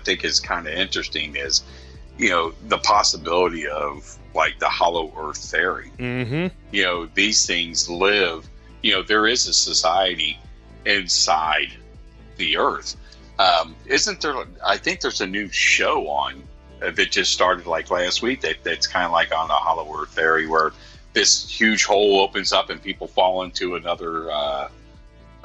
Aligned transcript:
Think 0.00 0.24
is 0.24 0.40
kind 0.40 0.66
of 0.66 0.74
interesting 0.74 1.36
is 1.36 1.62
you 2.18 2.30
know 2.30 2.52
the 2.68 2.78
possibility 2.78 3.66
of 3.66 4.18
like 4.34 4.58
the 4.58 4.68
hollow 4.68 5.12
earth 5.16 5.38
theory. 5.38 5.90
Mm-hmm. 5.98 6.54
you 6.70 6.82
know 6.82 7.06
these 7.14 7.46
things 7.46 7.88
live 7.88 8.48
you 8.82 8.92
know 8.92 9.02
there 9.02 9.26
is 9.26 9.46
a 9.46 9.52
society 9.52 10.38
inside 10.86 11.72
the 12.36 12.56
earth. 12.56 12.96
Um, 13.38 13.74
isn't 13.86 14.20
there 14.20 14.34
i 14.66 14.76
think 14.76 15.00
there's 15.00 15.22
a 15.22 15.26
new 15.26 15.48
show 15.48 16.08
on 16.08 16.42
uh, 16.82 16.90
that 16.90 17.10
just 17.10 17.32
started 17.32 17.66
like 17.66 17.90
last 17.90 18.20
week 18.22 18.42
that, 18.42 18.56
that's 18.62 18.86
kind 18.86 19.06
of 19.06 19.12
like 19.12 19.34
on 19.34 19.48
the 19.48 19.54
hollow 19.54 19.88
earth 19.98 20.10
theory 20.10 20.46
where 20.46 20.72
this 21.12 21.48
huge 21.48 21.84
hole 21.84 22.20
opens 22.20 22.52
up 22.52 22.70
and 22.70 22.82
people 22.82 23.06
fall 23.06 23.42
into 23.42 23.76
another 23.76 24.30
uh, 24.30 24.68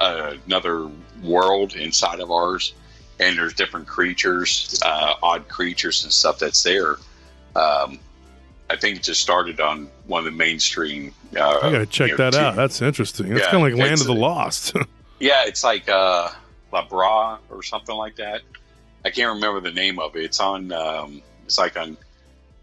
uh, 0.00 0.34
another 0.46 0.90
world 1.22 1.74
inside 1.74 2.20
of 2.20 2.30
ours 2.30 2.74
and 3.18 3.38
there's 3.38 3.54
different 3.54 3.86
creatures 3.86 4.80
uh, 4.84 5.14
odd 5.22 5.48
creatures 5.48 6.04
and 6.04 6.12
stuff 6.12 6.38
that's 6.38 6.62
there 6.62 6.96
um, 7.54 7.98
I 8.68 8.76
think 8.76 8.96
it 8.98 9.02
just 9.02 9.20
started 9.20 9.60
on 9.60 9.88
one 10.06 10.18
of 10.20 10.24
the 10.24 10.36
mainstream. 10.36 11.14
Uh, 11.36 11.58
I 11.62 11.70
gotta 11.70 11.86
check 11.86 12.10
you 12.10 12.16
know, 12.16 12.30
that 12.30 12.34
out. 12.34 12.56
That's 12.56 12.82
interesting. 12.82 13.30
It's 13.32 13.40
Yeah, 13.40 13.50
kind 13.50 13.56
of 13.66 13.72
like 13.72 13.88
Land 13.88 14.00
of 14.00 14.06
the 14.06 14.14
Lost. 14.14 14.74
Yeah, 15.18 15.44
it's 15.46 15.64
like 15.64 15.88
uh, 15.88 16.28
La 16.74 16.86
Brea 16.86 17.38
or 17.48 17.62
something 17.62 17.94
like 17.94 18.16
that. 18.16 18.42
I 19.02 19.08
can't 19.08 19.34
remember 19.34 19.62
the 19.62 19.74
name 19.74 19.98
of 19.98 20.14
it. 20.14 20.24
It's 20.24 20.40
on. 20.40 20.70
Um, 20.72 21.22
it's 21.46 21.56
like 21.56 21.74
on 21.78 21.96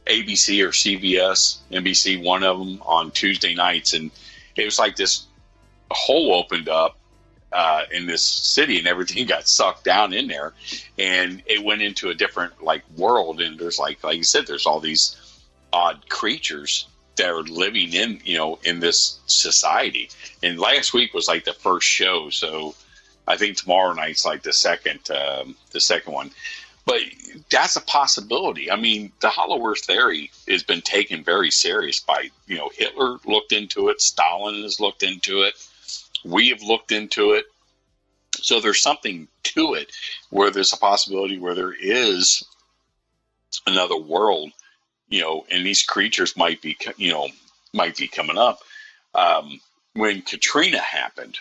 ABC 0.05 0.63
or 0.63 0.69
CBS, 0.69 1.57
NBC, 1.71 2.23
one 2.23 2.43
of 2.43 2.59
them 2.59 2.79
on 2.83 3.09
Tuesday 3.09 3.55
nights, 3.55 3.93
and 3.93 4.11
it 4.55 4.65
was 4.65 4.77
like 4.77 4.95
this 4.95 5.25
hole 5.89 6.31
opened 6.35 6.69
up 6.69 6.95
uh, 7.53 7.83
in 7.91 8.05
this 8.05 8.23
city, 8.23 8.79
and 8.79 8.87
everything 8.87 9.25
got 9.27 9.47
sucked 9.47 9.83
down 9.83 10.13
in 10.13 10.27
there, 10.27 10.53
and 10.97 11.41
it 11.45 11.63
went 11.63 11.81
into 11.81 12.09
a 12.09 12.13
different 12.13 12.63
like 12.63 12.83
world. 12.97 13.41
And 13.41 13.59
there's 13.59 13.79
like, 13.79 14.03
like 14.03 14.17
you 14.17 14.23
said, 14.23 14.47
there's 14.47 14.65
all 14.65 14.79
these 14.79 15.15
odd 15.71 16.07
creatures 16.09 16.87
that 17.15 17.29
are 17.29 17.43
living 17.43 17.93
in 17.93 18.19
you 18.23 18.37
know 18.37 18.59
in 18.63 18.79
this 18.79 19.19
society. 19.25 20.09
And 20.41 20.59
last 20.59 20.93
week 20.93 21.13
was 21.13 21.27
like 21.27 21.45
the 21.45 21.53
first 21.53 21.87
show. 21.87 22.29
So 22.29 22.75
i 23.25 23.37
think 23.37 23.55
tomorrow 23.55 23.93
night's 23.93 24.25
like 24.25 24.43
the 24.43 24.53
second 24.53 24.99
um, 25.11 25.55
the 25.71 25.79
second 25.79 26.13
one. 26.13 26.31
But 26.85 26.99
that's 27.49 27.77
a 27.77 27.81
possibility. 27.81 28.71
I 28.71 28.75
mean 28.75 29.11
the 29.21 29.29
hollow 29.29 29.65
earth 29.65 29.85
theory 29.85 30.31
has 30.47 30.63
been 30.63 30.81
taken 30.81 31.23
very 31.23 31.51
serious 31.51 31.99
by 31.99 32.29
you 32.47 32.57
know 32.57 32.69
hitler 32.73 33.17
looked 33.25 33.51
into 33.51 33.89
it. 33.89 34.01
Stalin 34.01 34.61
has 34.63 34.79
looked 34.79 35.03
into 35.03 35.43
it 35.43 35.55
we 36.23 36.49
have 36.49 36.61
looked 36.61 36.91
into 36.91 37.33
it 37.33 37.45
so 38.35 38.59
there's 38.59 38.81
something 38.81 39.27
to 39.43 39.73
it 39.73 39.91
where 40.29 40.51
there's 40.51 40.73
a 40.73 40.77
possibility 40.77 41.37
where 41.37 41.55
there 41.55 41.73
is 41.73 42.43
another 43.67 43.97
world 43.97 44.51
you 45.13 45.21
know, 45.21 45.45
and 45.51 45.63
these 45.63 45.83
creatures 45.83 46.35
might 46.35 46.59
be, 46.59 46.75
you 46.97 47.11
know, 47.11 47.27
might 47.71 47.95
be 47.95 48.07
coming 48.07 48.37
up. 48.37 48.61
Um, 49.13 49.59
when 49.93 50.23
Katrina 50.23 50.79
happened 50.79 51.37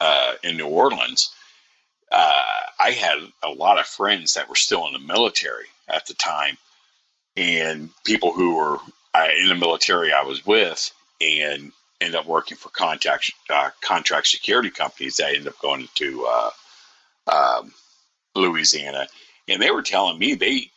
uh, 0.00 0.34
in 0.42 0.58
New 0.58 0.66
Orleans, 0.66 1.30
uh, 2.12 2.42
I 2.78 2.90
had 2.90 3.18
a 3.42 3.48
lot 3.48 3.78
of 3.78 3.86
friends 3.86 4.34
that 4.34 4.50
were 4.50 4.54
still 4.54 4.86
in 4.86 4.92
the 4.92 4.98
military 4.98 5.64
at 5.88 6.04
the 6.04 6.12
time, 6.12 6.58
and 7.38 7.88
people 8.04 8.34
who 8.34 8.56
were 8.56 8.76
uh, 9.14 9.28
in 9.40 9.48
the 9.48 9.54
military 9.54 10.12
I 10.12 10.22
was 10.22 10.44
with, 10.44 10.92
and 11.22 11.72
ended 12.04 12.20
up 12.20 12.26
working 12.26 12.56
for 12.56 12.68
contract 12.70 13.32
uh, 13.50 13.70
contract 13.80 14.26
security 14.26 14.70
companies 14.70 15.16
that 15.16 15.28
ended 15.28 15.48
up 15.48 15.58
going 15.60 15.88
to 15.94 16.26
uh, 16.28 16.50
um, 17.26 17.72
Louisiana, 18.34 19.06
and 19.48 19.60
they 19.60 19.70
were 19.70 19.82
telling 19.82 20.18
me 20.18 20.34
they 20.34 20.70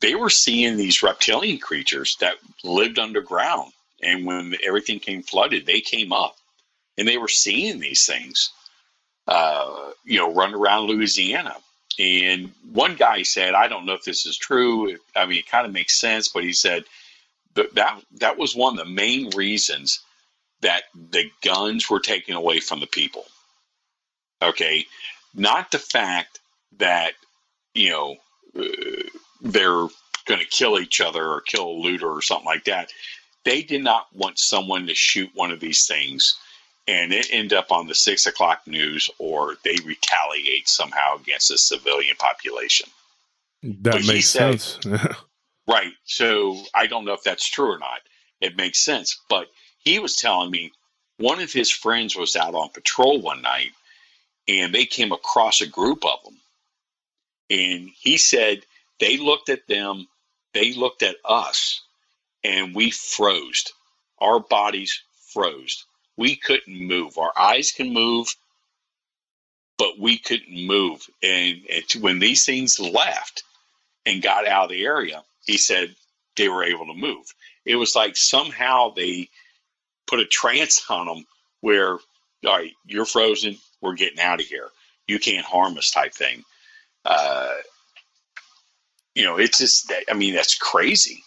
they 0.00 0.14
were 0.14 0.30
seeing 0.30 0.76
these 0.76 1.02
reptilian 1.02 1.58
creatures 1.58 2.16
that 2.20 2.36
lived 2.64 2.98
underground. 2.98 3.72
And 4.02 4.24
when 4.24 4.54
everything 4.64 5.00
came 5.00 5.22
flooded, 5.22 5.66
they 5.66 5.80
came 5.80 6.12
up 6.12 6.36
and 6.96 7.06
they 7.06 7.18
were 7.18 7.28
seeing 7.28 7.80
these 7.80 8.06
things, 8.06 8.50
uh, 9.26 9.90
you 10.04 10.18
know, 10.18 10.32
run 10.32 10.54
around 10.54 10.86
Louisiana. 10.86 11.56
And 11.98 12.52
one 12.72 12.94
guy 12.94 13.22
said, 13.22 13.54
I 13.54 13.66
don't 13.66 13.86
know 13.86 13.94
if 13.94 14.04
this 14.04 14.24
is 14.24 14.36
true. 14.36 14.96
I 15.16 15.26
mean, 15.26 15.38
it 15.38 15.50
kind 15.50 15.66
of 15.66 15.72
makes 15.72 15.98
sense, 15.98 16.28
but 16.28 16.44
he 16.44 16.52
said 16.52 16.84
that 17.54 17.98
that 18.20 18.38
was 18.38 18.54
one 18.54 18.78
of 18.78 18.86
the 18.86 18.92
main 18.92 19.30
reasons 19.30 20.00
that 20.60 20.84
the 20.94 21.30
guns 21.42 21.88
were 21.88 22.00
taken 22.00 22.34
away 22.34 22.60
from 22.60 22.80
the 22.80 22.86
people. 22.86 23.24
Okay. 24.42 24.86
Not 25.34 25.70
the 25.70 25.78
fact 25.78 26.40
that, 26.78 27.12
you 27.74 27.90
know, 27.90 28.16
uh, 28.58 28.64
they're 29.40 29.86
going 30.26 30.40
to 30.40 30.46
kill 30.50 30.78
each 30.78 31.00
other 31.00 31.24
or 31.24 31.40
kill 31.40 31.68
a 31.68 31.80
looter 31.80 32.08
or 32.08 32.22
something 32.22 32.46
like 32.46 32.64
that. 32.64 32.90
They 33.44 33.62
did 33.62 33.82
not 33.82 34.06
want 34.14 34.38
someone 34.38 34.86
to 34.86 34.94
shoot 34.94 35.30
one 35.34 35.50
of 35.52 35.60
these 35.60 35.86
things 35.86 36.34
and 36.86 37.12
it 37.12 37.28
end 37.30 37.52
up 37.52 37.70
on 37.70 37.86
the 37.86 37.94
six 37.94 38.26
o'clock 38.26 38.62
news 38.66 39.10
or 39.18 39.56
they 39.64 39.76
retaliate 39.84 40.68
somehow 40.68 41.16
against 41.16 41.48
the 41.50 41.58
civilian 41.58 42.16
population. 42.16 42.88
that 43.62 43.92
But 43.92 44.06
makes 44.06 44.28
said- 44.30 44.60
sense. 44.60 44.98
Right. 45.70 45.92
So 46.06 46.56
I 46.74 46.86
don't 46.86 47.04
know 47.04 47.12
if 47.12 47.22
that's 47.22 47.46
true 47.46 47.70
or 47.74 47.78
not. 47.78 48.00
It 48.40 48.56
makes 48.56 48.78
sense. 48.78 49.20
But 49.28 49.48
he 49.88 49.98
was 49.98 50.16
telling 50.16 50.50
me 50.50 50.70
one 51.16 51.40
of 51.40 51.52
his 51.52 51.70
friends 51.70 52.14
was 52.14 52.36
out 52.36 52.54
on 52.54 52.68
patrol 52.68 53.20
one 53.20 53.40
night 53.42 53.72
and 54.46 54.74
they 54.74 54.84
came 54.84 55.12
across 55.12 55.60
a 55.60 55.66
group 55.66 56.04
of 56.04 56.22
them. 56.24 56.36
And 57.50 57.90
he 57.98 58.18
said 58.18 58.60
they 59.00 59.16
looked 59.16 59.48
at 59.48 59.66
them, 59.66 60.06
they 60.52 60.74
looked 60.74 61.02
at 61.02 61.16
us, 61.24 61.82
and 62.44 62.74
we 62.74 62.90
froze. 62.90 63.72
Our 64.20 64.40
bodies 64.40 65.02
froze. 65.32 65.84
We 66.16 66.36
couldn't 66.36 66.86
move. 66.86 67.16
Our 67.16 67.32
eyes 67.38 67.72
can 67.72 67.92
move, 67.92 68.34
but 69.78 69.98
we 69.98 70.18
couldn't 70.18 70.66
move. 70.66 71.06
And, 71.22 71.62
when 72.00 72.18
these 72.18 72.44
things 72.44 72.78
left 72.78 73.44
and 74.04 74.22
got 74.22 74.46
out 74.46 74.64
of 74.64 74.70
the 74.70 74.84
area, 74.84 75.22
he 75.46 75.56
said 75.56 75.94
they 76.36 76.48
were 76.48 76.64
able 76.64 76.86
to 76.86 76.94
move. 76.94 77.26
It 77.64 77.76
was 77.76 77.94
like 77.94 78.16
somehow 78.16 78.92
they 78.94 79.28
put 80.08 80.20
a 80.20 80.26
trance 80.26 80.84
on 80.88 81.06
them 81.06 81.24
where, 81.60 81.92
all 81.92 82.00
right, 82.44 82.72
you're 82.86 83.04
frozen, 83.04 83.56
we're 83.80 83.94
getting 83.94 84.20
out 84.20 84.40
of 84.40 84.46
here. 84.46 84.68
You 85.06 85.18
can't 85.18 85.44
harm 85.44 85.76
us, 85.78 85.90
type 85.90 86.14
thing. 86.14 86.42
Uh, 87.04 87.54
you 89.14 89.24
know, 89.24 89.36
it's 89.36 89.58
just, 89.58 89.92
I 90.10 90.14
mean, 90.14 90.34
that's 90.34 90.56
crazy. 90.56 91.22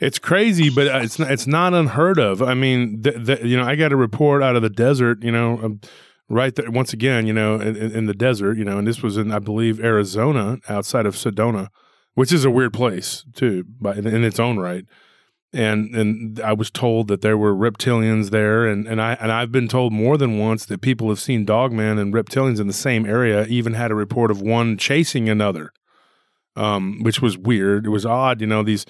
It's 0.00 0.18
crazy, 0.18 0.70
but 0.70 0.88
uh, 0.88 1.00
it's 1.02 1.18
not, 1.18 1.30
it's 1.30 1.46
not 1.46 1.72
unheard 1.72 2.18
of. 2.18 2.42
I 2.42 2.54
mean, 2.54 3.02
you 3.04 3.56
know, 3.56 3.64
I 3.64 3.76
got 3.76 3.92
a 3.92 3.96
report 3.96 4.42
out 4.42 4.56
of 4.56 4.62
the 4.62 4.70
desert, 4.70 5.22
you 5.22 5.30
know, 5.30 5.58
um, 5.62 5.80
right 6.28 6.54
there 6.54 6.70
once 6.70 6.92
again, 6.92 7.26
you 7.26 7.32
know, 7.32 7.60
in, 7.60 7.76
in, 7.76 8.06
the 8.06 8.14
desert, 8.14 8.58
you 8.58 8.64
know, 8.64 8.78
and 8.78 8.86
this 8.86 9.02
was 9.02 9.16
in 9.16 9.30
I 9.30 9.38
believe 9.38 9.82
Arizona, 9.82 10.58
outside 10.68 11.06
of 11.06 11.14
Sedona, 11.14 11.68
which 12.14 12.32
is 12.32 12.44
a 12.44 12.50
weird 12.50 12.72
place 12.72 13.24
too, 13.34 13.64
but 13.80 13.96
in, 13.96 14.06
in 14.06 14.24
its 14.24 14.40
own 14.40 14.58
right. 14.58 14.84
And 15.54 15.94
and 15.94 16.40
I 16.40 16.52
was 16.52 16.68
told 16.68 17.06
that 17.08 17.20
there 17.20 17.38
were 17.38 17.54
reptilians 17.54 18.30
there, 18.30 18.66
and, 18.66 18.88
and 18.88 19.00
I 19.00 19.14
and 19.20 19.30
I've 19.30 19.52
been 19.52 19.68
told 19.68 19.92
more 19.92 20.18
than 20.18 20.36
once 20.36 20.66
that 20.66 20.80
people 20.80 21.08
have 21.10 21.20
seen 21.20 21.44
dogman 21.44 21.96
and 21.96 22.12
reptilians 22.12 22.60
in 22.60 22.66
the 22.66 22.72
same 22.72 23.06
area. 23.06 23.46
Even 23.46 23.74
had 23.74 23.92
a 23.92 23.94
report 23.94 24.32
of 24.32 24.42
one 24.42 24.76
chasing 24.76 25.28
another, 25.28 25.70
um, 26.56 27.02
which 27.02 27.22
was 27.22 27.38
weird. 27.38 27.86
It 27.86 27.90
was 27.90 28.04
odd, 28.04 28.40
you 28.40 28.48
know. 28.48 28.64
These 28.64 28.84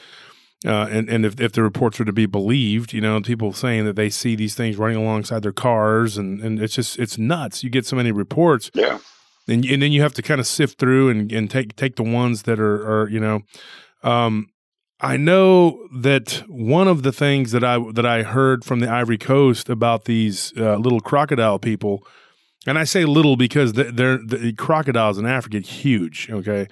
uh, 0.65 0.89
and 0.91 1.11
and 1.11 1.27
if, 1.27 1.39
if 1.39 1.53
the 1.53 1.63
reports 1.63 2.01
are 2.01 2.07
to 2.07 2.13
be 2.13 2.25
believed, 2.25 2.95
you 2.95 3.01
know, 3.03 3.21
people 3.21 3.53
saying 3.53 3.85
that 3.85 3.97
they 3.97 4.09
see 4.09 4.35
these 4.35 4.55
things 4.55 4.79
running 4.79 4.97
alongside 4.97 5.43
their 5.43 5.53
cars, 5.53 6.17
and, 6.17 6.41
and 6.41 6.59
it's 6.63 6.75
just 6.75 6.99
it's 6.99 7.19
nuts. 7.19 7.63
You 7.63 7.69
get 7.69 7.85
so 7.85 7.97
many 7.97 8.11
reports, 8.11 8.71
yeah, 8.73 8.99
and 9.47 9.63
and 9.67 9.83
then 9.83 9.93
you 9.93 10.01
have 10.01 10.15
to 10.15 10.23
kind 10.23 10.41
of 10.41 10.47
sift 10.47 10.79
through 10.79 11.11
and, 11.11 11.31
and 11.31 11.51
take 11.51 11.77
take 11.77 11.97
the 11.97 12.03
ones 12.03 12.45
that 12.45 12.59
are 12.59 13.03
are 13.03 13.09
you 13.11 13.21
know, 13.21 13.43
um, 14.03 14.49
I 15.05 15.19
know 15.19 15.87
that 15.93 16.43
one 16.49 16.89
of 16.89 17.03
the 17.03 17.13
things 17.13 17.53
that 17.53 17.63
I 17.63 17.79
that 17.93 18.07
I 18.07 18.23
heard 18.23 18.65
from 18.65 18.81
the 18.81 18.89
Ivory 18.89 19.19
Coast 19.19 19.69
about 19.69 20.07
these 20.07 20.53
uh, 20.57 20.77
little 20.77 21.01
crocodile 21.01 21.59
people, 21.59 22.07
and 22.67 22.79
I 22.79 22.85
say 22.85 23.05
little 23.05 23.37
because 23.37 23.75
they're, 23.75 24.17
the 24.17 24.55
crocodiles 24.57 25.19
in 25.19 25.27
Africa 25.27 25.61
get 25.61 25.67
huge. 25.67 26.31
Okay, 26.31 26.69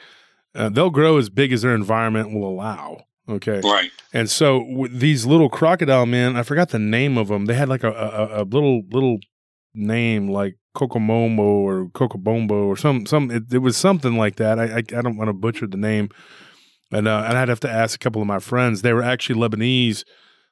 uh, 0.55 0.71
they'll 0.71 0.89
grow 0.89 1.19
as 1.19 1.29
big 1.29 1.53
as 1.53 1.61
their 1.61 1.75
environment 1.75 2.33
will 2.33 2.49
allow. 2.49 3.05
Okay. 3.29 3.61
Right. 3.63 3.91
And 4.15 4.31
so 4.31 4.87
these 4.91 5.27
little 5.27 5.51
crocodile 5.51 6.07
men, 6.07 6.35
I 6.35 6.43
forgot 6.43 6.71
the 6.71 6.79
name 6.79 7.19
of 7.19 7.29
them. 7.29 7.45
They 7.45 7.55
had 7.55 7.69
like 7.69 7.85
a, 7.85 7.93
a, 7.93 8.43
a 8.43 8.45
little 8.45 8.83
little 8.91 9.19
name 9.75 10.29
like 10.29 10.57
Kokomomo 10.75 11.39
or 11.39 11.87
Kokobombo 11.91 12.67
or 12.67 12.79
some 12.79 13.05
some. 13.05 13.31
It, 13.31 13.53
it, 13.53 13.59
was 13.59 13.77
something 13.77 14.17
like 14.17 14.37
that. 14.37 14.59
I 14.59 14.65
I, 14.65 14.77
I 14.79 15.03
don't 15.03 15.19
want 15.19 15.29
to 15.29 15.35
butcher 15.35 15.67
the 15.67 15.77
name, 15.77 16.09
and 16.93 17.09
uh, 17.09 17.25
and 17.27 17.39
I'd 17.39 17.49
have 17.49 17.61
to 17.61 17.71
ask 17.71 17.97
a 17.97 17.99
couple 17.99 18.21
of 18.21 18.29
my 18.29 18.39
friends. 18.39 18.83
They 18.83 18.93
were 18.93 19.03
actually 19.03 19.41
Lebanese. 19.41 20.05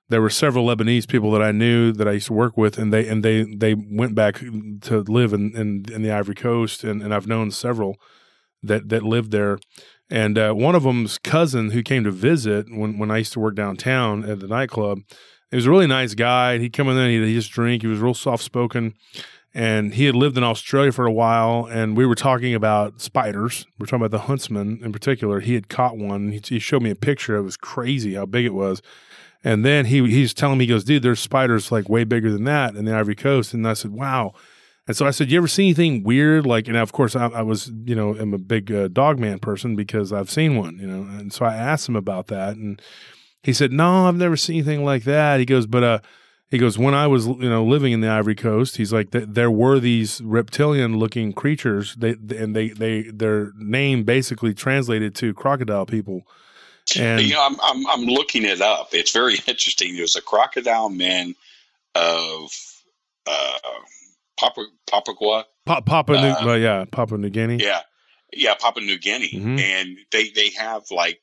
There 0.09 0.21
were 0.21 0.31
several 0.31 0.67
Lebanese 0.67 1.07
people 1.07 1.31
that 1.33 1.43
I 1.43 1.53
knew 1.53 1.93
that 1.93 2.09
I 2.09 2.13
used 2.13 2.27
to 2.27 2.33
work 2.33 2.57
with, 2.57 2.79
and 2.79 2.93
they 2.93 3.07
and 3.07 3.23
they 3.23 3.45
they 3.45 3.75
went 3.75 4.15
back 4.15 4.41
to 4.41 5.01
live 5.03 5.33
in 5.33 5.55
in, 5.55 5.85
in 5.93 6.03
the 6.03 6.11
Ivory 6.11 6.35
Coast, 6.35 6.83
and, 6.83 7.03
and 7.03 7.15
I've 7.15 7.29
known 7.29 7.51
several 7.51 7.97
that 8.63 8.89
that 8.89 9.03
lived 9.03 9.31
there. 9.31 9.59
And 10.11 10.37
uh, 10.37 10.53
one 10.55 10.75
of 10.75 10.83
them's 10.83 11.19
cousin 11.19 11.71
who 11.71 11.85
came 11.85 12.03
to 12.03 12.11
visit 12.11 12.67
when, 12.69 12.99
when 12.99 13.13
I 13.13 13.19
used 13.19 13.33
to 13.35 13.41
work 13.41 13.55
downtown 13.55 14.29
at 14.29 14.41
the 14.41 14.49
nightclub, 14.49 15.03
he 15.51 15.57
was 15.57 15.67
a 15.67 15.71
really 15.71 15.87
nice 15.87 16.15
guy. 16.15 16.59
He'd 16.59 16.73
come 16.73 16.89
in 16.89 16.97
there, 16.97 17.09
he'd, 17.09 17.25
he'd 17.25 17.35
just 17.35 17.53
drink. 17.53 17.83
He 17.83 17.89
was 17.89 18.01
real 18.01 18.15
soft 18.15 18.43
spoken. 18.43 18.95
And 19.53 19.95
he 19.95 20.05
had 20.05 20.15
lived 20.15 20.39
in 20.39 20.45
Australia 20.45 20.93
for 20.93 21.07
a 21.07 21.13
while. 21.13 21.67
And 21.67 21.97
we 21.97 22.07
were 22.07 22.15
talking 22.15 22.55
about 22.55 23.01
spiders. 23.01 23.67
We 23.79 23.85
are 23.85 23.87
talking 23.87 24.05
about 24.05 24.17
the 24.17 24.27
huntsman 24.27 24.81
in 24.83 24.93
particular. 24.93 25.41
He 25.41 25.55
had 25.55 25.69
caught 25.69 25.97
one. 25.97 26.31
He, 26.31 26.41
he 26.45 26.59
showed 26.59 26.83
me 26.83 26.91
a 26.91 26.97
picture. 26.97 27.37
It 27.37 27.43
was 27.43 27.57
crazy 27.57 28.15
how 28.15 28.27
big 28.27 28.45
it 28.45 28.55
was. 28.55 28.81
And 29.43 29.65
then 29.65 29.87
he 29.87 30.07
he's 30.11 30.35
telling 30.35 30.59
me, 30.59 30.67
he 30.67 30.69
goes, 30.69 30.85
dude, 30.85 31.03
there's 31.03 31.21
spiders 31.21 31.73
like 31.73 31.89
way 31.89 32.05
bigger 32.05 32.31
than 32.31 32.45
that 32.45 32.77
in 32.77 32.85
the 32.85 32.95
Ivory 32.95 33.17
Coast. 33.17 33.55
And 33.55 33.67
I 33.67 33.73
said, 33.73 33.91
wow. 33.91 34.35
And 34.91 34.97
so 34.97 35.07
I 35.07 35.13
said, 35.13 35.31
"You 35.31 35.39
ever 35.39 35.47
see 35.47 35.67
anything 35.67 36.03
weird?" 36.03 36.47
Like, 36.47 36.67
and 36.67 36.77
of 36.77 36.91
course, 36.91 37.15
I, 37.15 37.27
I 37.27 37.43
was, 37.43 37.71
you 37.85 37.95
know, 37.95 38.17
I'm 38.17 38.35
a 38.35 38.39
big 38.39 38.73
uh, 38.73 38.89
dogman 38.89 39.39
person 39.39 39.77
because 39.77 40.13
I've 40.13 40.29
seen 40.29 40.57
one, 40.57 40.79
you 40.81 40.87
know. 40.89 41.03
And 41.03 41.33
so 41.33 41.45
I 41.45 41.55
asked 41.55 41.89
him 41.89 41.95
about 41.95 42.27
that, 42.27 42.57
and 42.57 42.83
he 43.45 43.53
said, 43.53 43.73
"No, 43.73 44.09
I've 44.09 44.17
never 44.17 44.37
seen 44.37 44.57
anything 44.57 44.85
like 44.85 45.05
that." 45.05 45.39
He 45.39 45.47
goes, 45.47 45.69
"But 45.69 45.85
uh, 45.85 45.99
he 46.51 46.59
goes 46.59 46.79
when 46.79 46.95
I 46.95 47.07
was, 47.07 47.27
you 47.27 47.49
know, 47.49 47.65
living 47.65 47.93
in 47.93 48.01
the 48.01 48.09
Ivory 48.09 48.35
Coast, 48.35 48.77
he's 48.77 48.93
like, 48.93 49.11
there 49.13 49.51
were 49.51 49.79
these 49.79 50.21
reptilian-looking 50.21 51.33
creatures. 51.33 51.95
They 51.97 52.11
and 52.11 52.55
they 52.55 52.69
they 52.69 53.03
their 53.03 53.53
name 53.57 54.05
basically 54.05 54.55
translated 54.55 55.15
to 55.17 55.33
crocodile 55.35 55.87
people." 55.87 56.23
And 56.99 57.23
you 57.23 57.35
know, 57.35 57.47
I'm 57.47 57.57
I'm, 57.63 57.87
I'm 57.87 58.05
looking 58.07 58.45
it 58.45 58.61
up. 58.61 58.89
It's 58.93 59.13
very 59.13 59.35
interesting. 59.47 59.97
There's 59.97 60.17
a 60.17 60.23
crocodile 60.23 60.91
man 60.91 61.35
of. 61.95 62.51
Uh, 63.27 63.59
Papa 64.41 64.65
Papua. 64.87 65.45
Pa- 65.67 65.83
Papa 65.83 66.13
New, 66.13 66.51
uh, 66.51 66.55
yeah, 66.55 66.85
Papua 66.91 67.19
New 67.19 67.29
Guinea. 67.29 67.59
Yeah, 67.63 67.83
yeah, 68.33 68.55
Papua 68.55 68.85
New 68.85 68.99
Guinea, 68.99 69.33
mm-hmm. 69.35 69.59
and 69.59 69.99
they 70.11 70.31
they 70.31 70.51
have 70.51 70.85
like 70.91 71.21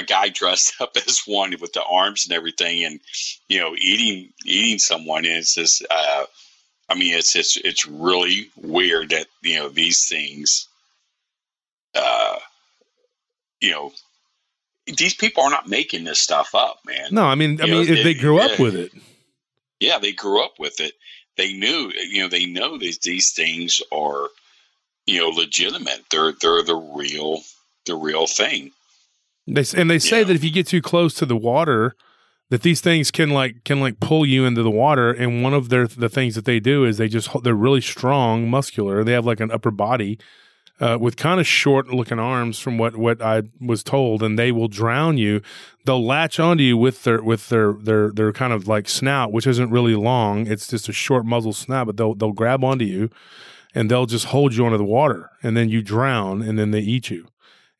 a 0.00 0.06
guy 0.06 0.28
dressed 0.28 0.74
up 0.80 0.96
as 0.96 1.22
one 1.26 1.54
with 1.60 1.72
the 1.72 1.84
arms 1.84 2.26
and 2.26 2.34
everything, 2.34 2.84
and 2.84 3.00
you 3.48 3.60
know, 3.60 3.74
eating 3.76 4.32
eating 4.44 4.78
someone. 4.78 5.24
And 5.24 5.36
it's 5.36 5.54
just, 5.54 5.84
uh, 5.90 6.24
I 6.88 6.94
mean, 6.94 7.14
it's 7.14 7.36
it's 7.36 7.56
it's 7.56 7.86
really 7.86 8.50
weird 8.56 9.10
that 9.10 9.26
you 9.42 9.56
know 9.56 9.68
these 9.68 10.08
things, 10.08 10.68
uh, 11.94 12.36
you 13.60 13.70
know, 13.70 13.92
these 14.86 15.14
people 15.14 15.44
are 15.44 15.50
not 15.50 15.68
making 15.68 16.04
this 16.04 16.18
stuff 16.18 16.54
up, 16.54 16.80
man. 16.86 17.08
No, 17.12 17.24
I 17.24 17.34
mean, 17.34 17.60
I 17.60 17.66
you 17.66 17.72
mean, 17.72 17.86
know, 17.86 18.02
they 18.02 18.14
grew 18.14 18.40
up 18.40 18.58
with 18.58 18.74
it. 18.74 18.92
Yeah, 19.78 19.98
they 19.98 20.12
grew 20.12 20.44
up 20.44 20.58
with 20.58 20.78
it, 20.80 20.92
they 21.40 21.54
knew, 21.54 21.90
you 21.96 22.20
know, 22.20 22.28
they 22.28 22.44
know 22.44 22.76
that 22.76 22.98
these 23.02 23.32
things 23.32 23.80
are, 23.90 24.28
you 25.06 25.20
know, 25.20 25.28
legitimate. 25.28 26.04
They're 26.10 26.32
they're 26.32 26.62
the 26.62 26.76
real 26.76 27.40
the 27.86 27.94
real 27.94 28.26
thing. 28.26 28.72
They 29.54 29.64
and 29.76 29.90
they 29.90 29.98
say 29.98 30.24
that 30.24 30.34
if 30.34 30.44
you 30.44 30.50
get 30.50 30.66
too 30.66 30.82
close 30.82 31.14
to 31.14 31.26
the 31.26 31.36
water, 31.36 31.94
that 32.50 32.62
these 32.62 32.80
things 32.80 33.10
can 33.10 33.30
like 33.30 33.64
can 33.64 33.80
like 33.80 34.00
pull 34.00 34.26
you 34.26 34.44
into 34.44 34.62
the 34.62 34.70
water. 34.70 35.12
And 35.12 35.42
one 35.42 35.54
of 35.54 35.68
their 35.68 35.86
the 35.86 36.08
things 36.08 36.34
that 36.34 36.44
they 36.44 36.60
do 36.60 36.84
is 36.84 36.98
they 36.98 37.08
just 37.08 37.30
they're 37.42 37.54
really 37.54 37.80
strong, 37.80 38.48
muscular. 38.48 39.02
They 39.02 39.12
have 39.12 39.26
like 39.26 39.40
an 39.40 39.50
upper 39.50 39.70
body 39.70 40.18
uh, 40.80 40.96
with 41.00 41.16
kind 41.16 41.38
of 41.38 41.46
short 41.46 41.88
looking 41.88 42.18
arms 42.18 42.58
from 42.58 42.78
what 42.78 42.96
what 42.96 43.22
I 43.22 43.42
was 43.60 43.82
told, 43.82 44.22
and 44.22 44.38
they 44.38 44.50
will 44.50 44.68
drown 44.68 45.18
you. 45.18 45.42
They'll 45.84 46.04
latch 46.04 46.40
onto 46.40 46.62
you 46.62 46.76
with 46.76 47.04
their 47.04 47.22
with 47.22 47.48
their 47.50 47.74
their 47.74 48.10
their 48.10 48.32
kind 48.32 48.52
of 48.52 48.66
like 48.66 48.88
snout, 48.88 49.30
which 49.32 49.46
isn't 49.46 49.70
really 49.70 49.94
long. 49.94 50.46
It's 50.46 50.66
just 50.66 50.88
a 50.88 50.92
short 50.92 51.24
muzzle 51.26 51.52
snout, 51.52 51.86
but 51.86 51.96
they'll 51.96 52.14
they'll 52.14 52.32
grab 52.32 52.64
onto 52.64 52.84
you, 52.84 53.10
and 53.74 53.90
they'll 53.90 54.06
just 54.06 54.26
hold 54.26 54.54
you 54.54 54.64
under 54.64 54.78
the 54.78 54.84
water, 54.84 55.30
and 55.42 55.56
then 55.56 55.68
you 55.68 55.82
drown, 55.82 56.40
and 56.42 56.58
then 56.58 56.70
they 56.70 56.80
eat 56.80 57.10
you. 57.10 57.26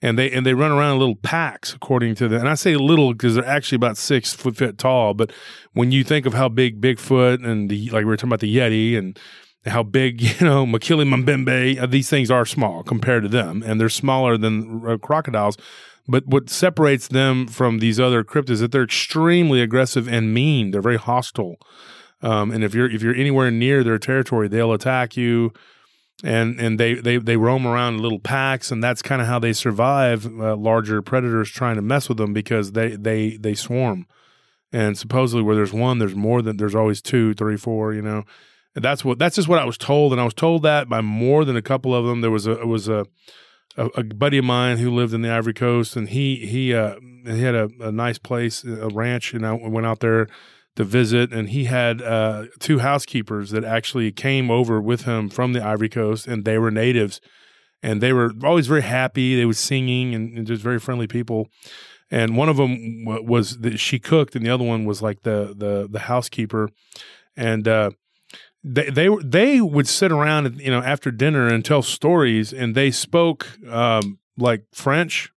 And 0.02 0.18
they 0.18 0.30
and 0.30 0.46
they 0.46 0.54
run 0.54 0.72
around 0.72 0.94
in 0.94 0.98
little 0.98 1.16
packs, 1.16 1.74
according 1.74 2.14
to 2.16 2.28
the. 2.28 2.38
And 2.38 2.48
I 2.48 2.54
say 2.54 2.74
little 2.76 3.12
because 3.12 3.34
they're 3.34 3.44
actually 3.44 3.76
about 3.76 3.98
six 3.98 4.32
foot, 4.32 4.56
foot 4.56 4.78
tall. 4.78 5.12
But 5.12 5.30
when 5.74 5.92
you 5.92 6.04
think 6.04 6.24
of 6.24 6.32
how 6.32 6.48
big 6.48 6.80
Bigfoot 6.80 7.44
and 7.44 7.68
the 7.68 7.90
like, 7.90 8.00
we 8.00 8.06
were 8.06 8.16
talking 8.16 8.30
about 8.30 8.40
the 8.40 8.56
Yeti 8.56 8.96
and 8.96 9.18
how 9.66 9.82
big, 9.82 10.20
you 10.40 10.46
know, 10.46 10.66
Mokele 10.66 11.06
Mbembe, 11.06 11.80
uh, 11.80 11.86
these 11.86 12.08
things 12.08 12.30
are 12.30 12.46
small 12.46 12.82
compared 12.82 13.22
to 13.24 13.28
them, 13.28 13.62
and 13.64 13.80
they're 13.80 13.88
smaller 13.88 14.36
than 14.36 14.82
uh, 14.86 14.96
crocodiles. 14.96 15.56
But 16.08 16.26
what 16.26 16.50
separates 16.50 17.08
them 17.08 17.46
from 17.46 17.78
these 17.78 18.00
other 18.00 18.24
cryptids 18.24 18.50
is 18.50 18.60
that 18.60 18.72
they're 18.72 18.82
extremely 18.82 19.60
aggressive 19.60 20.08
and 20.08 20.34
mean. 20.34 20.70
They're 20.70 20.82
very 20.82 20.96
hostile, 20.96 21.56
um, 22.22 22.50
and 22.50 22.64
if 22.64 22.74
you're 22.74 22.90
if 22.90 23.02
you're 23.02 23.14
anywhere 23.14 23.50
near 23.50 23.84
their 23.84 23.98
territory, 23.98 24.48
they'll 24.48 24.72
attack 24.72 25.16
you. 25.16 25.52
And 26.22 26.60
and 26.60 26.78
they 26.78 26.94
they 26.94 27.16
they 27.16 27.36
roam 27.36 27.66
around 27.66 27.94
in 27.94 28.02
little 28.02 28.18
packs, 28.18 28.70
and 28.70 28.84
that's 28.84 29.00
kind 29.00 29.22
of 29.22 29.28
how 29.28 29.38
they 29.38 29.54
survive 29.54 30.26
uh, 30.26 30.54
larger 30.54 31.00
predators 31.00 31.50
trying 31.50 31.76
to 31.76 31.82
mess 31.82 32.08
with 32.08 32.18
them 32.18 32.34
because 32.34 32.72
they 32.72 32.96
they 32.96 33.36
they 33.38 33.54
swarm. 33.54 34.06
And 34.72 34.98
supposedly, 34.98 35.42
where 35.42 35.56
there's 35.56 35.72
one, 35.72 35.98
there's 35.98 36.14
more 36.14 36.42
than 36.42 36.58
there's 36.58 36.74
always 36.74 37.00
two, 37.00 37.32
three, 37.34 37.56
four. 37.56 37.94
You 37.94 38.02
know, 38.02 38.24
and 38.74 38.84
that's 38.84 39.02
what 39.02 39.18
that's 39.18 39.36
just 39.36 39.48
what 39.48 39.58
I 39.58 39.64
was 39.64 39.78
told, 39.78 40.12
and 40.12 40.20
I 40.20 40.24
was 40.24 40.34
told 40.34 40.62
that 40.62 40.88
by 40.88 41.00
more 41.00 41.44
than 41.44 41.56
a 41.56 41.62
couple 41.62 41.94
of 41.94 42.04
them. 42.04 42.20
There 42.20 42.30
was 42.30 42.46
a 42.46 42.66
was 42.66 42.86
a 42.86 43.06
a, 43.76 43.86
a 43.86 44.04
buddy 44.04 44.38
of 44.38 44.44
mine 44.44 44.78
who 44.78 44.90
lived 44.90 45.14
in 45.14 45.22
the 45.22 45.30
Ivory 45.30 45.54
Coast, 45.54 45.96
and 45.96 46.08
he 46.08 46.36
he 46.46 46.74
uh, 46.74 46.96
he 47.24 47.42
had 47.42 47.54
a, 47.54 47.70
a 47.80 47.92
nice 47.92 48.18
place, 48.18 48.62
a 48.64 48.88
ranch, 48.88 49.32
and 49.32 49.46
I 49.46 49.52
went 49.52 49.86
out 49.86 50.00
there 50.00 50.28
to 50.76 50.84
visit, 50.84 51.32
and 51.32 51.50
he 51.50 51.64
had 51.64 52.00
uh, 52.00 52.46
two 52.58 52.78
housekeepers 52.78 53.50
that 53.50 53.64
actually 53.64 54.12
came 54.12 54.50
over 54.50 54.80
with 54.80 55.02
him 55.04 55.28
from 55.28 55.52
the 55.52 55.64
Ivory 55.64 55.88
Coast, 55.88 56.26
and 56.26 56.44
they 56.44 56.58
were 56.58 56.70
natives, 56.70 57.20
and 57.82 58.00
they 58.00 58.12
were 58.12 58.32
always 58.44 58.66
very 58.66 58.82
happy. 58.82 59.36
They 59.36 59.46
were 59.46 59.54
singing 59.54 60.14
and, 60.14 60.36
and 60.36 60.46
just 60.46 60.62
very 60.62 60.78
friendly 60.78 61.06
people. 61.06 61.48
And 62.10 62.36
one 62.36 62.48
of 62.48 62.56
them 62.56 63.04
was 63.04 63.58
that 63.58 63.78
she 63.78 63.98
cooked, 63.98 64.34
and 64.34 64.44
the 64.44 64.50
other 64.50 64.64
one 64.64 64.84
was 64.84 65.00
like 65.00 65.22
the 65.22 65.54
the 65.56 65.88
the 65.90 66.00
housekeeper, 66.00 66.70
and 67.36 67.68
uh, 67.68 67.90
they 68.62 68.90
they 68.90 69.08
they 69.22 69.60
would 69.60 69.88
sit 69.88 70.12
around 70.12 70.60
you 70.60 70.70
know 70.70 70.80
after 70.80 71.10
dinner 71.10 71.46
and 71.46 71.64
tell 71.64 71.82
stories 71.82 72.52
and 72.52 72.74
they 72.74 72.90
spoke 72.90 73.46
um, 73.68 74.18
like 74.36 74.64
French. 74.72 75.30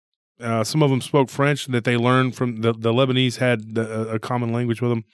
Uh, 0.41 0.63
some 0.63 0.81
of 0.83 0.89
them 0.89 1.01
spoke 1.01 1.29
French 1.29 1.67
that 1.67 1.83
they 1.83 1.97
learned 1.97 2.35
from 2.35 2.61
the, 2.61 2.73
the 2.73 2.93
Lebanese 2.93 3.37
had 3.37 3.75
the, 3.75 4.09
a 4.09 4.19
common 4.19 4.51
language 4.51 4.81
with 4.81 4.91
them, 4.91 5.05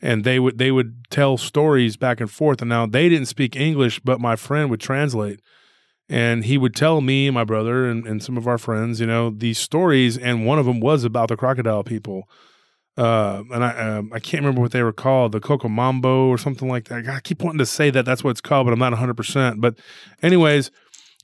and 0.00 0.24
they 0.24 0.38
would 0.38 0.58
they 0.58 0.70
would 0.70 1.10
tell 1.10 1.36
stories 1.36 1.96
back 1.96 2.20
and 2.20 2.30
forth. 2.30 2.60
And 2.62 2.68
now 2.68 2.86
they 2.86 3.08
didn't 3.08 3.28
speak 3.28 3.56
English, 3.56 4.00
but 4.00 4.20
my 4.20 4.36
friend 4.36 4.70
would 4.70 4.80
translate, 4.80 5.40
and 6.08 6.44
he 6.44 6.58
would 6.58 6.74
tell 6.74 7.00
me, 7.00 7.30
my 7.30 7.44
brother, 7.44 7.86
and, 7.86 8.06
and 8.06 8.22
some 8.22 8.36
of 8.36 8.46
our 8.46 8.58
friends, 8.58 9.00
you 9.00 9.06
know, 9.06 9.30
these 9.30 9.58
stories. 9.58 10.18
And 10.18 10.46
one 10.46 10.58
of 10.58 10.66
them 10.66 10.80
was 10.80 11.04
about 11.04 11.28
the 11.28 11.36
crocodile 11.36 11.84
people. 11.84 12.28
Uh, 12.96 13.42
and 13.52 13.64
I 13.64 13.96
um, 13.96 14.10
I 14.12 14.20
can't 14.20 14.42
remember 14.42 14.60
what 14.60 14.70
they 14.70 14.82
were 14.82 14.92
called, 14.92 15.32
the 15.32 15.40
Coco 15.40 15.68
or 15.68 16.38
something 16.38 16.68
like 16.68 16.84
that. 16.84 17.08
I 17.08 17.20
keep 17.20 17.42
wanting 17.42 17.58
to 17.58 17.66
say 17.66 17.90
that 17.90 18.04
that's 18.04 18.22
what 18.22 18.30
it's 18.30 18.40
called, 18.40 18.66
but 18.66 18.72
I'm 18.72 18.78
not 18.78 18.92
100. 18.92 19.14
percent 19.16 19.60
But, 19.60 19.78
anyways, 20.22 20.70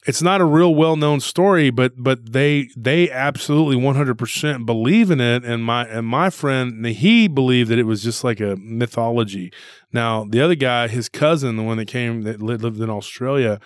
it's 0.07 0.23
not 0.23 0.40
a 0.40 0.45
real 0.47 0.75
well 0.75 0.97
known 0.97 1.21
story, 1.21 1.71
but 1.71 1.92
but 1.97 2.33
they 2.33 2.71
they 2.76 3.11
absolutely 3.11 3.76
one 3.76 3.97
hundred 3.97 4.16
percent 4.19 4.64
believe 4.64 5.11
in 5.11 5.21
it. 5.21 5.45
And 5.45 5.64
my 5.64 5.87
and 5.87 6.07
my 6.07 6.30
friend 6.30 6.87
he 6.87 7.28
believed 7.28 7.71
that 7.71 7.78
it 7.78 7.85
was 7.85 8.02
just 8.02 8.25
like 8.25 8.40
a 8.40 8.57
mythology. 8.57 9.52
Now 9.92 10.25
the 10.25 10.40
other 10.40 10.54
guy, 10.54 10.88
his 10.88 11.09
cousin, 11.09 11.57
the 11.57 11.62
one 11.62 11.76
that 11.76 11.88
came 11.88 12.23
that 12.23 12.40
lived 12.40 12.80
in 12.80 12.88
Australia, 12.88 13.61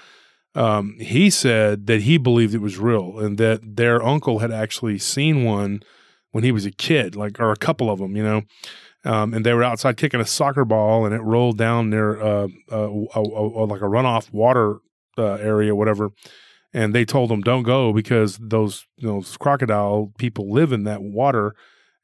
um, 0.55 0.97
he 0.99 1.31
said 1.31 1.87
that 1.87 2.03
he 2.03 2.19
believed 2.19 2.55
it 2.55 2.61
was 2.61 2.79
real 2.79 3.19
and 3.19 3.39
that 3.39 3.77
their 3.77 4.03
uncle 4.03 4.41
had 4.41 4.51
actually 4.51 4.99
seen 4.99 5.45
one 5.45 5.83
when 6.33 6.43
he 6.43 6.51
was 6.51 6.67
a 6.67 6.73
kid, 6.73 7.15
like 7.15 7.39
or 7.39 7.53
a 7.53 7.57
couple 7.57 7.89
of 7.89 8.01
them, 8.01 8.17
you 8.17 8.25
know. 8.25 8.43
Um, 9.05 9.35
and 9.35 9.45
they 9.45 9.53
were 9.53 9.63
outside 9.63 9.99
kicking 9.99 10.21
a 10.21 10.27
soccer 10.27 10.65
ball, 10.65 11.05
and 11.05 11.15
it 11.15 11.21
rolled 11.21 11.59
down 11.59 11.91
near 11.91 12.21
uh, 12.21 12.49
uh, 12.73 12.89
a, 12.89 13.21
a, 13.21 13.65
a, 13.65 13.65
like 13.67 13.83
a 13.83 13.85
runoff 13.85 14.33
water 14.33 14.79
uh, 15.19 15.35
area, 15.35 15.75
whatever. 15.75 16.11
And 16.73 16.95
they 16.95 17.05
told 17.05 17.31
them 17.31 17.41
don't 17.41 17.63
go 17.63 17.93
because 17.93 18.37
those 18.41 18.85
those 18.99 19.37
crocodile 19.37 20.13
people 20.19 20.51
live 20.53 20.73
in 20.73 20.85
that 20.85 21.03
water, 21.03 21.55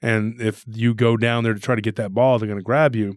and 0.01 0.41
if 0.41 0.65
you 0.69 0.95
go 0.95 1.17
down 1.17 1.43
there 1.43 1.55
to 1.55 1.61
try 1.61 1.75
to 1.75 1.81
get 1.81 1.97
that 1.97 2.15
ball, 2.15 2.39
they're 2.39 2.47
going 2.47 2.59
to 2.59 2.65
grab 2.65 2.95
you. 2.95 3.17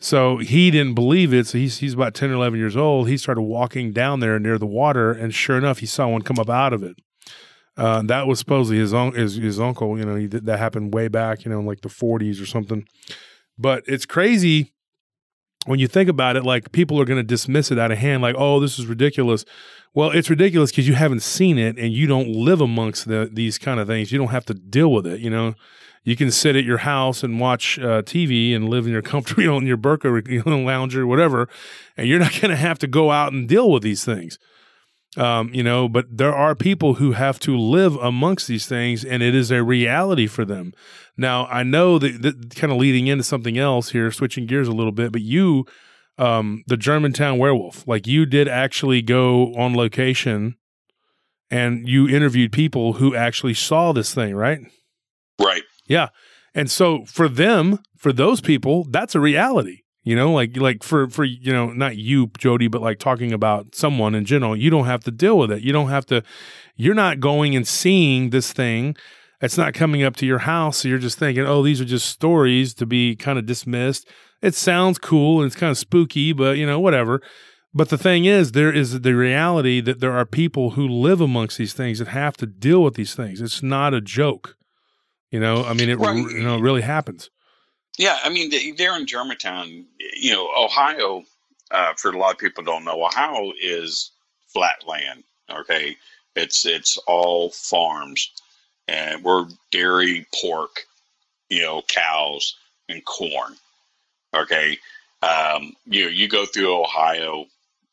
So 0.00 0.38
he 0.38 0.70
didn't 0.70 0.94
believe 0.94 1.34
it. 1.34 1.46
So 1.46 1.58
he's 1.58 1.78
he's 1.78 1.92
about 1.92 2.14
ten 2.14 2.30
or 2.30 2.34
eleven 2.34 2.58
years 2.58 2.76
old. 2.76 3.08
He 3.08 3.18
started 3.18 3.42
walking 3.42 3.92
down 3.92 4.20
there 4.20 4.38
near 4.38 4.56
the 4.56 4.66
water, 4.66 5.12
and 5.12 5.34
sure 5.34 5.58
enough, 5.58 5.78
he 5.78 5.86
saw 5.86 6.08
one 6.08 6.22
come 6.22 6.38
up 6.38 6.48
out 6.48 6.72
of 6.72 6.82
it. 6.82 6.96
Uh, 7.76 8.02
that 8.02 8.26
was 8.26 8.40
supposedly 8.40 8.78
his, 8.78 8.94
un- 8.94 9.14
his 9.14 9.36
his 9.36 9.60
uncle. 9.60 9.98
You 9.98 10.04
know, 10.04 10.14
he 10.16 10.26
that 10.26 10.58
happened 10.58 10.94
way 10.94 11.08
back, 11.08 11.44
you 11.44 11.50
know, 11.50 11.60
in 11.60 11.66
like 11.66 11.82
the 11.82 11.88
40s 11.88 12.42
or 12.42 12.46
something. 12.46 12.86
But 13.58 13.84
it's 13.86 14.06
crazy 14.06 14.72
when 15.66 15.78
you 15.78 15.88
think 15.88 16.08
about 16.08 16.36
it, 16.36 16.44
like 16.44 16.72
people 16.72 17.00
are 17.00 17.04
going 17.04 17.18
to 17.18 17.26
dismiss 17.26 17.70
it 17.70 17.78
out 17.78 17.90
of 17.90 17.98
hand, 17.98 18.22
like, 18.22 18.36
oh, 18.38 18.60
this 18.60 18.78
is 18.78 18.86
ridiculous. 18.86 19.44
Well, 19.94 20.10
it's 20.10 20.30
ridiculous 20.30 20.70
because 20.70 20.86
you 20.86 20.94
haven't 20.94 21.20
seen 21.20 21.58
it 21.58 21.78
and 21.78 21.92
you 21.92 22.06
don't 22.06 22.28
live 22.28 22.60
amongst 22.60 23.08
the, 23.08 23.28
these 23.32 23.58
kind 23.58 23.80
of 23.80 23.86
things. 23.86 24.12
You 24.12 24.18
don't 24.18 24.28
have 24.28 24.46
to 24.46 24.54
deal 24.54 24.92
with 24.92 25.06
it. 25.06 25.20
You 25.20 25.30
know, 25.30 25.54
you 26.04 26.16
can 26.16 26.30
sit 26.30 26.56
at 26.56 26.64
your 26.64 26.78
house 26.78 27.22
and 27.22 27.40
watch 27.40 27.78
uh, 27.78 28.02
TV 28.02 28.54
and 28.54 28.68
live 28.68 28.86
in 28.86 28.92
your 28.92 29.02
comfort, 29.12 29.38
you 29.38 29.46
know, 29.46 29.58
in 29.58 29.66
your 29.66 29.76
Barca, 29.76 30.08
you 30.26 30.42
know, 30.46 30.58
lounger, 30.58 31.06
whatever, 31.06 31.48
and 31.96 32.06
you're 32.06 32.18
not 32.18 32.32
going 32.32 32.50
to 32.50 32.56
have 32.56 32.78
to 32.78 32.86
go 32.86 33.10
out 33.10 33.32
and 33.32 33.48
deal 33.48 33.70
with 33.70 33.82
these 33.82 34.04
things. 34.04 34.38
Um, 35.16 35.52
you 35.54 35.62
know, 35.62 35.88
but 35.88 36.04
there 36.10 36.34
are 36.34 36.54
people 36.54 36.94
who 36.94 37.12
have 37.12 37.40
to 37.40 37.56
live 37.56 37.96
amongst 37.96 38.46
these 38.46 38.66
things, 38.66 39.04
and 39.04 39.22
it 39.22 39.34
is 39.34 39.50
a 39.50 39.62
reality 39.62 40.26
for 40.26 40.44
them. 40.44 40.72
Now, 41.16 41.46
I 41.46 41.62
know 41.62 41.98
that, 41.98 42.22
that 42.22 42.54
kind 42.54 42.72
of 42.72 42.78
leading 42.78 43.06
into 43.06 43.24
something 43.24 43.56
else 43.56 43.90
here, 43.90 44.10
switching 44.12 44.46
gears 44.46 44.68
a 44.68 44.72
little 44.72 44.92
bit, 44.92 45.10
but 45.10 45.22
you, 45.22 45.64
um, 46.18 46.62
the 46.66 46.76
Germantown 46.76 47.38
werewolf, 47.38 47.88
like 47.88 48.06
you 48.06 48.26
did 48.26 48.48
actually 48.48 49.00
go 49.00 49.54
on 49.54 49.74
location 49.74 50.56
and 51.50 51.88
you 51.88 52.08
interviewed 52.08 52.52
people 52.52 52.94
who 52.94 53.14
actually 53.14 53.54
saw 53.54 53.92
this 53.92 54.14
thing, 54.14 54.34
right? 54.34 54.60
Right. 55.40 55.62
Yeah. 55.86 56.08
And 56.54 56.70
so 56.70 57.04
for 57.06 57.28
them, 57.28 57.78
for 57.96 58.12
those 58.12 58.40
people, 58.40 58.84
that's 58.90 59.14
a 59.14 59.20
reality. 59.20 59.82
You 60.08 60.16
know, 60.16 60.32
like 60.32 60.56
like 60.56 60.82
for 60.82 61.08
for 61.08 61.24
you 61.24 61.52
know, 61.52 61.70
not 61.70 61.96
you, 61.96 62.28
Joedy, 62.28 62.70
but 62.70 62.80
like 62.80 62.98
talking 62.98 63.32
about 63.32 63.74
someone 63.74 64.14
in 64.14 64.24
general, 64.24 64.56
you 64.56 64.70
don't 64.70 64.86
have 64.86 65.04
to 65.04 65.10
deal 65.10 65.36
with 65.36 65.50
it. 65.50 65.62
You 65.62 65.72
don't 65.72 65.90
have 65.90 66.06
to 66.06 66.22
you're 66.76 66.94
not 66.94 67.20
going 67.20 67.54
and 67.54 67.66
seeing 67.66 68.30
this 68.30 68.52
thing 68.52 68.96
it's 69.40 69.58
not 69.58 69.74
coming 69.74 70.02
up 70.02 70.16
to 70.16 70.26
your 70.26 70.40
house. 70.40 70.78
So 70.78 70.88
you're 70.88 70.98
just 70.98 71.18
thinking, 71.18 71.44
oh, 71.44 71.62
these 71.62 71.80
are 71.80 71.84
just 71.84 72.06
stories 72.06 72.74
to 72.74 72.86
be 72.86 73.14
kind 73.14 73.38
of 73.38 73.46
dismissed. 73.46 74.08
It 74.42 74.54
sounds 74.54 74.98
cool 74.98 75.40
and 75.40 75.46
it's 75.46 75.56
kind 75.56 75.70
of 75.70 75.78
spooky, 75.78 76.32
but 76.32 76.56
you 76.56 76.66
know, 76.66 76.80
whatever. 76.80 77.22
But 77.74 77.90
the 77.90 77.98
thing 77.98 78.24
is, 78.24 78.52
there 78.52 78.72
is 78.72 79.00
the 79.00 79.14
reality 79.14 79.80
that 79.82 80.00
there 80.00 80.12
are 80.12 80.24
people 80.24 80.70
who 80.70 80.88
live 80.88 81.20
amongst 81.20 81.58
these 81.58 81.74
things 81.74 81.98
that 81.98 82.08
have 82.08 82.36
to 82.38 82.46
deal 82.46 82.82
with 82.82 82.94
these 82.94 83.14
things. 83.14 83.40
It's 83.40 83.62
not 83.62 83.94
a 83.94 84.00
joke. 84.00 84.56
You 85.30 85.38
know, 85.40 85.64
I 85.64 85.74
mean, 85.74 85.90
it 85.90 85.98
right. 85.98 86.16
you 86.16 86.42
know 86.42 86.56
it 86.56 86.62
really 86.62 86.80
happens. 86.80 87.30
Yeah, 87.98 88.18
I 88.24 88.30
mean, 88.30 88.50
they're 88.76 88.96
in 88.96 89.06
Germantown. 89.06 89.86
You 90.16 90.32
know, 90.32 90.50
Ohio. 90.56 91.24
Uh, 91.70 91.92
for 91.98 92.10
a 92.10 92.18
lot 92.18 92.32
of 92.32 92.38
people, 92.38 92.64
don't 92.64 92.84
know 92.84 93.04
Ohio 93.04 93.52
is 93.60 94.12
flat 94.46 94.86
land. 94.86 95.24
Okay, 95.50 95.96
it's 96.36 96.64
it's 96.64 96.96
all 97.06 97.50
farms 97.50 98.30
and 98.88 99.22
we're 99.22 99.46
dairy, 99.70 100.26
pork, 100.40 100.86
you 101.50 101.62
know, 101.62 101.82
cows 101.88 102.56
and 102.88 103.04
corn. 103.04 103.54
Okay, 104.34 104.78
um, 105.22 105.74
you 105.86 106.04
know, 106.04 106.10
you 106.10 106.28
go 106.28 106.46
through 106.46 106.82
Ohio. 106.82 107.46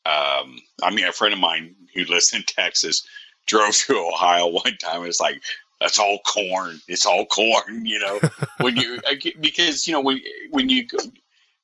Um, 0.05 0.59
I 0.83 0.91
mean, 0.93 1.05
a 1.05 1.11
friend 1.11 1.33
of 1.33 1.39
mine 1.39 1.75
who 1.93 2.05
lives 2.05 2.33
in 2.33 2.43
Texas 2.47 3.05
drove 3.47 3.75
through 3.75 4.07
Ohio 4.07 4.47
one 4.47 4.77
time. 4.77 5.05
It's 5.05 5.19
like 5.19 5.41
that's 5.79 5.99
all 5.99 6.19
corn. 6.19 6.79
It's 6.87 7.05
all 7.05 7.25
corn. 7.25 7.85
You 7.85 7.99
know, 7.99 8.19
when 8.59 8.75
you 8.77 8.99
because 9.39 9.87
you 9.87 9.93
know 9.93 10.01
when 10.01 10.19
when 10.51 10.69
you 10.69 10.87
go 10.87 10.99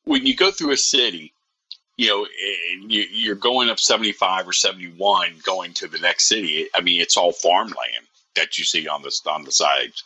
when 0.06 0.25
you 0.25 0.36
go 0.36 0.51
through 0.51 0.72
a 0.72 0.77
city, 0.77 1.34
you 1.98 2.08
know, 2.08 2.25
and 2.72 2.91
you, 2.91 3.06
you're 3.12 3.36
going 3.36 3.70
up 3.70 3.80
75 3.80 4.48
or 4.48 4.53
71 4.53 5.36
going 5.44 5.74
to 5.74 5.88
the 5.88 6.00
next 6.00 6.27
city. 6.27 6.68
I 6.74 6.82
mean, 6.82 7.01
it's 7.01 7.18
all 7.18 7.32
farmland 7.32 8.08
that 8.36 8.58
you 8.58 8.63
see 8.63 8.88
on 8.88 9.01
the 9.01 9.12
on 9.30 9.44
the 9.44 9.51
sides. 9.51 10.03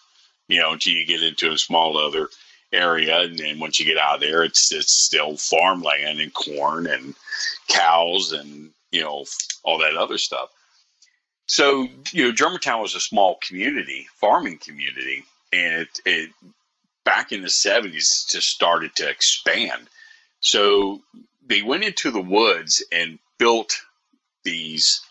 You 0.47 0.59
know, 0.59 0.73
until 0.73 0.93
you 0.93 1.05
get 1.05 1.23
into 1.23 1.51
a 1.51 1.57
small 1.57 1.97
other 1.97 2.29
area, 2.71 3.21
and 3.21 3.37
then 3.39 3.59
once 3.59 3.79
you 3.79 3.85
get 3.85 3.97
out 3.97 4.15
of 4.15 4.21
there, 4.21 4.43
it's 4.43 4.71
it's 4.71 4.93
still 4.93 5.37
farmland 5.37 6.19
and 6.19 6.33
corn 6.33 6.87
and 6.87 7.15
cows 7.67 8.31
and 8.31 8.69
you 8.91 9.01
know 9.01 9.25
all 9.63 9.79
that 9.79 9.97
other 9.97 10.17
stuff. 10.17 10.49
So 11.47 11.87
you 12.11 12.25
know, 12.25 12.31
Germantown 12.31 12.81
was 12.81 12.95
a 12.95 12.99
small 12.99 13.37
community, 13.41 14.07
farming 14.15 14.59
community, 14.59 15.25
and 15.53 15.81
it, 15.83 15.99
it 16.05 16.29
back 17.03 17.31
in 17.31 17.41
the 17.41 17.49
seventies 17.49 18.27
just 18.29 18.49
started 18.49 18.95
to 18.95 19.09
expand. 19.09 19.87
So 20.39 21.01
they 21.45 21.61
went 21.61 21.83
into 21.83 22.11
the 22.11 22.21
woods 22.21 22.83
and 22.91 23.19
built 23.37 23.79
these 24.43 25.01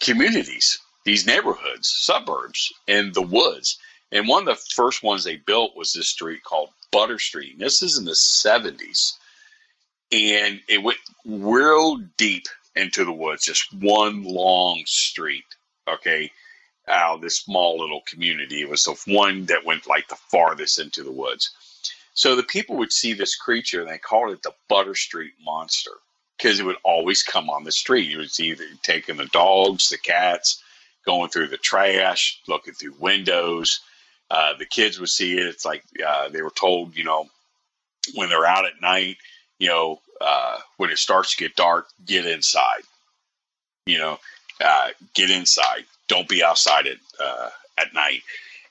communities 0.00 0.78
these 1.06 1.24
neighborhoods, 1.24 1.88
suburbs, 1.88 2.72
in 2.88 3.12
the 3.12 3.22
woods. 3.22 3.78
And 4.12 4.28
one 4.28 4.46
of 4.46 4.56
the 4.56 4.62
first 4.74 5.04
ones 5.04 5.22
they 5.22 5.36
built 5.36 5.76
was 5.76 5.92
this 5.92 6.08
street 6.08 6.42
called 6.42 6.70
Butter 6.90 7.18
Street. 7.18 7.52
And 7.52 7.60
this 7.60 7.80
is 7.80 7.96
in 7.96 8.04
the 8.04 8.10
70s. 8.10 9.12
And 10.10 10.60
it 10.68 10.82
went 10.82 10.98
real 11.24 11.98
deep 12.18 12.46
into 12.76 13.04
the 13.04 13.12
woods, 13.12 13.44
just 13.44 13.72
one 13.74 14.22
long 14.22 14.82
street. 14.86 15.44
Okay. 15.88 16.30
Out 16.88 17.16
of 17.16 17.20
this 17.20 17.38
small 17.38 17.78
little 17.78 18.02
community. 18.06 18.62
It 18.62 18.68
was 18.68 18.84
the 18.84 18.96
one 19.06 19.46
that 19.46 19.64
went 19.64 19.88
like 19.88 20.08
the 20.08 20.18
farthest 20.30 20.78
into 20.78 21.02
the 21.02 21.10
woods. 21.10 21.50
So 22.14 22.36
the 22.36 22.44
people 22.44 22.76
would 22.76 22.92
see 22.92 23.12
this 23.12 23.36
creature 23.36 23.80
and 23.80 23.90
they 23.90 23.98
called 23.98 24.30
it 24.32 24.42
the 24.42 24.54
Butter 24.68 24.94
Street 24.94 25.32
Monster 25.44 25.90
because 26.36 26.60
it 26.60 26.64
would 26.64 26.76
always 26.84 27.22
come 27.22 27.50
on 27.50 27.64
the 27.64 27.72
street. 27.72 28.08
You 28.08 28.18
would 28.18 28.30
see 28.30 28.50
it 28.50 28.58
was 28.58 28.68
either 28.68 28.78
taking 28.82 29.16
the 29.16 29.26
dogs, 29.26 29.88
the 29.88 29.98
cats, 29.98 30.62
going 31.04 31.30
through 31.30 31.48
the 31.48 31.56
trash, 31.56 32.40
looking 32.48 32.74
through 32.74 32.94
windows. 32.98 33.80
Uh, 34.30 34.54
the 34.58 34.66
kids 34.66 34.98
would 34.98 35.08
see 35.08 35.38
it. 35.38 35.46
It's 35.46 35.64
like 35.64 35.84
uh, 36.06 36.28
they 36.28 36.42
were 36.42 36.50
told, 36.50 36.96
you 36.96 37.04
know, 37.04 37.28
when 38.14 38.28
they're 38.28 38.46
out 38.46 38.66
at 38.66 38.80
night, 38.80 39.16
you 39.58 39.68
know, 39.68 40.00
uh, 40.20 40.58
when 40.76 40.90
it 40.90 40.98
starts 40.98 41.34
to 41.34 41.44
get 41.44 41.56
dark, 41.56 41.88
get 42.04 42.26
inside. 42.26 42.82
You 43.86 43.98
know, 43.98 44.18
uh, 44.64 44.88
get 45.14 45.30
inside. 45.30 45.84
Don't 46.08 46.28
be 46.28 46.42
outside 46.42 46.86
at 46.86 46.98
uh, 47.20 47.50
at 47.78 47.94
night. 47.94 48.22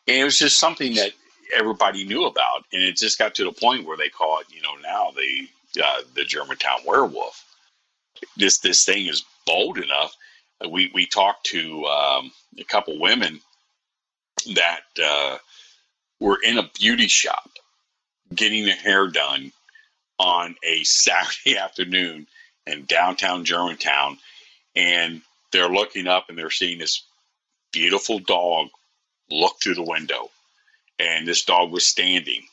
And 0.07 0.17
it 0.17 0.23
was 0.23 0.37
just 0.37 0.59
something 0.59 0.95
that 0.95 1.11
everybody 1.55 2.05
knew 2.05 2.25
about, 2.25 2.65
and 2.73 2.83
it 2.83 2.97
just 2.97 3.17
got 3.17 3.35
to 3.35 3.43
the 3.43 3.51
point 3.51 3.85
where 3.85 3.97
they 3.97 4.09
call 4.09 4.39
it, 4.39 4.47
you 4.49 4.61
know, 4.61 4.75
now 4.83 5.11
the 5.11 5.81
uh, 5.83 6.01
the 6.15 6.25
Germantown 6.25 6.79
werewolf. 6.85 7.43
This 8.37 8.59
this 8.59 8.85
thing 8.85 9.07
is 9.07 9.23
bold 9.45 9.77
enough 9.77 10.15
we 10.69 10.91
we 10.93 11.05
talked 11.05 11.45
to 11.47 11.85
um, 11.85 12.31
a 12.57 12.63
couple 12.63 12.99
women 12.99 13.39
that 14.53 14.81
uh, 15.03 15.37
were 16.19 16.39
in 16.43 16.57
a 16.57 16.69
beauty 16.79 17.07
shop 17.07 17.49
getting 18.33 18.65
their 18.65 18.75
hair 18.75 19.07
done 19.07 19.51
on 20.19 20.55
a 20.63 20.83
Saturday 20.83 21.57
afternoon 21.57 22.27
in 22.67 22.85
downtown 22.85 23.45
Germantown, 23.45 24.17
and 24.75 25.21
they're 25.51 25.69
looking 25.69 26.07
up 26.07 26.29
and 26.29 26.37
they're 26.37 26.49
seeing 26.49 26.79
this 26.79 27.03
beautiful 27.71 28.19
dog 28.19 28.67
look 29.29 29.55
through 29.61 29.75
the 29.75 29.83
window, 29.83 30.29
and 30.99 31.27
this 31.27 31.43
dog 31.45 31.71
was 31.71 31.85
standing 31.85 32.47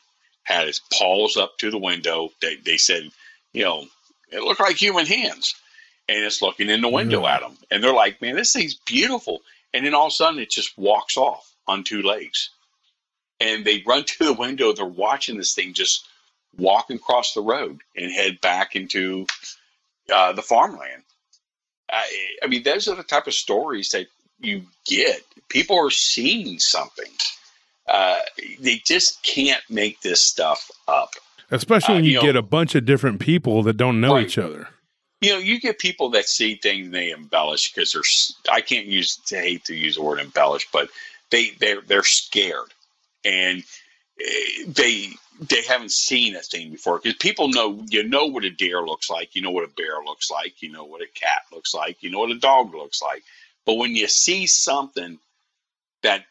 had 0.45 0.67
his 0.67 0.81
paws 0.93 1.37
up 1.37 1.59
to 1.59 1.71
the 1.71 1.79
window. 1.79 2.31
They, 2.41 2.57
they 2.57 2.77
said, 2.77 3.11
you 3.53 3.65
know, 3.65 3.87
it 4.31 4.43
looked 4.43 4.61
like 4.61 4.77
human 4.77 5.07
hands. 5.07 5.55
And 6.09 6.25
it's 6.25 6.43
looking 6.43 6.69
in 6.69 6.81
the 6.81 6.89
window 6.89 7.23
mm. 7.23 7.31
at 7.31 7.41
them. 7.41 7.57
And 7.71 7.83
they're 7.83 7.95
like, 7.95 8.21
man, 8.21 8.35
this 8.35 8.53
thing's 8.53 8.75
beautiful. 8.75 9.41
And 9.73 9.87
then 9.87 9.95
all 9.95 10.07
of 10.07 10.13
a 10.13 10.15
sudden 10.15 10.41
it 10.41 10.51
just 10.51 10.77
walks 10.77 11.17
off 11.17 11.55
on 11.69 11.85
two 11.85 12.03
legs. 12.03 12.51
And 13.41 13.65
they 13.65 13.83
run 13.87 14.05
to 14.07 14.25
the 14.25 14.33
window. 14.33 14.73
They're 14.73 14.85
watching 14.85 15.37
this 15.37 15.55
thing 15.55 15.75
just 15.75 16.07
walk 16.59 16.91
across 16.91 17.35
the 17.35 17.41
road 17.41 17.81
and 17.97 18.13
head 18.13 18.41
back 18.41 18.77
into 18.77 19.27
uh, 20.13 20.33
the 20.33 20.43
farmland. 20.43 21.03
I, 21.91 22.07
I 22.43 22.47
mean, 22.47 22.63
those 22.63 22.89
are 22.89 22.95
the 22.95 23.03
type 23.03 23.27
of 23.27 23.35
stories 23.35 23.91
that 23.91 24.07
you 24.41 24.63
get. 24.87 25.23
People 25.49 25.79
are 25.79 25.91
seeing 25.91 26.59
something. 26.59 27.11
Uh, 27.87 28.19
they 28.61 28.81
just 28.85 29.23
can't 29.23 29.63
make 29.69 30.01
this 30.01 30.21
stuff 30.21 30.71
up. 30.89 31.15
Especially 31.51 31.97
when 31.97 32.05
uh, 32.05 32.07
you, 32.07 32.13
you 32.13 32.17
know, 32.17 32.23
get 32.23 32.37
a 32.37 32.43
bunch 32.43 32.75
of 32.75 32.87
different 32.87 33.21
people 33.21 33.63
that 33.65 33.77
don't 33.77 34.01
know 34.01 34.15
right. 34.15 34.27
each 34.27 34.39
other. 34.39 34.69
You 35.21 35.35
know, 35.35 35.39
you 35.39 35.61
get 35.61 35.79
people 35.79 36.11
that 36.11 36.29
see 36.29 36.57
things 36.57 36.87
and 36.87 36.95
they 36.95 37.11
embellish 37.11 37.73
because 37.73 37.93
they're. 37.93 38.55
I 38.55 38.61
can't 38.61 38.87
use. 38.87 39.21
I 39.33 39.37
hate 39.37 39.65
to 39.67 39.75
use 39.75 39.97
the 39.97 40.03
word 40.03 40.19
embellish, 40.19 40.67
but 40.73 40.89
they 41.31 41.51
they're 41.61 41.81
they're 41.83 42.03
scared 42.03 42.73
and 43.25 43.63
eh, 44.21 44.65
they 44.67 45.11
they 45.49 45.63
haven't 45.63 45.93
seen 45.93 46.37
a 46.37 46.41
thing 46.41 46.71
before 46.71 46.99
because 46.99 47.17
people 47.19 47.49
know 47.49 47.83
you 47.89 48.09
know 48.09 48.27
what 48.27 48.45
a 48.45 48.51
deer 48.51 48.83
looks 48.83 49.11
like, 49.11 49.35
you 49.35 49.43
know 49.43 49.51
what 49.51 49.65
a 49.65 49.75
bear 49.75 50.03
looks 50.05 50.31
like, 50.31 50.63
you 50.63 50.71
know 50.71 50.85
what 50.85 51.03
a 51.03 51.07
cat 51.07 51.43
looks 51.53 51.75
like, 51.75 52.03
you 52.03 52.11
know 52.11 52.21
what 52.21 52.31
a 52.31 52.39
dog 52.39 52.75
looks 52.75 53.03
like. 53.03 53.23
But 53.67 53.75
when 53.75 53.97
you 53.97 54.09
see 54.09 54.47
something 54.47 55.19
that 56.03 56.25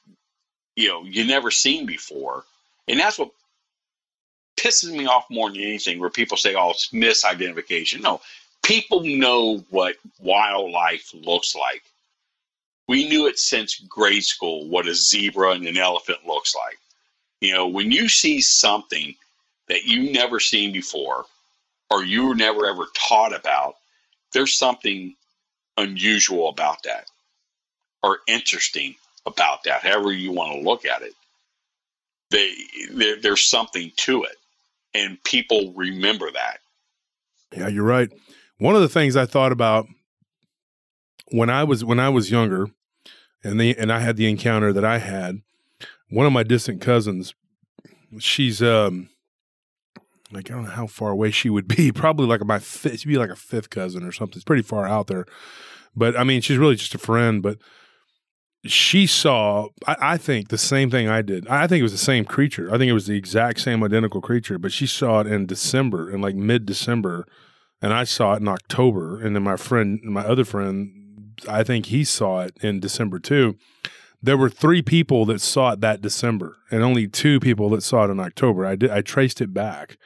you 0.76 0.90
know 0.90 1.04
you 1.04 1.26
never 1.26 1.52
seen 1.52 1.86
before, 1.86 2.46
and 2.88 3.00
that's 3.00 3.20
what 3.20 3.32
pisses 4.58 4.92
me 4.92 5.08
off 5.08 5.26
more 5.30 5.50
than 5.50 5.62
anything, 5.62 6.00
where 6.00 6.10
people 6.10 6.38
say, 6.38 6.56
"Oh, 6.56 6.72
it's 6.72 6.90
misidentification." 6.90 8.02
No, 8.02 8.22
people 8.64 9.02
know 9.04 9.64
what 9.70 9.98
wildlife 10.20 11.14
looks 11.14 11.56
like. 11.56 11.84
We 12.88 13.08
knew 13.10 13.28
it 13.28 13.40
since 13.40 13.80
grade 13.80 14.26
school 14.26 14.68
what 14.68 14.88
a 14.88 14.96
zebra 14.96 15.52
and 15.52 15.68
an 15.68 15.78
elephant 15.78 16.28
looks 16.28 16.56
like. 16.56 16.80
You 17.42 17.54
know, 17.54 17.68
when 17.68 17.92
you 17.92 18.08
see 18.08 18.40
something 18.40 19.16
that 19.68 19.84
you 19.84 20.12
never 20.12 20.40
seen 20.40 20.72
before, 20.72 21.26
or 21.90 22.06
you 22.06 22.28
were 22.28 22.36
never 22.36 22.66
ever 22.68 22.86
taught 22.94 23.36
about, 23.36 23.76
there's 24.34 24.56
something 24.56 25.16
unusual 25.78 26.50
about 26.50 26.84
that 26.84 27.10
or 28.04 28.20
interesting 28.28 28.96
about 29.26 29.64
that, 29.64 29.82
however 29.82 30.12
you 30.12 30.32
want 30.32 30.54
to 30.54 30.68
look 30.68 30.86
at 30.86 31.02
it. 31.02 31.14
They, 32.30 32.54
there, 32.94 33.20
there's 33.20 33.44
something 33.44 33.92
to 33.98 34.24
it, 34.24 34.38
and 34.94 35.22
people 35.24 35.74
remember 35.76 36.32
that. 36.32 36.60
Yeah, 37.56 37.68
you're 37.68 37.84
right. 37.84 38.10
One 38.58 38.76
of 38.76 38.82
the 38.82 38.90
things 38.90 39.16
I 39.16 39.26
thought 39.26 39.52
about 39.52 39.88
when 41.32 41.50
I 41.50 41.64
was 41.64 41.84
when 41.84 42.00
I 42.00 42.10
was 42.10 42.32
younger, 42.32 42.68
and 43.44 43.60
the 43.60 43.76
and 43.78 43.92
I 43.92 44.00
had 44.00 44.16
the 44.16 44.30
encounter 44.30 44.72
that 44.74 44.86
I 44.86 45.00
had. 45.00 45.42
One 46.12 46.26
of 46.26 46.34
my 46.34 46.44
distant 46.44 46.82
cousins, 46.82 47.34
she's 48.20 48.62
um, 48.62 49.10
like 50.32 50.52
I 50.52 50.54
don't 50.54 50.66
know 50.66 50.72
how 50.72 50.88
far 50.88 51.12
away 51.12 51.32
she 51.32 51.50
would 51.50 51.68
be. 51.68 51.92
Probably 51.94 52.28
like 52.28 52.46
my 52.46 52.60
fifth, 52.60 53.00
she'd 53.00 53.08
be 53.08 53.18
like 53.18 53.30
a 53.30 53.36
fifth 53.36 53.70
cousin 53.70 54.04
or 54.04 54.12
something. 54.12 54.38
It's 54.38 54.44
pretty 54.44 54.62
far 54.62 54.88
out 54.88 55.08
there, 55.08 55.26
but 55.96 56.18
I 56.18 56.24
mean, 56.24 56.42
she's 56.42 56.58
really 56.58 56.76
just 56.76 56.94
a 56.96 57.00
friend. 57.00 57.42
But 57.42 57.58
she 58.66 59.08
saw, 59.08 59.70
I, 59.88 59.96
I, 60.02 60.18
think, 60.18 60.50
the 60.50 60.58
same 60.58 60.92
thing 60.92 61.08
I 61.08 61.22
did. 61.22 61.48
I 61.48 61.66
think 61.66 61.80
it 61.80 61.84
was 61.84 61.92
the 61.92 61.98
same 61.98 62.26
creature. 62.26 62.70
I 62.74 62.78
think 62.78 62.90
it 62.90 62.94
was 62.94 63.08
the 63.08 63.18
exact 63.18 63.62
same 63.62 63.84
identical 63.84 64.22
creature, 64.22 64.60
but 64.60 64.72
she 64.72 64.86
saw 64.86 65.22
it 65.22 65.28
in 65.28 65.46
December, 65.46 66.12
in 66.12 66.22
like 66.22 66.36
mid 66.36 66.66
December, 66.66 67.26
and 67.82 67.94
I 67.94 68.04
saw 68.04 68.34
it 68.34 68.42
in 68.42 68.48
October. 68.48 69.20
And 69.20 69.36
then 69.36 69.44
my 69.44 69.56
friend, 69.56 70.00
my 70.04 70.22
other 70.22 70.46
friend, 70.46 71.34
I 71.48 71.64
think 71.64 71.88
he 71.88 72.04
saw 72.04 72.42
it 72.42 72.56
in 72.62 72.80
December 72.80 73.20
too. 73.20 73.56
There 74.22 74.38
were 74.38 74.50
three 74.50 74.82
people 74.82 75.26
that 75.26 75.42
saw 75.42 75.72
it 75.72 75.82
that 75.82 76.02
December, 76.02 76.58
and 76.70 76.84
only 76.84 77.08
two 77.08 77.40
people 77.40 77.70
that 77.72 77.82
saw 77.82 78.06
it 78.06 78.12
in 78.12 78.20
October. 78.20 78.66
I 78.66 78.76
did. 78.76 78.92
I 78.92 79.02
traced 79.02 79.42
it 79.42 79.54
back, 79.54 79.98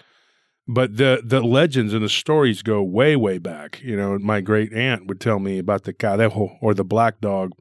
but 0.67 0.97
the 0.97 1.21
the 1.23 1.41
legends 1.41 1.93
and 1.93 2.03
the 2.03 2.09
stories 2.09 2.61
go 2.61 2.81
way 2.81 3.15
way 3.15 3.37
back. 3.37 3.81
You 3.81 3.97
know, 3.97 4.17
my 4.19 4.41
great 4.41 4.71
aunt 4.73 5.07
would 5.07 5.19
tell 5.19 5.39
me 5.39 5.59
about 5.59 5.83
the 5.83 5.93
cadejo 5.93 6.57
or 6.61 6.73
the 6.73 6.85
black 6.85 7.19
dog 7.19 7.51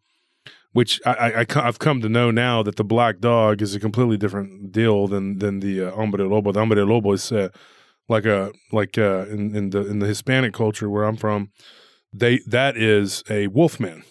which 0.74 1.00
I, 1.06 1.46
I, 1.48 1.60
have 1.62 1.78
come 1.78 2.00
to 2.00 2.08
know 2.08 2.32
now 2.32 2.64
that 2.64 2.74
the 2.74 2.84
black 2.84 3.20
dog 3.20 3.62
is 3.62 3.76
a 3.76 3.80
completely 3.80 4.16
different 4.16 4.72
deal 4.72 5.06
than 5.06 5.38
than 5.38 5.60
the 5.60 5.84
uh, 5.84 5.90
hombre 5.92 6.28
lobo. 6.28 6.50
The 6.50 6.58
hombre 6.58 6.84
lobo 6.84 7.12
is 7.12 7.30
uh, 7.30 7.50
like 8.08 8.26
a 8.26 8.52
like 8.72 8.98
uh, 8.98 9.26
in, 9.30 9.54
in 9.54 9.70
the 9.70 9.86
in 9.86 10.00
the 10.00 10.06
Hispanic 10.06 10.52
culture 10.52 10.90
where 10.90 11.04
I'm 11.04 11.16
from, 11.16 11.52
they 12.12 12.40
that 12.48 12.76
is 12.76 13.22
a 13.30 13.46
wolf 13.46 13.78
man, 13.78 14.02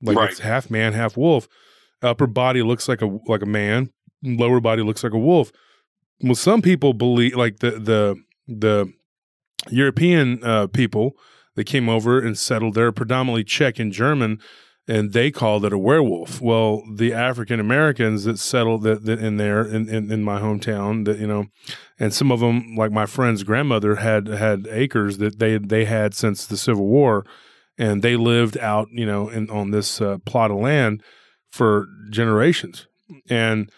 like 0.00 0.16
right. 0.16 0.30
it's 0.30 0.40
half 0.40 0.70
man, 0.70 0.94
half 0.94 1.18
wolf. 1.18 1.48
Upper 2.02 2.26
body 2.26 2.62
looks 2.62 2.88
like 2.88 3.02
a 3.02 3.18
like 3.26 3.42
a 3.42 3.46
man, 3.46 3.90
lower 4.22 4.60
body 4.60 4.82
looks 4.82 5.02
like 5.02 5.14
a 5.14 5.18
wolf. 5.18 5.50
Well, 6.22 6.34
some 6.34 6.62
people 6.62 6.92
believe 6.92 7.34
like 7.34 7.58
the 7.60 7.72
the 7.72 8.16
the 8.46 8.92
European 9.70 10.42
uh, 10.44 10.66
people 10.68 11.16
that 11.54 11.64
came 11.64 11.88
over 11.88 12.20
and 12.20 12.38
settled 12.38 12.74
there, 12.74 12.92
predominantly 12.92 13.44
Czech 13.44 13.78
and 13.78 13.92
German 13.92 14.38
and 14.88 15.12
they 15.12 15.30
called 15.30 15.64
it 15.64 15.72
a 15.72 15.78
werewolf. 15.78 16.40
Well, 16.40 16.82
the 16.92 17.12
African 17.12 17.58
Americans 17.58 18.24
that 18.24 18.38
settled 18.38 18.82
that, 18.84 19.04
that 19.04 19.18
in 19.18 19.36
there 19.36 19.64
in, 19.64 19.88
in, 19.88 20.10
in, 20.12 20.22
my 20.22 20.40
hometown, 20.40 21.04
that 21.06 21.18
you 21.18 21.26
know, 21.26 21.46
and 21.98 22.14
some 22.14 22.30
of 22.30 22.40
them, 22.40 22.76
like 22.76 22.92
my 22.92 23.06
friend's 23.06 23.42
grandmother, 23.42 23.96
had 23.96 24.28
had 24.28 24.68
acres 24.70 25.18
that 25.18 25.38
they 25.38 25.58
they 25.58 25.84
had 25.86 26.14
since 26.14 26.46
the 26.46 26.56
Civil 26.56 26.86
War, 26.86 27.26
and 27.76 28.02
they 28.02 28.16
lived 28.16 28.56
out 28.58 28.88
you 28.92 29.06
know 29.06 29.28
in, 29.28 29.50
on 29.50 29.72
this 29.72 30.00
uh, 30.00 30.18
plot 30.24 30.50
of 30.50 30.58
land 30.58 31.02
for 31.50 31.86
generations, 32.10 32.86
and 33.28 33.70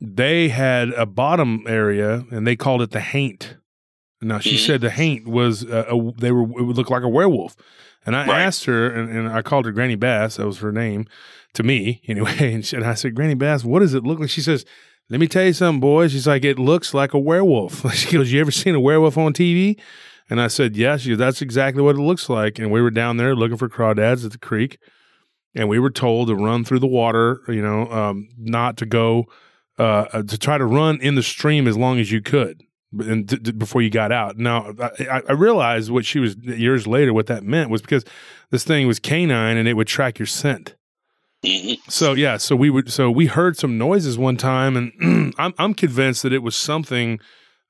they 0.00 0.48
had 0.48 0.90
a 0.90 1.06
bottom 1.06 1.64
area, 1.66 2.24
and 2.30 2.46
they 2.46 2.56
called 2.56 2.82
it 2.82 2.90
the 2.90 3.00
haint. 3.00 3.56
Now 4.20 4.38
she 4.40 4.56
mm-hmm. 4.56 4.66
said 4.66 4.80
the 4.80 4.90
haint 4.90 5.28
was 5.28 5.64
uh, 5.64 5.84
a, 5.88 6.12
they 6.18 6.32
were 6.32 6.42
it 6.42 6.64
would 6.64 6.76
look 6.76 6.90
like 6.90 7.04
a 7.04 7.08
werewolf 7.08 7.56
and 8.08 8.16
I 8.16 8.26
right. 8.26 8.40
asked 8.40 8.64
her, 8.64 8.88
and, 8.88 9.10
and, 9.10 9.28
I 9.28 9.42
called 9.42 9.66
her 9.66 9.70
Granny 9.70 9.94
Bass. 9.94 10.36
That 10.36 10.46
was 10.46 10.60
her 10.60 10.72
name 10.72 11.06
to 11.52 11.62
me, 11.62 12.00
anyway. 12.08 12.36
And, 12.54 12.64
she, 12.64 12.74
and 12.74 12.84
I 12.86 12.94
said, 12.94 13.14
Granny 13.14 13.34
Bass, 13.34 13.64
what 13.64 13.80
does 13.80 13.92
it 13.92 14.02
look 14.02 14.18
like? 14.18 14.30
She 14.30 14.40
says, 14.40 14.64
let 15.10 15.20
me 15.20 15.26
tell 15.26 15.44
you 15.44 15.52
something, 15.52 15.80
boys. 15.80 16.12
She's 16.12 16.26
like, 16.26 16.42
it 16.42 16.58
looks 16.58 16.94
like 16.94 17.12
a 17.12 17.18
werewolf. 17.18 17.84
She 17.94 18.16
goes, 18.16 18.32
you 18.32 18.40
ever 18.40 18.50
seen 18.50 18.74
a 18.74 18.80
werewolf 18.80 19.18
on 19.18 19.34
TV? 19.34 19.78
And 20.30 20.40
I 20.40 20.46
said, 20.48 20.74
yes. 20.74 21.04
Yeah. 21.04 21.12
Goes, 21.12 21.18
That's 21.18 21.42
exactly 21.42 21.82
what 21.82 21.96
it 21.96 22.00
looks 22.00 22.30
like. 22.30 22.58
And 22.58 22.70
we 22.70 22.80
were 22.80 22.90
down 22.90 23.18
there 23.18 23.36
looking 23.36 23.58
for 23.58 23.68
crawdads 23.68 24.24
at 24.24 24.32
the 24.32 24.38
creek. 24.38 24.78
And 25.54 25.68
we 25.68 25.78
were 25.78 25.90
told 25.90 26.28
to 26.28 26.34
run 26.34 26.64
through 26.64 26.80
the 26.80 26.86
water, 26.86 27.40
you 27.48 27.62
know, 27.62 27.90
um, 27.90 28.28
not 28.36 28.76
to 28.78 28.86
go, 28.86 29.26
uh, 29.78 30.06
uh 30.12 30.22
to 30.22 30.38
try 30.38 30.58
to 30.58 30.66
run 30.66 31.00
in 31.00 31.14
the 31.14 31.22
stream 31.22 31.66
as 31.66 31.76
long 31.76 31.98
as 31.98 32.12
you 32.12 32.20
could 32.20 32.62
and 32.92 33.26
d- 33.26 33.36
d- 33.36 33.52
before 33.52 33.82
you 33.82 33.90
got 33.90 34.12
out. 34.12 34.38
Now, 34.38 34.74
I, 34.80 35.22
I, 35.28 35.32
realized 35.32 35.90
what 35.90 36.06
she 36.06 36.18
was 36.18 36.36
years 36.36 36.86
later. 36.86 37.12
What 37.12 37.26
that 37.26 37.42
meant 37.42 37.70
was 37.70 37.82
because 37.82 38.04
this 38.50 38.64
thing 38.64 38.86
was 38.86 38.98
canine 38.98 39.56
and 39.56 39.68
it 39.68 39.74
would 39.74 39.86
track 39.86 40.18
your 40.18 40.26
scent. 40.26 40.74
Mm-hmm. 41.44 41.88
So 41.88 42.14
yeah, 42.14 42.36
so 42.36 42.56
we 42.56 42.70
would 42.70 42.90
so 42.90 43.10
we 43.10 43.26
heard 43.26 43.56
some 43.56 43.78
noises 43.78 44.18
one 44.18 44.36
time, 44.36 44.76
and 44.76 45.34
I'm 45.38 45.54
I'm 45.58 45.74
convinced 45.74 46.22
that 46.22 46.32
it 46.32 46.42
was 46.42 46.56
something. 46.56 47.20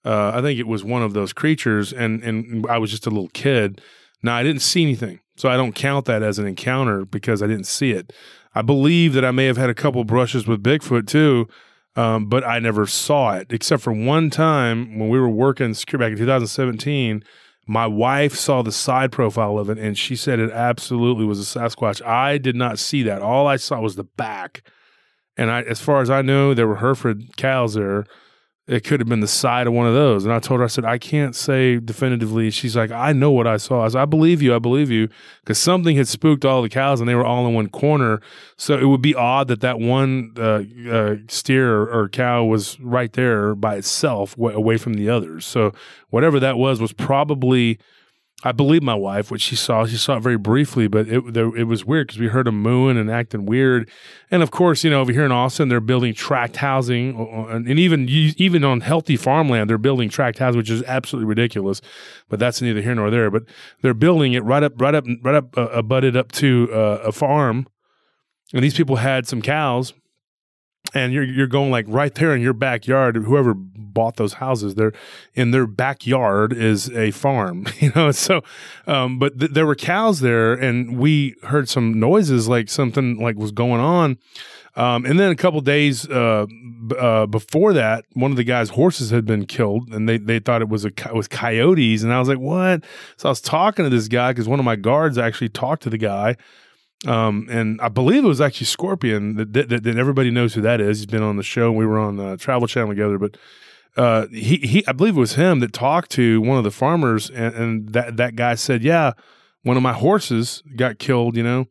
Uh, 0.04 0.32
I 0.34 0.40
think 0.40 0.58
it 0.58 0.66
was 0.66 0.84
one 0.84 1.02
of 1.02 1.12
those 1.12 1.32
creatures, 1.32 1.92
and 1.92 2.22
and 2.22 2.66
I 2.66 2.78
was 2.78 2.90
just 2.90 3.06
a 3.06 3.10
little 3.10 3.28
kid. 3.30 3.82
Now 4.22 4.36
I 4.36 4.42
didn't 4.42 4.62
see 4.62 4.82
anything, 4.82 5.20
so 5.38 5.48
I 5.48 5.56
don't 5.56 5.74
count 5.74 6.06
that 6.06 6.20
as 6.20 6.40
an 6.40 6.46
encounter 6.46 7.04
because 7.04 7.42
I 7.42 7.46
didn't 7.46 7.68
see 7.68 7.92
it. 7.92 8.12
I 8.56 8.62
believe 8.62 9.12
that 9.12 9.24
I 9.24 9.30
may 9.30 9.46
have 9.46 9.56
had 9.56 9.70
a 9.70 9.74
couple 9.74 10.02
brushes 10.02 10.48
with 10.48 10.64
Bigfoot 10.64 11.06
too, 11.06 11.48
um, 11.94 12.28
but 12.28 12.44
I 12.44 12.58
never 12.58 12.86
saw 12.86 13.34
it 13.36 13.52
except 13.52 13.82
for 13.82 13.92
one 13.92 14.30
time 14.30 14.98
when 14.98 15.08
we 15.08 15.20
were 15.20 15.28
working 15.28 15.72
back 15.72 16.10
in 16.10 16.18
2017. 16.18 17.22
My 17.68 17.86
wife 17.86 18.34
saw 18.34 18.62
the 18.62 18.72
side 18.72 19.12
profile 19.12 19.60
of 19.60 19.70
it 19.70 19.78
and 19.78 19.96
she 19.96 20.16
said 20.16 20.40
it 20.40 20.50
absolutely 20.50 21.24
was 21.24 21.38
a 21.38 21.58
Sasquatch. 21.58 22.04
I 22.04 22.38
did 22.38 22.56
not 22.56 22.80
see 22.80 23.04
that. 23.04 23.22
All 23.22 23.46
I 23.46 23.56
saw 23.56 23.80
was 23.80 23.94
the 23.94 24.04
back. 24.04 24.68
And 25.36 25.52
I, 25.52 25.62
as 25.62 25.80
far 25.80 26.02
as 26.02 26.10
I 26.10 26.20
know, 26.20 26.52
there 26.52 26.66
were 26.66 26.76
Hereford 26.78 27.36
cows 27.36 27.74
there 27.74 28.06
it 28.68 28.84
could 28.84 29.00
have 29.00 29.08
been 29.08 29.20
the 29.20 29.26
side 29.26 29.66
of 29.66 29.72
one 29.72 29.86
of 29.86 29.94
those. 29.94 30.26
And 30.26 30.32
I 30.32 30.40
told 30.40 30.60
her, 30.60 30.64
I 30.64 30.68
said, 30.68 30.84
I 30.84 30.98
can't 30.98 31.34
say 31.34 31.78
definitively. 31.78 32.50
She's 32.50 32.76
like, 32.76 32.90
I 32.90 33.14
know 33.14 33.30
what 33.30 33.46
I 33.46 33.56
saw. 33.56 33.82
I 33.82 33.88
said, 33.88 34.02
I 34.02 34.04
believe 34.04 34.42
you. 34.42 34.54
I 34.54 34.58
believe 34.58 34.90
you. 34.90 35.08
Because 35.40 35.56
something 35.56 35.96
had 35.96 36.06
spooked 36.06 36.44
all 36.44 36.60
the 36.60 36.68
cows 36.68 37.00
and 37.00 37.08
they 37.08 37.14
were 37.14 37.24
all 37.24 37.46
in 37.46 37.54
one 37.54 37.70
corner. 37.70 38.20
So 38.58 38.76
it 38.76 38.84
would 38.84 39.00
be 39.00 39.14
odd 39.14 39.48
that 39.48 39.62
that 39.62 39.80
one 39.80 40.34
uh, 40.36 40.64
uh, 40.90 41.16
steer 41.28 41.76
or, 41.76 42.02
or, 42.02 42.08
cow 42.10 42.44
was 42.44 42.78
right 42.80 43.12
there 43.14 43.54
by 43.54 43.76
itself 43.76 44.36
w- 44.36 44.54
away 44.54 44.76
from 44.76 44.94
the 44.94 45.08
others. 45.08 45.46
So 45.46 45.72
whatever 46.10 46.38
that 46.38 46.58
was, 46.58 46.78
was 46.78 46.92
probably 46.92 47.78
I 48.44 48.52
believe 48.52 48.84
my 48.84 48.94
wife 48.94 49.32
what 49.32 49.40
she 49.40 49.56
saw. 49.56 49.84
She 49.84 49.96
saw 49.96 50.16
it 50.16 50.20
very 50.20 50.38
briefly, 50.38 50.86
but 50.86 51.08
it 51.08 51.36
it 51.36 51.64
was 51.64 51.84
weird 51.84 52.06
because 52.06 52.20
we 52.20 52.28
heard 52.28 52.46
them 52.46 52.62
mooing 52.62 52.96
and 52.96 53.10
acting 53.10 53.46
weird. 53.46 53.90
And 54.30 54.44
of 54.44 54.52
course, 54.52 54.84
you 54.84 54.90
know, 54.90 55.00
over 55.00 55.10
here 55.10 55.24
in 55.24 55.32
Austin, 55.32 55.68
they're 55.68 55.80
building 55.80 56.14
tract 56.14 56.54
housing, 56.56 57.16
and 57.50 57.68
even 57.68 58.08
even 58.08 58.62
on 58.62 58.80
healthy 58.80 59.16
farmland, 59.16 59.68
they're 59.68 59.76
building 59.76 60.08
tract 60.08 60.38
housing, 60.38 60.56
which 60.56 60.70
is 60.70 60.84
absolutely 60.84 61.26
ridiculous. 61.26 61.80
But 62.28 62.38
that's 62.38 62.62
neither 62.62 62.80
here 62.80 62.94
nor 62.94 63.10
there. 63.10 63.28
But 63.28 63.42
they're 63.82 63.92
building 63.92 64.34
it 64.34 64.44
right 64.44 64.62
up, 64.62 64.80
right 64.80 64.94
up, 64.94 65.04
right 65.22 65.34
up, 65.34 65.58
uh, 65.58 65.82
butted 65.82 66.16
up 66.16 66.30
to 66.32 66.68
uh, 66.72 67.00
a 67.04 67.12
farm, 67.12 67.66
and 68.54 68.62
these 68.62 68.76
people 68.76 68.96
had 68.96 69.26
some 69.26 69.42
cows 69.42 69.94
and 71.04 71.12
you're 71.12 71.24
you're 71.24 71.46
going 71.46 71.70
like 71.70 71.86
right 71.88 72.14
there 72.14 72.34
in 72.34 72.40
your 72.40 72.52
backyard. 72.52 73.16
Whoever 73.16 73.54
bought 73.54 74.16
those 74.16 74.34
houses, 74.34 74.74
they're 74.74 74.92
in 75.34 75.50
their 75.50 75.66
backyard 75.66 76.52
is 76.52 76.90
a 76.90 77.10
farm, 77.10 77.66
you 77.80 77.92
know. 77.94 78.10
So, 78.10 78.42
um, 78.86 79.18
but 79.18 79.38
th- 79.38 79.52
there 79.52 79.66
were 79.66 79.74
cows 79.74 80.20
there, 80.20 80.52
and 80.52 80.98
we 80.98 81.34
heard 81.44 81.68
some 81.68 81.98
noises 81.98 82.48
like 82.48 82.68
something 82.68 83.20
like 83.20 83.36
was 83.36 83.52
going 83.52 83.80
on. 83.80 84.18
Um, 84.76 85.04
and 85.06 85.18
then 85.18 85.32
a 85.32 85.34
couple 85.34 85.60
days 85.60 86.08
uh, 86.08 86.46
b- 86.46 86.94
uh, 86.96 87.26
before 87.26 87.72
that, 87.72 88.04
one 88.12 88.30
of 88.30 88.36
the 88.36 88.44
guy's 88.44 88.70
horses 88.70 89.10
had 89.10 89.26
been 89.26 89.44
killed, 89.44 89.92
and 89.92 90.08
they, 90.08 90.18
they 90.18 90.38
thought 90.38 90.62
it 90.62 90.68
was 90.68 90.84
a 90.84 90.88
it 90.88 91.14
was 91.14 91.26
coyotes. 91.26 92.04
And 92.04 92.12
I 92.12 92.20
was 92.20 92.28
like, 92.28 92.38
"What?" 92.38 92.84
So 93.16 93.28
I 93.28 93.30
was 93.30 93.40
talking 93.40 93.84
to 93.84 93.90
this 93.90 94.06
guy 94.06 94.30
because 94.30 94.48
one 94.48 94.60
of 94.60 94.64
my 94.64 94.76
guards 94.76 95.18
actually 95.18 95.48
talked 95.48 95.82
to 95.82 95.90
the 95.90 95.98
guy, 95.98 96.36
um, 97.06 97.46
and 97.50 97.80
I 97.80 97.88
believe 97.88 98.24
it 98.24 98.28
was 98.28 98.40
actually 98.40 98.66
Scorpion 98.66 99.36
that, 99.36 99.52
that, 99.52 99.68
that, 99.68 99.96
everybody 99.96 100.30
knows 100.30 100.54
who 100.54 100.60
that 100.62 100.80
is. 100.80 100.98
He's 100.98 101.06
been 101.06 101.22
on 101.22 101.36
the 101.36 101.42
show. 101.42 101.70
We 101.70 101.86
were 101.86 101.98
on 101.98 102.18
uh, 102.18 102.36
Travel 102.36 102.66
Channel 102.66 102.90
together, 102.90 103.18
but 103.18 103.36
uh, 103.96 104.26
he, 104.28 104.56
he, 104.56 104.86
I 104.86 104.92
believe 104.92 105.16
it 105.16 105.20
was 105.20 105.34
him 105.34 105.60
that 105.60 105.72
talked 105.72 106.10
to 106.12 106.40
one 106.40 106.58
of 106.58 106.64
the 106.64 106.70
farmers, 106.70 107.30
and, 107.30 107.54
and 107.54 107.88
that 107.90 108.16
that 108.16 108.34
guy 108.36 108.56
said, 108.56 108.82
"Yeah, 108.82 109.12
one 109.62 109.76
of 109.76 109.82
my 109.82 109.92
horses 109.92 110.62
got 110.74 110.98
killed, 110.98 111.36
you 111.36 111.42
know, 111.44 111.66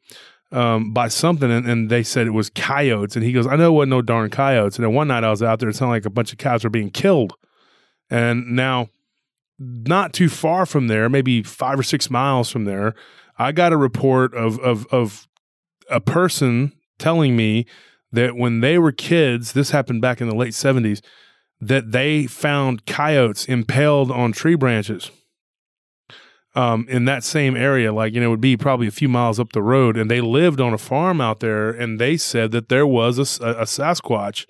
um, 0.51 0.93
by 0.93 1.09
something," 1.09 1.51
and, 1.51 1.67
and, 1.67 1.89
they 1.89 2.03
said 2.03 2.25
it 2.25 2.31
was 2.31 2.49
coyotes. 2.49 3.15
And 3.15 3.25
he 3.25 3.33
goes, 3.33 3.47
"I 3.47 3.57
know 3.57 3.67
it 3.67 3.75
wasn't 3.75 3.91
no 3.91 4.01
darn 4.01 4.29
coyotes." 4.29 4.77
And 4.77 4.85
then 4.85 4.93
one 4.93 5.09
night 5.09 5.25
I 5.25 5.29
was 5.29 5.43
out 5.43 5.59
there, 5.59 5.69
it 5.69 5.75
sounded 5.75 5.91
like 5.91 6.05
a 6.05 6.09
bunch 6.09 6.31
of 6.31 6.37
cows 6.37 6.63
were 6.63 6.69
being 6.69 6.89
killed, 6.89 7.33
and 8.09 8.55
now 8.55 8.89
not 9.59 10.13
too 10.13 10.29
far 10.29 10.65
from 10.65 10.87
there, 10.87 11.09
maybe 11.09 11.43
five 11.43 11.79
or 11.79 11.83
six 11.83 12.09
miles 12.09 12.49
from 12.49 12.65
there, 12.65 12.93
I 13.37 13.51
got 13.51 13.73
a 13.73 13.77
report 13.77 14.33
of 14.33 14.59
of 14.59 14.85
of 14.87 15.27
a 15.89 16.01
person 16.01 16.73
telling 16.97 17.35
me 17.35 17.65
that 18.11 18.35
when 18.35 18.61
they 18.61 18.77
were 18.77 18.91
kids, 18.91 19.53
this 19.53 19.71
happened 19.71 20.01
back 20.01 20.21
in 20.21 20.29
the 20.29 20.35
late 20.35 20.53
70s, 20.53 21.01
that 21.59 21.91
they 21.91 22.25
found 22.25 22.85
coyotes 22.85 23.45
impaled 23.45 24.11
on 24.11 24.31
tree 24.31 24.55
branches 24.55 25.11
um, 26.55 26.85
in 26.89 27.05
that 27.05 27.23
same 27.23 27.55
area. 27.55 27.93
Like, 27.93 28.13
you 28.13 28.21
know, 28.21 28.27
it 28.27 28.31
would 28.31 28.41
be 28.41 28.57
probably 28.57 28.87
a 28.87 28.91
few 28.91 29.09
miles 29.09 29.39
up 29.39 29.53
the 29.53 29.61
road. 29.61 29.97
And 29.97 30.09
they 30.09 30.21
lived 30.21 30.61
on 30.61 30.73
a 30.73 30.77
farm 30.77 31.21
out 31.21 31.39
there. 31.39 31.69
And 31.69 31.99
they 31.99 32.17
said 32.17 32.51
that 32.51 32.69
there 32.69 32.87
was 32.87 33.17
a, 33.19 33.45
a 33.45 33.65
Sasquatch 33.65 34.45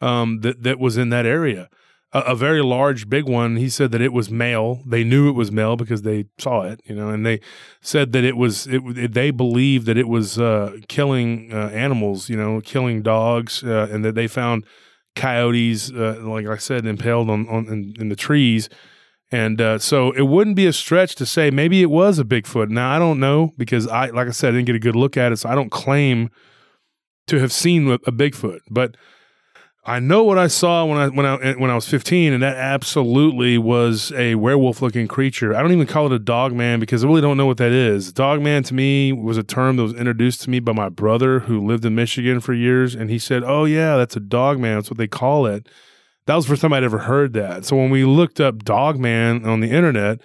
um, 0.00 0.40
that, 0.40 0.62
that 0.62 0.78
was 0.78 0.96
in 0.96 1.10
that 1.10 1.26
area 1.26 1.68
a, 2.16 2.32
a, 2.32 2.34
very 2.34 2.62
large, 2.62 3.08
big 3.08 3.28
one. 3.28 3.56
He 3.56 3.68
said 3.68 3.92
that 3.92 4.00
it 4.00 4.12
was 4.12 4.30
male. 4.30 4.82
They 4.86 5.04
knew 5.04 5.28
it 5.28 5.32
was 5.32 5.52
male 5.52 5.76
because 5.76 6.02
they 6.02 6.26
saw 6.38 6.62
it, 6.62 6.80
you 6.84 6.94
know, 6.94 7.10
and 7.10 7.26
they 7.26 7.40
said 7.80 8.12
that 8.12 8.24
it 8.24 8.36
was. 8.36 8.66
It, 8.66 8.82
it 8.96 9.12
they 9.12 9.30
believed 9.30 9.86
that 9.86 9.98
it 9.98 10.08
was 10.08 10.38
uh, 10.38 10.76
killing 10.88 11.52
uh, 11.52 11.68
animals, 11.72 12.28
you 12.28 12.36
know, 12.36 12.60
killing 12.60 13.02
dogs, 13.02 13.62
uh, 13.62 13.88
and 13.90 14.04
that 14.04 14.14
they 14.14 14.26
found 14.26 14.64
coyotes, 15.14 15.90
uh, 15.90 16.20
like 16.22 16.46
I 16.46 16.56
said, 16.56 16.86
impaled 16.86 17.28
on, 17.28 17.48
on 17.48 17.66
in, 17.66 17.94
in 17.98 18.08
the 18.08 18.16
trees. 18.16 18.68
And 19.32 19.60
uh, 19.60 19.78
so 19.78 20.12
it 20.12 20.22
wouldn't 20.22 20.56
be 20.56 20.66
a 20.66 20.72
stretch 20.72 21.16
to 21.16 21.26
say 21.26 21.50
maybe 21.50 21.82
it 21.82 21.90
was 21.90 22.18
a 22.18 22.24
Bigfoot. 22.24 22.70
Now 22.70 22.94
I 22.94 22.98
don't 22.98 23.18
know 23.18 23.52
because 23.58 23.88
I, 23.88 24.06
like 24.06 24.28
I 24.28 24.30
said, 24.30 24.50
I 24.50 24.58
didn't 24.58 24.66
get 24.66 24.76
a 24.76 24.80
good 24.80 24.96
look 24.96 25.16
at 25.16 25.32
it, 25.32 25.36
so 25.38 25.48
I 25.48 25.54
don't 25.54 25.70
claim 25.70 26.30
to 27.26 27.40
have 27.40 27.52
seen 27.52 27.88
a, 27.88 27.94
a 27.94 28.12
Bigfoot, 28.12 28.60
but 28.70 28.96
I 29.88 30.00
know 30.00 30.24
what 30.24 30.36
I 30.36 30.48
saw 30.48 30.84
when 30.84 30.98
I 30.98 31.08
when 31.08 31.24
I 31.24 31.52
when 31.52 31.70
I 31.70 31.76
was 31.76 31.88
15, 31.88 32.32
and 32.32 32.42
that 32.42 32.56
absolutely 32.56 33.56
was 33.56 34.10
a 34.16 34.34
werewolf 34.34 34.82
looking 34.82 35.06
creature. 35.06 35.54
I 35.54 35.62
don't 35.62 35.70
even 35.70 35.86
call 35.86 36.06
it 36.06 36.12
a 36.12 36.18
dog 36.18 36.52
man 36.52 36.80
because 36.80 37.04
I 37.04 37.06
really 37.06 37.20
don't 37.20 37.36
know 37.36 37.46
what 37.46 37.58
that 37.58 37.70
is. 37.70 38.12
Dog 38.12 38.42
man 38.42 38.64
to 38.64 38.74
me 38.74 39.12
was 39.12 39.38
a 39.38 39.44
term 39.44 39.76
that 39.76 39.84
was 39.84 39.94
introduced 39.94 40.42
to 40.42 40.50
me 40.50 40.58
by 40.58 40.72
my 40.72 40.88
brother 40.88 41.38
who 41.38 41.64
lived 41.64 41.84
in 41.84 41.94
Michigan 41.94 42.40
for 42.40 42.52
years, 42.52 42.96
and 42.96 43.10
he 43.10 43.18
said, 43.20 43.44
"Oh 43.44 43.64
yeah, 43.64 43.96
that's 43.96 44.16
a 44.16 44.20
dog 44.20 44.58
man. 44.58 44.78
That's 44.78 44.90
what 44.90 44.98
they 44.98 45.06
call 45.06 45.46
it." 45.46 45.68
That 46.26 46.34
was 46.34 46.46
the 46.46 46.48
first 46.50 46.62
time 46.62 46.72
I'd 46.72 46.82
ever 46.82 46.98
heard 46.98 47.32
that. 47.34 47.64
So 47.64 47.76
when 47.76 47.90
we 47.90 48.04
looked 48.04 48.40
up 48.40 48.64
dog 48.64 48.98
man 48.98 49.44
on 49.44 49.60
the 49.60 49.70
internet, 49.70 50.20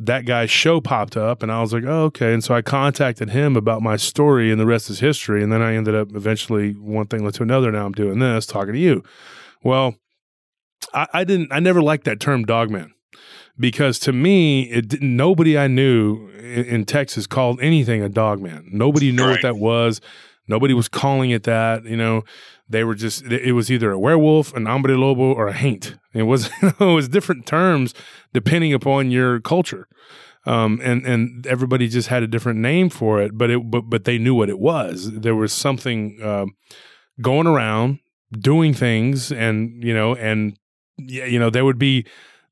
that 0.00 0.26
guy's 0.26 0.50
show 0.50 0.80
popped 0.80 1.16
up 1.16 1.42
and 1.42 1.50
I 1.50 1.60
was 1.60 1.72
like, 1.72 1.84
oh, 1.84 2.04
okay. 2.04 2.32
And 2.32 2.42
so 2.42 2.54
I 2.54 2.62
contacted 2.62 3.30
him 3.30 3.56
about 3.56 3.82
my 3.82 3.96
story 3.96 4.50
and 4.50 4.60
the 4.60 4.66
rest 4.66 4.90
is 4.90 5.00
history. 5.00 5.42
And 5.42 5.52
then 5.52 5.62
I 5.62 5.74
ended 5.74 5.94
up 5.94 6.14
eventually 6.14 6.72
one 6.72 7.06
thing 7.06 7.24
led 7.24 7.34
to 7.34 7.42
another. 7.42 7.70
Now 7.72 7.86
I'm 7.86 7.92
doing 7.92 8.18
this, 8.18 8.46
talking 8.46 8.74
to 8.74 8.78
you. 8.78 9.02
Well, 9.62 9.96
I, 10.94 11.06
I 11.12 11.24
didn't, 11.24 11.52
I 11.52 11.60
never 11.60 11.82
liked 11.82 12.04
that 12.04 12.20
term 12.20 12.44
dogman 12.44 12.92
because 13.58 13.98
to 14.00 14.12
me, 14.12 14.62
it 14.62 15.00
nobody 15.02 15.56
I 15.56 15.68
knew 15.68 16.30
in, 16.30 16.64
in, 16.64 16.84
Texas 16.86 17.26
called 17.26 17.60
anything 17.60 18.02
a 18.02 18.08
dogman. 18.08 18.68
Nobody 18.72 19.12
knew 19.12 19.24
right. 19.24 19.32
what 19.32 19.42
that 19.42 19.56
was. 19.56 20.00
Nobody 20.48 20.74
was 20.74 20.88
calling 20.88 21.30
it 21.30 21.44
that. 21.44 21.84
You 21.84 21.96
know, 21.96 22.24
they 22.70 22.84
were 22.84 22.94
just 22.94 23.24
it 23.26 23.52
was 23.52 23.70
either 23.70 23.90
a 23.90 23.98
werewolf, 23.98 24.54
an 24.54 24.66
hombre 24.66 24.96
lobo, 24.96 25.32
or 25.32 25.48
a 25.48 25.52
haint. 25.52 25.96
It 26.14 26.22
was 26.22 26.48
it 26.62 26.80
was 26.80 27.08
different 27.08 27.46
terms 27.46 27.94
depending 28.32 28.72
upon 28.72 29.10
your 29.10 29.40
culture. 29.40 29.88
Um, 30.46 30.80
and 30.82 31.04
and 31.04 31.46
everybody 31.46 31.88
just 31.88 32.08
had 32.08 32.22
a 32.22 32.26
different 32.26 32.60
name 32.60 32.88
for 32.88 33.20
it, 33.20 33.36
but 33.36 33.50
it 33.50 33.70
but 33.70 33.82
but 33.82 34.04
they 34.04 34.16
knew 34.16 34.34
what 34.34 34.48
it 34.48 34.58
was. 34.58 35.10
There 35.12 35.34
was 35.34 35.52
something 35.52 36.18
uh, 36.22 36.46
going 37.20 37.46
around 37.46 37.98
doing 38.32 38.72
things, 38.72 39.30
and 39.32 39.82
you 39.84 39.92
know, 39.92 40.14
and 40.14 40.56
you 40.96 41.38
know, 41.38 41.50
there 41.50 41.64
would 41.64 41.78
be 41.78 42.06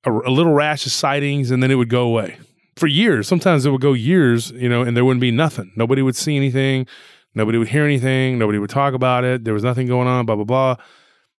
a, 0.05 0.13
a 0.13 0.31
little 0.31 0.53
rash 0.53 0.85
of 0.85 0.93
sightings, 0.93 1.51
and 1.51 1.63
then 1.63 1.71
it 1.71 1.77
would 1.77 1.89
go 1.89 2.03
away 2.03 2.39
for 2.77 2.87
years. 2.87 3.27
Sometimes 3.27 3.65
it 3.65 3.71
would 3.71 3.81
go 3.81 3.93
years, 3.93 4.51
you 4.51 4.69
know, 4.69 4.83
and 4.83 4.97
there 4.97 5.05
wouldn't 5.05 5.21
be 5.21 5.31
nothing. 5.31 5.73
Nobody 5.77 6.03
would 6.03 6.17
see 6.17 6.37
anything. 6.37 6.87
Nobody 7.35 7.59
would 7.59 7.69
hear 7.69 7.85
anything. 7.85 8.39
Nobody 8.39 8.59
would 8.59 8.71
talk 8.71 8.95
about 8.95 9.25
it. 9.25 9.45
There 9.45 9.55
was 9.55 9.65
nothing 9.65 9.87
going 9.87 10.09
on. 10.09 10.27
Blah 10.27 10.37
blah 10.37 10.45
blah. 10.45 10.77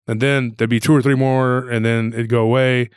And 0.08 0.22
then 0.22 0.56
there'd 0.58 0.70
be 0.70 0.80
two 0.80 0.96
or 0.96 1.02
three 1.02 1.16
more, 1.16 1.70
and 1.70 1.86
then 1.86 2.14
it'd 2.14 2.30
go 2.30 2.42
away 2.42 2.90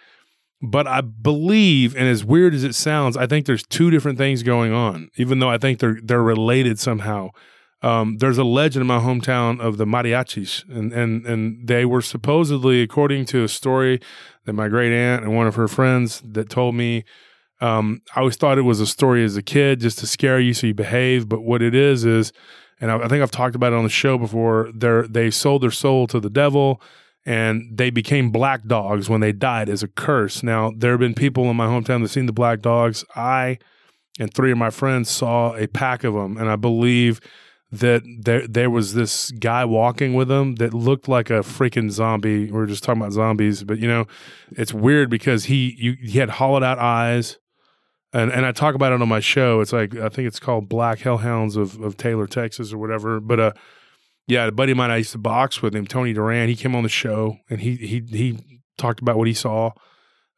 but 0.63 0.87
I 0.87 1.01
believe, 1.01 1.97
and 1.97 2.07
as 2.07 2.25
weird 2.25 2.55
as 2.55 2.63
it 2.63 2.77
sounds, 2.77 3.17
I 3.17 3.27
think 3.27 3.47
there's 3.47 3.65
two 3.65 3.91
different 3.91 4.17
things 4.17 4.45
going 4.45 4.73
on, 4.73 5.11
even 5.17 5.41
though 5.41 5.51
I 5.51 5.59
think 5.59 5.81
they're 5.81 5.99
they're 6.03 6.23
related 6.23 6.79
somehow. 6.79 7.31
Um, 7.83 8.19
there's 8.19 8.39
a 8.39 8.45
legend 8.45 8.83
in 8.83 8.87
my 8.87 9.01
hometown 9.01 9.61
of 9.61 9.77
the 9.77 9.85
mariachis, 9.85 10.65
and, 10.69 10.93
and 10.93 11.27
and 11.27 11.67
they 11.67 11.85
were 11.85 12.01
supposedly, 12.01 12.81
according 12.81 13.25
to 13.27 13.43
a 13.43 13.49
story 13.49 14.01
that 14.45 14.53
my 14.53 14.69
great 14.69 14.93
aunt 14.93 15.25
and 15.25 15.35
one 15.35 15.49
of 15.49 15.57
her 15.57 15.69
friends 15.69 16.23
that 16.25 16.49
told 16.49 16.77
me. 16.77 17.05
Um, 17.61 18.03
I 18.17 18.21
always 18.21 18.35
thought 18.35 18.59
it 18.59 18.63
was 18.63 18.81
a 18.81 18.89
story 18.89 19.25
as 19.25 19.37
a 19.37 19.43
kid, 19.43 19.79
just 19.79 20.01
to 20.01 20.07
scare 20.09 20.41
you 20.41 20.53
so 20.53 20.67
you 20.67 20.75
behave. 20.75 21.29
But 21.29 21.43
what 21.43 21.63
it 21.63 21.77
is 21.77 22.05
is, 22.05 22.33
and 22.83 22.91
I, 22.91 22.99
I 22.99 23.09
think 23.09 23.23
I've 23.23 23.31
talked 23.31 23.55
about 23.55 23.73
it 23.73 23.77
on 23.77 23.85
the 23.85 23.91
show 23.91 24.19
before. 24.19 24.71
They 24.75 25.03
they 25.09 25.31
sold 25.31 25.63
their 25.63 25.71
soul 25.71 26.07
to 26.09 26.21
the 26.21 26.29
devil 26.29 26.83
and 27.25 27.71
they 27.73 27.91
became 27.91 28.31
black 28.31 28.67
dogs 28.67 29.09
when 29.09 29.21
they 29.21 29.33
died 29.33 29.69
as 29.69 29.83
a 29.83 29.89
curse. 29.89 30.43
Now, 30.43 30.73
there 30.77 30.91
have 30.91 31.01
been 31.01 31.15
people 31.15 31.49
in 31.51 31.57
my 31.57 31.67
hometown 31.67 32.03
that 32.03 32.09
seen 32.09 32.27
the 32.27 32.33
black 32.33 32.61
dogs. 32.61 33.05
I 33.15 33.59
and 34.19 34.33
three 34.33 34.53
of 34.53 34.59
my 34.59 34.71
friends 34.71 35.09
saw 35.09 35.55
a 35.57 35.67
pack 35.67 36.05
of 36.05 36.15
them, 36.15 36.37
and 36.37 36.51
I 36.51 36.57
believe 36.57 37.21
that 37.71 38.03
there 38.21 38.47
there 38.47 38.69
was 38.69 38.93
this 38.93 39.31
guy 39.31 39.65
walking 39.65 40.13
with 40.13 40.29
them 40.29 40.57
that 40.57 40.75
looked 40.75 41.09
like 41.09 41.31
a 41.31 41.41
freaking 41.41 41.91
zombie. 41.91 42.51
We 42.51 42.61
are 42.61 42.67
just 42.67 42.85
talking 42.85 43.01
about 43.01 43.13
zombies, 43.13 43.63
but 43.65 43.79
you 43.79 43.89
know, 43.89 44.07
it's 44.51 44.75
weird 44.75 45.09
because 45.09 45.45
he 45.45 45.77
you, 45.79 45.97
he 46.03 46.19
had 46.19 46.31
hollowed 46.31 46.63
out 46.63 46.79
eyes. 46.79 47.39
And 48.13 48.31
and 48.31 48.45
I 48.45 48.53
talk 48.53 48.75
about 48.75 48.93
it 48.93 49.01
on 49.01 49.09
my 49.09 49.21
show. 49.21 49.61
It's 49.61 49.73
like 49.73 49.97
I 49.97 50.09
think 50.09 50.29
it's 50.29 50.41
called 50.41 50.69
Black 50.69 50.99
Hellhounds 50.99 51.57
of, 51.57 51.81
of 51.81 51.97
Taylor, 51.97 52.27
Texas, 52.27 52.73
or 52.73 52.79
whatever. 52.79 53.21
But 53.21 53.41
uh, 53.41 53.53
yeah, 54.27 54.47
a 54.47 54.53
buddy 54.53 54.73
of 54.73 54.79
mine 54.79 54.91
I 54.91 54.99
used 54.99 55.13
to 55.13 55.19
box 55.19 55.63
with 55.63 55.75
him, 55.75 55.87
Tony 55.87 56.13
Duran. 56.13 56.49
He 56.49 56.57
came 56.57 56.77
on 56.77 56.83
the 56.83 56.89
show 56.89 57.39
and 57.49 57.61
he 57.61 57.77
he 57.77 58.03
he 58.11 58.61
talked 58.77 59.01
about 59.01 59.17
what 59.17 59.29
he 59.29 59.35
saw. 59.35 59.71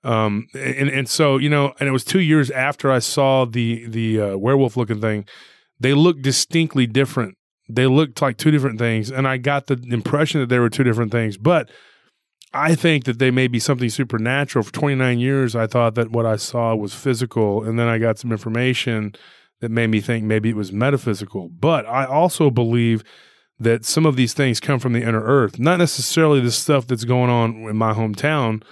Um, 0.04 0.48
and 0.54 0.88
and 0.88 1.08
so 1.08 1.38
you 1.38 1.48
know, 1.48 1.74
and 1.80 1.88
it 1.88 1.92
was 1.92 2.04
two 2.04 2.20
years 2.20 2.50
after 2.50 2.92
I 2.92 2.98
saw 3.00 3.44
the 3.44 3.86
the 3.86 4.20
uh, 4.20 4.36
werewolf 4.36 4.76
looking 4.76 5.00
thing. 5.00 5.24
They 5.80 5.94
looked 5.94 6.22
distinctly 6.22 6.86
different. 6.86 7.36
They 7.68 7.86
looked 7.86 8.20
like 8.22 8.36
two 8.36 8.50
different 8.50 8.78
things, 8.78 9.10
and 9.10 9.26
I 9.26 9.38
got 9.38 9.66
the 9.66 9.82
impression 9.90 10.40
that 10.40 10.48
they 10.48 10.58
were 10.58 10.70
two 10.70 10.84
different 10.84 11.10
things. 11.10 11.36
But 11.36 11.70
I 12.54 12.76
think 12.76 13.04
that 13.04 13.18
they 13.18 13.32
may 13.32 13.48
be 13.48 13.58
something 13.58 13.90
supernatural. 13.90 14.62
For 14.62 14.72
29 14.72 15.18
years, 15.18 15.56
I 15.56 15.66
thought 15.66 15.96
that 15.96 16.12
what 16.12 16.24
I 16.24 16.36
saw 16.36 16.74
was 16.74 16.94
physical, 16.94 17.64
and 17.64 17.78
then 17.78 17.88
I 17.88 17.98
got 17.98 18.18
some 18.18 18.30
information 18.30 19.14
that 19.60 19.70
made 19.70 19.88
me 19.88 20.00
think 20.00 20.24
maybe 20.24 20.50
it 20.50 20.56
was 20.56 20.72
metaphysical. 20.72 21.48
But 21.48 21.84
I 21.86 22.04
also 22.04 22.50
believe 22.50 23.02
that 23.58 23.84
some 23.84 24.06
of 24.06 24.16
these 24.16 24.34
things 24.34 24.60
come 24.60 24.78
from 24.78 24.92
the 24.92 25.02
inner 25.02 25.22
earth, 25.22 25.58
not 25.58 25.78
necessarily 25.78 26.40
the 26.40 26.50
stuff 26.50 26.86
that's 26.86 27.04
going 27.04 27.30
on 27.30 27.56
in 27.68 27.76
my 27.76 27.92
hometown, 27.92 28.62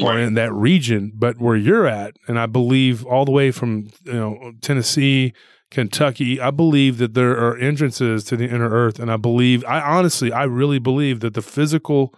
or 0.00 0.18
in 0.18 0.34
that 0.34 0.52
region. 0.52 1.12
But 1.14 1.38
where 1.38 1.56
you're 1.56 1.86
at, 1.86 2.16
and 2.28 2.38
I 2.38 2.46
believe 2.46 3.04
all 3.04 3.24
the 3.24 3.32
way 3.32 3.50
from 3.50 3.90
you 4.04 4.12
know 4.12 4.52
Tennessee, 4.60 5.32
Kentucky, 5.70 6.40
I 6.40 6.50
believe 6.50 6.98
that 6.98 7.14
there 7.14 7.32
are 7.32 7.56
entrances 7.56 8.24
to 8.24 8.36
the 8.36 8.48
inner 8.48 8.70
earth, 8.70 8.98
and 9.00 9.10
I 9.10 9.16
believe, 9.16 9.64
I 9.64 9.80
honestly, 9.80 10.32
I 10.32 10.44
really 10.44 10.78
believe 10.78 11.20
that 11.20 11.34
the 11.34 11.42
physical 11.42 12.14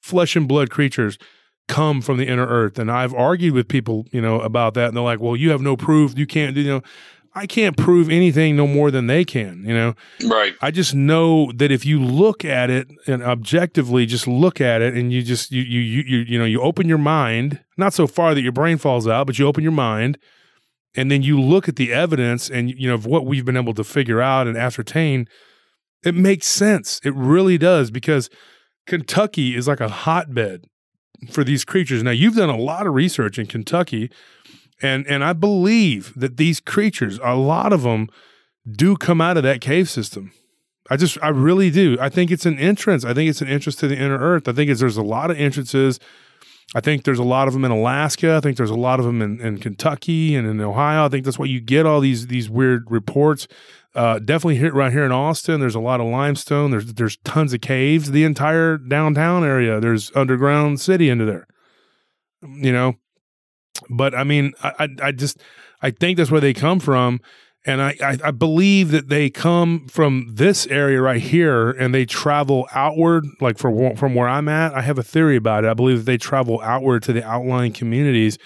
flesh 0.00 0.36
and 0.36 0.48
blood 0.48 0.70
creatures 0.70 1.18
come 1.68 2.00
from 2.02 2.18
the 2.18 2.26
inner 2.26 2.46
earth. 2.46 2.78
And 2.78 2.90
I've 2.90 3.14
argued 3.14 3.54
with 3.54 3.68
people, 3.68 4.06
you 4.10 4.20
know, 4.20 4.40
about 4.40 4.74
that, 4.74 4.88
and 4.88 4.96
they're 4.96 5.04
like, 5.04 5.20
"Well, 5.20 5.36
you 5.36 5.50
have 5.50 5.60
no 5.60 5.76
proof. 5.76 6.18
You 6.18 6.26
can't 6.26 6.54
do, 6.54 6.60
you 6.60 6.68
know." 6.68 6.82
I 7.32 7.46
can't 7.46 7.76
prove 7.76 8.10
anything 8.10 8.56
no 8.56 8.66
more 8.66 8.90
than 8.90 9.06
they 9.06 9.24
can, 9.24 9.62
you 9.64 9.72
know. 9.72 9.94
Right. 10.24 10.54
I 10.60 10.72
just 10.72 10.96
know 10.96 11.52
that 11.52 11.70
if 11.70 11.86
you 11.86 12.00
look 12.00 12.44
at 12.44 12.70
it 12.70 12.88
and 13.06 13.22
objectively 13.22 14.04
just 14.04 14.26
look 14.26 14.60
at 14.60 14.82
it 14.82 14.94
and 14.94 15.12
you 15.12 15.22
just 15.22 15.52
you 15.52 15.62
you 15.62 15.78
you 15.78 16.02
you, 16.02 16.18
you 16.26 16.38
know, 16.40 16.44
you 16.44 16.60
open 16.60 16.88
your 16.88 16.98
mind, 16.98 17.60
not 17.76 17.94
so 17.94 18.08
far 18.08 18.34
that 18.34 18.42
your 18.42 18.50
brain 18.50 18.78
falls 18.78 19.06
out, 19.06 19.28
but 19.28 19.38
you 19.38 19.46
open 19.46 19.62
your 19.62 19.70
mind 19.72 20.18
and 20.94 21.10
then 21.10 21.22
you 21.22 21.40
look 21.40 21.68
at 21.68 21.76
the 21.76 21.92
evidence 21.92 22.50
and 22.50 22.70
you 22.70 22.88
know 22.88 22.94
of 22.94 23.06
what 23.06 23.26
we've 23.26 23.44
been 23.44 23.56
able 23.56 23.74
to 23.74 23.84
figure 23.84 24.20
out 24.20 24.46
and 24.46 24.56
ascertain, 24.56 25.28
it 26.04 26.14
makes 26.14 26.46
sense. 26.46 27.00
It 27.04 27.14
really 27.14 27.58
does 27.58 27.90
because 27.90 28.28
Kentucky 28.86 29.54
is 29.54 29.68
like 29.68 29.80
a 29.80 29.88
hotbed 29.88 30.64
for 31.30 31.44
these 31.44 31.64
creatures. 31.64 32.02
Now, 32.02 32.10
you've 32.10 32.36
done 32.36 32.48
a 32.48 32.56
lot 32.56 32.86
of 32.86 32.94
research 32.94 33.38
in 33.38 33.46
Kentucky 33.46 34.10
and 34.82 35.06
and 35.06 35.24
I 35.24 35.32
believe 35.32 36.12
that 36.16 36.36
these 36.36 36.60
creatures, 36.60 37.18
a 37.22 37.34
lot 37.34 37.72
of 37.72 37.82
them, 37.82 38.08
do 38.70 38.96
come 38.96 39.20
out 39.20 39.36
of 39.36 39.42
that 39.42 39.60
cave 39.60 39.88
system. 39.88 40.32
I 40.88 40.96
just, 40.96 41.18
I 41.22 41.28
really 41.28 41.70
do. 41.70 41.96
I 42.00 42.08
think 42.08 42.30
it's 42.30 42.46
an 42.46 42.58
entrance. 42.58 43.04
I 43.04 43.14
think 43.14 43.30
it's 43.30 43.40
an 43.40 43.48
entrance 43.48 43.76
to 43.76 43.88
the 43.88 43.96
inner 43.96 44.18
earth. 44.18 44.48
I 44.48 44.52
think 44.52 44.76
there's 44.76 44.96
a 44.96 45.02
lot 45.02 45.30
of 45.30 45.38
entrances. 45.38 46.00
I 46.74 46.80
think 46.80 47.04
there's 47.04 47.18
a 47.18 47.24
lot 47.24 47.46
of 47.46 47.54
them 47.54 47.64
in 47.64 47.70
Alaska. 47.70 48.34
I 48.34 48.40
think 48.40 48.56
there's 48.56 48.70
a 48.70 48.76
lot 48.76 48.98
of 48.98 49.06
them 49.06 49.22
in, 49.22 49.40
in 49.40 49.58
Kentucky 49.58 50.34
and 50.34 50.48
in 50.48 50.60
Ohio. 50.60 51.04
I 51.04 51.08
think 51.08 51.24
that's 51.24 51.38
why 51.38 51.46
you 51.46 51.60
get 51.60 51.86
all 51.86 52.00
these 52.00 52.26
these 52.26 52.48
weird 52.48 52.90
reports. 52.90 53.46
Uh, 53.94 54.20
definitely 54.20 54.70
right 54.70 54.92
here 54.92 55.04
in 55.04 55.12
Austin. 55.12 55.60
There's 55.60 55.74
a 55.74 55.80
lot 55.80 56.00
of 56.00 56.06
limestone. 56.06 56.70
There's 56.70 56.94
there's 56.94 57.16
tons 57.18 57.52
of 57.52 57.60
caves. 57.60 58.12
The 58.12 58.24
entire 58.24 58.78
downtown 58.78 59.42
area. 59.42 59.80
There's 59.80 60.12
underground 60.14 60.80
city 60.80 61.08
into 61.08 61.24
there. 61.24 61.46
You 62.42 62.72
know, 62.72 62.94
but 63.88 64.14
I 64.14 64.24
mean, 64.24 64.52
I, 64.62 64.88
I 65.02 65.12
just 65.12 65.38
I 65.82 65.90
think 65.90 66.16
that's 66.16 66.30
where 66.30 66.40
they 66.40 66.54
come 66.54 66.80
from, 66.80 67.20
and 67.66 67.82
I, 67.82 67.96
I, 68.02 68.18
I 68.24 68.30
believe 68.30 68.90
that 68.90 69.08
they 69.08 69.28
come 69.28 69.88
from 69.88 70.28
this 70.34 70.66
area 70.68 71.00
right 71.00 71.20
here, 71.20 71.70
and 71.70 71.94
they 71.94 72.06
travel 72.06 72.68
outward, 72.72 73.26
like 73.40 73.58
from 73.58 73.96
from 73.96 74.14
where 74.14 74.28
I'm 74.28 74.48
at. 74.48 74.74
I 74.74 74.82
have 74.82 74.98
a 74.98 75.02
theory 75.02 75.36
about 75.36 75.64
it. 75.64 75.68
I 75.68 75.74
believe 75.74 75.98
that 75.98 76.04
they 76.04 76.18
travel 76.18 76.60
outward 76.62 77.02
to 77.04 77.12
the 77.12 77.24
outlying 77.24 77.72
communities, 77.72 78.38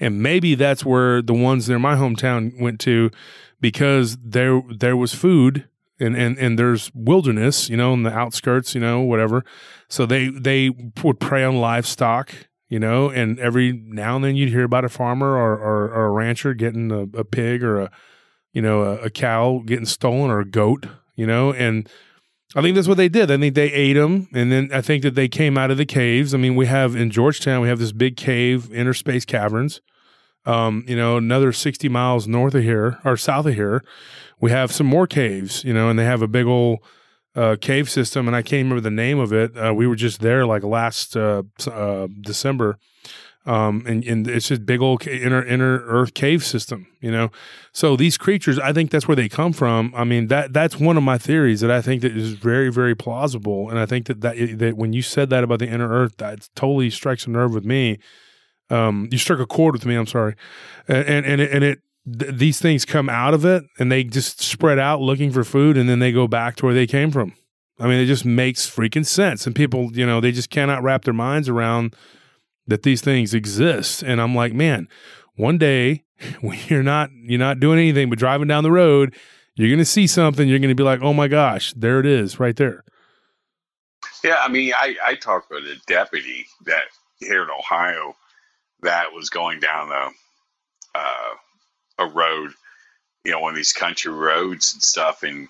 and 0.00 0.22
maybe 0.22 0.54
that's 0.54 0.84
where 0.84 1.22
the 1.22 1.34
ones 1.34 1.68
near 1.68 1.78
my 1.78 1.94
hometown 1.94 2.58
went 2.60 2.80
to, 2.80 3.10
because 3.60 4.16
there 4.18 4.62
there 4.76 4.96
was 4.96 5.14
food 5.14 5.68
and 5.98 6.16
and 6.16 6.38
and 6.38 6.58
there's 6.58 6.90
wilderness, 6.94 7.68
you 7.68 7.76
know, 7.76 7.92
in 7.94 8.02
the 8.02 8.12
outskirts, 8.12 8.74
you 8.74 8.80
know, 8.80 9.00
whatever. 9.00 9.44
So 9.88 10.06
they 10.06 10.28
they 10.28 10.70
would 11.02 11.20
prey 11.20 11.44
on 11.44 11.56
livestock 11.56 12.32
you 12.68 12.78
know, 12.78 13.08
and 13.08 13.38
every 13.38 13.72
now 13.72 14.16
and 14.16 14.24
then 14.24 14.36
you'd 14.36 14.50
hear 14.50 14.64
about 14.64 14.84
a 14.84 14.88
farmer 14.90 15.36
or, 15.36 15.54
or, 15.54 15.90
or 15.90 16.06
a 16.06 16.10
rancher 16.10 16.52
getting 16.54 16.92
a, 16.92 17.02
a, 17.18 17.24
pig 17.24 17.62
or 17.62 17.80
a, 17.80 17.90
you 18.52 18.60
know, 18.60 18.82
a, 18.82 18.96
a, 19.04 19.10
cow 19.10 19.62
getting 19.64 19.86
stolen 19.86 20.30
or 20.30 20.40
a 20.40 20.44
goat, 20.44 20.86
you 21.16 21.26
know, 21.26 21.52
and 21.52 21.88
I 22.54 22.62
think 22.62 22.74
that's 22.74 22.88
what 22.88 22.96
they 22.96 23.08
did. 23.08 23.30
I 23.30 23.38
think 23.38 23.54
they 23.54 23.72
ate 23.72 23.94
them, 23.94 24.28
and 24.32 24.50
then 24.50 24.70
I 24.72 24.80
think 24.80 25.02
that 25.02 25.14
they 25.14 25.28
came 25.28 25.58
out 25.58 25.70
of 25.70 25.76
the 25.76 25.84
caves. 25.84 26.34
I 26.34 26.38
mean, 26.38 26.56
we 26.56 26.66
have 26.66 26.96
in 26.96 27.10
Georgetown, 27.10 27.60
we 27.60 27.68
have 27.68 27.78
this 27.78 27.92
big 27.92 28.16
cave, 28.16 28.72
Inner 28.72 28.94
Space 28.94 29.26
Caverns. 29.26 29.80
Um, 30.48 30.84
you 30.88 30.96
know, 30.96 31.18
another 31.18 31.52
sixty 31.52 31.88
miles 31.88 32.26
north 32.26 32.54
of 32.54 32.62
here 32.62 32.98
or 33.04 33.16
south 33.16 33.46
of 33.46 33.54
here, 33.54 33.84
we 34.40 34.50
have 34.50 34.72
some 34.72 34.86
more 34.86 35.06
caves. 35.06 35.62
You 35.62 35.74
know, 35.74 35.90
and 35.90 35.98
they 35.98 36.04
have 36.04 36.22
a 36.22 36.28
big 36.28 36.46
old 36.46 36.80
uh, 37.36 37.56
cave 37.60 37.88
system, 37.88 38.26
and 38.26 38.34
I 38.34 38.42
can't 38.42 38.64
remember 38.64 38.80
the 38.80 38.90
name 38.90 39.18
of 39.18 39.32
it. 39.32 39.56
Uh, 39.56 39.72
we 39.74 39.86
were 39.86 39.94
just 39.94 40.20
there 40.20 40.46
like 40.46 40.64
last 40.64 41.16
uh, 41.16 41.42
uh 41.70 42.08
December, 42.20 42.78
um, 43.46 43.84
and, 43.86 44.04
and, 44.04 44.26
it's 44.26 44.48
just 44.48 44.66
big 44.66 44.80
old 44.80 45.06
inner 45.06 45.44
inner 45.44 45.84
Earth 45.86 46.14
cave 46.14 46.44
system, 46.44 46.88
you 47.00 47.12
know. 47.12 47.30
So 47.72 47.94
these 47.94 48.18
creatures, 48.18 48.58
I 48.58 48.72
think 48.72 48.90
that's 48.90 49.06
where 49.06 49.16
they 49.16 49.28
come 49.28 49.52
from. 49.52 49.92
I 49.94 50.04
mean 50.04 50.26
that 50.28 50.52
that's 50.52 50.76
one 50.80 50.96
of 50.96 51.02
my 51.02 51.18
theories 51.18 51.60
that 51.60 51.70
I 51.70 51.80
think 51.80 52.02
that 52.02 52.16
is 52.16 52.32
very 52.32 52.72
very 52.72 52.96
plausible, 52.96 53.70
and 53.70 53.78
I 53.78 53.86
think 53.86 54.06
that 54.06 54.20
that, 54.22 54.58
that 54.58 54.76
when 54.76 54.92
you 54.92 55.02
said 55.02 55.30
that 55.30 55.44
about 55.44 55.60
the 55.60 55.68
inner 55.68 55.88
Earth, 55.88 56.16
that 56.18 56.48
totally 56.56 56.90
strikes 56.90 57.26
a 57.26 57.30
nerve 57.30 57.54
with 57.54 57.64
me. 57.64 57.98
Um, 58.70 59.08
you 59.10 59.18
struck 59.18 59.40
a 59.40 59.46
chord 59.46 59.74
with 59.74 59.86
me. 59.86 59.94
I'm 59.94 60.06
sorry, 60.06 60.34
and 60.86 61.24
and 61.26 61.40
it, 61.40 61.52
and 61.52 61.64
it 61.64 61.80
th- 62.18 62.34
these 62.34 62.60
things 62.60 62.84
come 62.84 63.08
out 63.08 63.34
of 63.34 63.44
it 63.44 63.64
and 63.78 63.90
they 63.90 64.04
just 64.04 64.40
spread 64.40 64.78
out 64.78 65.00
looking 65.00 65.30
for 65.30 65.44
food 65.44 65.76
and 65.76 65.88
then 65.88 65.98
they 65.98 66.12
go 66.12 66.26
back 66.26 66.56
to 66.56 66.66
where 66.66 66.74
they 66.74 66.86
came 66.86 67.10
from. 67.10 67.34
I 67.80 67.86
mean, 67.86 68.00
it 68.00 68.06
just 68.06 68.24
makes 68.24 68.68
freaking 68.68 69.06
sense. 69.06 69.46
And 69.46 69.54
people, 69.54 69.92
you 69.92 70.04
know, 70.04 70.20
they 70.20 70.32
just 70.32 70.50
cannot 70.50 70.82
wrap 70.82 71.04
their 71.04 71.14
minds 71.14 71.48
around 71.48 71.94
that 72.66 72.82
these 72.82 73.00
things 73.00 73.34
exist. 73.34 74.02
And 74.02 74.20
I'm 74.20 74.34
like, 74.34 74.52
man, 74.52 74.88
one 75.36 75.58
day 75.58 76.04
when 76.40 76.58
you're 76.68 76.82
not 76.82 77.10
you're 77.12 77.38
not 77.38 77.60
doing 77.60 77.78
anything 77.78 78.10
but 78.10 78.18
driving 78.18 78.48
down 78.48 78.64
the 78.64 78.72
road, 78.72 79.14
you're 79.54 79.70
gonna 79.70 79.84
see 79.84 80.06
something, 80.06 80.48
you're 80.48 80.58
gonna 80.58 80.74
be 80.74 80.82
like, 80.82 81.02
oh 81.02 81.12
my 81.12 81.28
gosh, 81.28 81.72
there 81.76 82.00
it 82.00 82.06
is, 82.06 82.40
right 82.40 82.56
there. 82.56 82.84
Yeah, 84.24 84.36
I 84.40 84.48
mean, 84.48 84.72
I, 84.76 84.96
I 85.04 85.14
talked 85.14 85.50
with 85.50 85.64
a 85.64 85.76
deputy 85.86 86.46
that 86.66 86.84
here 87.20 87.42
in 87.44 87.50
Ohio 87.50 88.14
that 88.82 89.12
was 89.14 89.30
going 89.30 89.60
down 89.60 89.88
the 89.90 90.10
uh, 90.94 91.34
a 91.98 92.06
road, 92.06 92.52
you 93.24 93.32
know, 93.32 93.40
one 93.40 93.52
of 93.52 93.56
these 93.56 93.72
country 93.72 94.12
roads 94.12 94.74
and 94.74 94.82
stuff, 94.82 95.22
and 95.22 95.48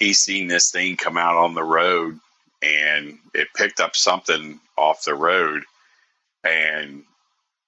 he 0.00 0.12
seen 0.14 0.48
this 0.48 0.70
thing 0.70 0.96
come 0.96 1.18
out 1.18 1.36
on 1.36 1.54
the 1.54 1.64
road, 1.64 2.18
and 2.62 3.18
it 3.34 3.48
picked 3.56 3.80
up 3.80 3.96
something 3.96 4.60
off 4.78 5.04
the 5.04 5.14
road, 5.14 5.64
and 6.44 7.04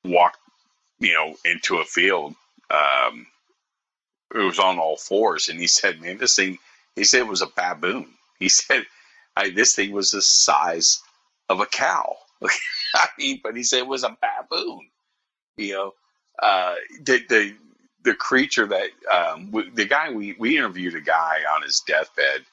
walked, 0.04 0.38
you 1.00 1.14
know, 1.14 1.37
into 1.44 1.78
a 1.78 1.85
field. 1.85 2.35
Um, 2.70 3.26
it 4.35 4.38
was 4.40 4.59
on 4.61 4.78
all 4.78 4.96
fours, 4.96 5.48
and 5.48 5.61
he 5.61 5.68
said, 5.68 6.00
"Man, 6.00 6.18
this 6.18 6.37
thing," 6.37 6.59
he 6.96 7.04
said, 7.04 7.20
it 7.20 7.28
was 7.28 7.42
a 7.42 7.48
baboon. 7.57 8.09
He 8.40 8.48
said, 8.50 8.87
"This 9.54 9.74
thing 9.76 9.92
was 9.92 10.12
the 10.12 10.22
size 10.22 11.02
of 11.50 11.61
a 11.61 11.66
cow." 11.66 12.16
But 13.42 13.57
he 13.57 13.62
said 13.62 13.80
it 13.80 13.87
was 13.87 14.04
a 14.04 14.16
baboon. 14.20 14.88
You 15.57 15.72
know, 15.72 15.94
uh, 16.42 16.74
the 17.02 17.22
the 17.28 17.54
the 18.02 18.14
creature 18.14 18.66
that 18.66 18.90
um, 19.12 19.50
the 19.74 19.87
guy 19.87 20.11
we 20.11 20.35
we 20.38 20.57
interviewed 20.59 20.94
a 20.94 21.00
guy 21.00 21.40
on 21.54 21.62
his 21.62 21.80
deathbed 21.87 22.44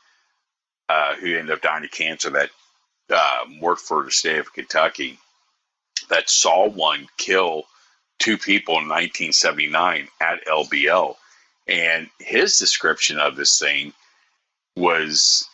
uh, 0.90 1.16
who 1.16 1.28
ended 1.38 1.52
up 1.52 1.62
dying 1.62 1.84
of 1.84 1.92
cancer 1.92 2.30
that 2.32 2.50
um, 3.14 3.60
worked 3.60 3.82
for 3.82 4.04
the 4.04 4.12
state 4.12 4.40
of 4.40 4.54
Kentucky 4.54 5.18
that 6.10 6.30
saw 6.30 6.68
one 6.68 7.08
kill 7.18 7.64
two 8.20 8.38
people 8.38 8.76
in 8.76 8.88
1979 8.88 10.08
at 10.22 10.46
LBL, 10.46 11.16
and 11.68 12.10
his 12.20 12.58
description 12.58 13.20
of 13.20 13.36
this 13.36 13.58
thing 13.60 13.94
was 14.76 15.48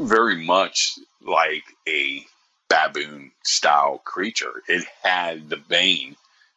very 0.00 0.44
much 0.44 0.94
like 1.22 1.64
a 1.88 2.24
baboon 2.68 3.32
style 3.44 3.98
creature. 4.04 4.62
It 4.68 4.84
had 5.02 5.48
the 5.48 5.60
mane, 5.68 6.16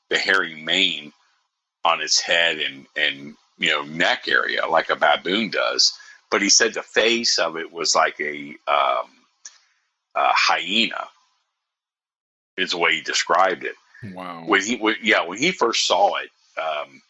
the 0.10 0.18
hairy 0.18 0.62
mane 0.62 1.14
on 1.84 2.02
its 2.02 2.20
head 2.20 2.60
and 2.60 2.86
and 2.96 3.36
you 3.58 3.70
know 3.70 3.84
neck 3.84 4.28
area 4.28 4.68
like 4.68 4.90
a 4.90 4.96
baboon 4.96 5.50
does. 5.50 5.94
But 6.30 6.42
he 6.42 6.50
said 6.50 6.74
the 6.74 6.84
face 6.84 7.40
of 7.40 7.58
it 7.58 7.72
was 7.72 7.94
like 7.94 8.20
a, 8.22 8.56
um, 8.68 9.10
a 10.16 10.32
hyena. 10.32 11.08
Is 12.58 12.72
the 12.72 12.78
way 12.78 12.96
he 12.96 13.02
described 13.02 13.64
it. 13.64 13.76
Wow. 14.14 14.44
When 14.46 14.62
he 14.62 14.78
when, 14.78 14.96
yeah 15.02 15.24
when 15.24 15.38
he 15.38 15.52
first 15.52 15.88
saw 15.88 16.16
it, 16.18 16.30
um, 16.62 17.02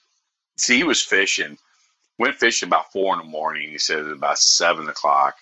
see 0.57 0.77
he 0.77 0.83
was 0.83 1.01
fishing, 1.01 1.57
went 2.17 2.35
fishing 2.35 2.67
about 2.67 2.91
four 2.91 3.13
in 3.13 3.25
the 3.25 3.31
morning. 3.31 3.69
He 3.69 3.77
said 3.77 4.05
about 4.05 4.37
seven 4.37 4.87
o'clock, 4.87 5.35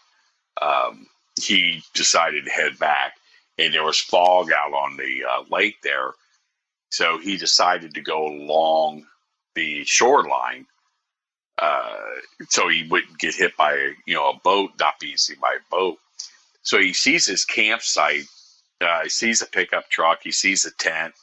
um, 0.61 1.07
he 1.41 1.83
decided 1.93 2.45
to 2.45 2.51
head 2.51 2.79
back, 2.79 3.13
and 3.59 3.73
there 3.73 3.83
was 3.83 3.99
fog 3.99 4.51
out 4.51 4.73
on 4.73 4.97
the 4.97 5.23
uh, 5.29 5.43
lake 5.51 5.81
there. 5.83 6.13
So 6.91 7.19
he 7.19 7.37
decided 7.37 7.93
to 7.95 8.01
go 8.01 8.25
along 8.27 9.05
the 9.55 9.83
shoreline, 9.85 10.65
uh, 11.61 11.95
so 12.49 12.69
he 12.69 12.87
wouldn't 12.89 13.19
get 13.19 13.35
hit 13.35 13.55
by 13.57 13.93
you 14.07 14.15
know 14.15 14.29
a 14.29 14.39
boat, 14.43 14.71
not 14.79 14.99
being 14.99 15.17
seen 15.17 15.37
by 15.41 15.55
a 15.55 15.71
boat. 15.71 15.97
So 16.63 16.79
he 16.79 16.93
sees 16.93 17.25
his 17.27 17.45
campsite. 17.45 18.25
Uh, 18.81 19.03
he 19.03 19.09
sees 19.09 19.41
a 19.41 19.45
pickup 19.45 19.89
truck. 19.89 20.19
He 20.23 20.31
sees 20.31 20.65
a 20.65 20.71
tent, 20.71 21.13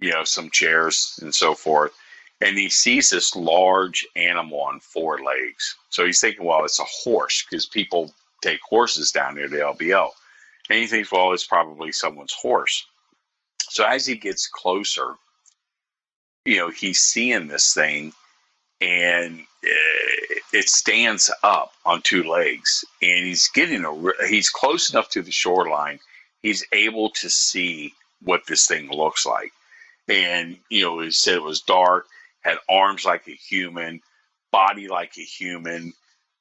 you 0.00 0.10
know, 0.10 0.24
some 0.24 0.50
chairs 0.50 1.18
and 1.22 1.34
so 1.34 1.54
forth, 1.54 1.92
and 2.40 2.58
he 2.58 2.68
sees 2.68 3.10
this 3.10 3.36
large 3.36 4.06
animal 4.16 4.60
on 4.60 4.80
four 4.80 5.20
legs. 5.22 5.76
So 5.90 6.04
he's 6.04 6.20
thinking, 6.20 6.44
well, 6.44 6.64
it's 6.64 6.80
a 6.80 6.84
horse 6.84 7.44
because 7.48 7.66
people 7.66 8.12
take 8.42 8.60
horses 8.68 9.12
down 9.12 9.36
there 9.36 9.48
to 9.48 9.56
LBL. 9.56 10.10
And 10.68 10.78
he 10.80 10.86
thinks, 10.86 11.12
well, 11.12 11.32
it's 11.32 11.46
probably 11.46 11.92
someone's 11.92 12.34
horse. 12.34 12.84
So 13.68 13.84
as 13.84 14.06
he 14.06 14.16
gets 14.16 14.48
closer, 14.48 15.14
you 16.44 16.56
know, 16.58 16.70
he's 16.70 17.00
seeing 17.00 17.48
this 17.48 17.72
thing 17.72 18.12
and 18.80 19.40
uh, 19.40 20.36
it 20.52 20.68
stands 20.68 21.30
up 21.42 21.72
on 21.84 22.02
two 22.02 22.24
legs 22.24 22.84
and 23.00 23.26
he's 23.26 23.48
getting 23.48 23.84
a 23.84 24.26
he's 24.26 24.50
close 24.50 24.90
enough 24.90 25.08
to 25.08 25.22
the 25.22 25.30
shoreline 25.30 25.98
he's 26.42 26.64
able 26.72 27.10
to 27.10 27.30
see 27.30 27.92
what 28.22 28.42
this 28.46 28.66
thing 28.66 28.90
looks 28.90 29.24
like 29.24 29.52
and 30.08 30.58
you 30.70 30.82
know 30.82 31.00
he 31.00 31.10
said 31.10 31.36
it 31.36 31.42
was 31.42 31.60
dark 31.60 32.06
had 32.42 32.58
arms 32.68 33.04
like 33.04 33.26
a 33.28 33.32
human 33.32 34.00
body 34.52 34.88
like 34.88 35.12
a 35.16 35.22
human 35.22 35.92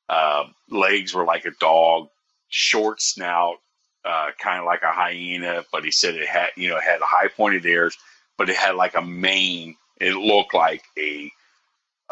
uh, 0.09 0.43
legs 0.69 1.13
were 1.13 1.25
like 1.25 1.45
a 1.45 1.51
dog 1.59 2.07
short 2.49 3.01
snout 3.01 3.57
uh, 4.05 4.29
kind 4.39 4.59
of 4.59 4.65
like 4.65 4.83
a 4.83 4.91
hyena 4.91 5.63
but 5.71 5.83
he 5.83 5.91
said 5.91 6.15
it 6.15 6.27
had 6.27 6.49
you 6.55 6.69
know 6.69 6.79
had 6.79 6.99
high 7.01 7.27
pointed 7.27 7.65
ears 7.65 7.97
but 8.37 8.49
it 8.49 8.55
had 8.55 8.75
like 8.75 8.95
a 8.95 9.01
mane 9.01 9.75
it 9.99 10.13
looked 10.13 10.53
like 10.53 10.83
a 10.97 11.31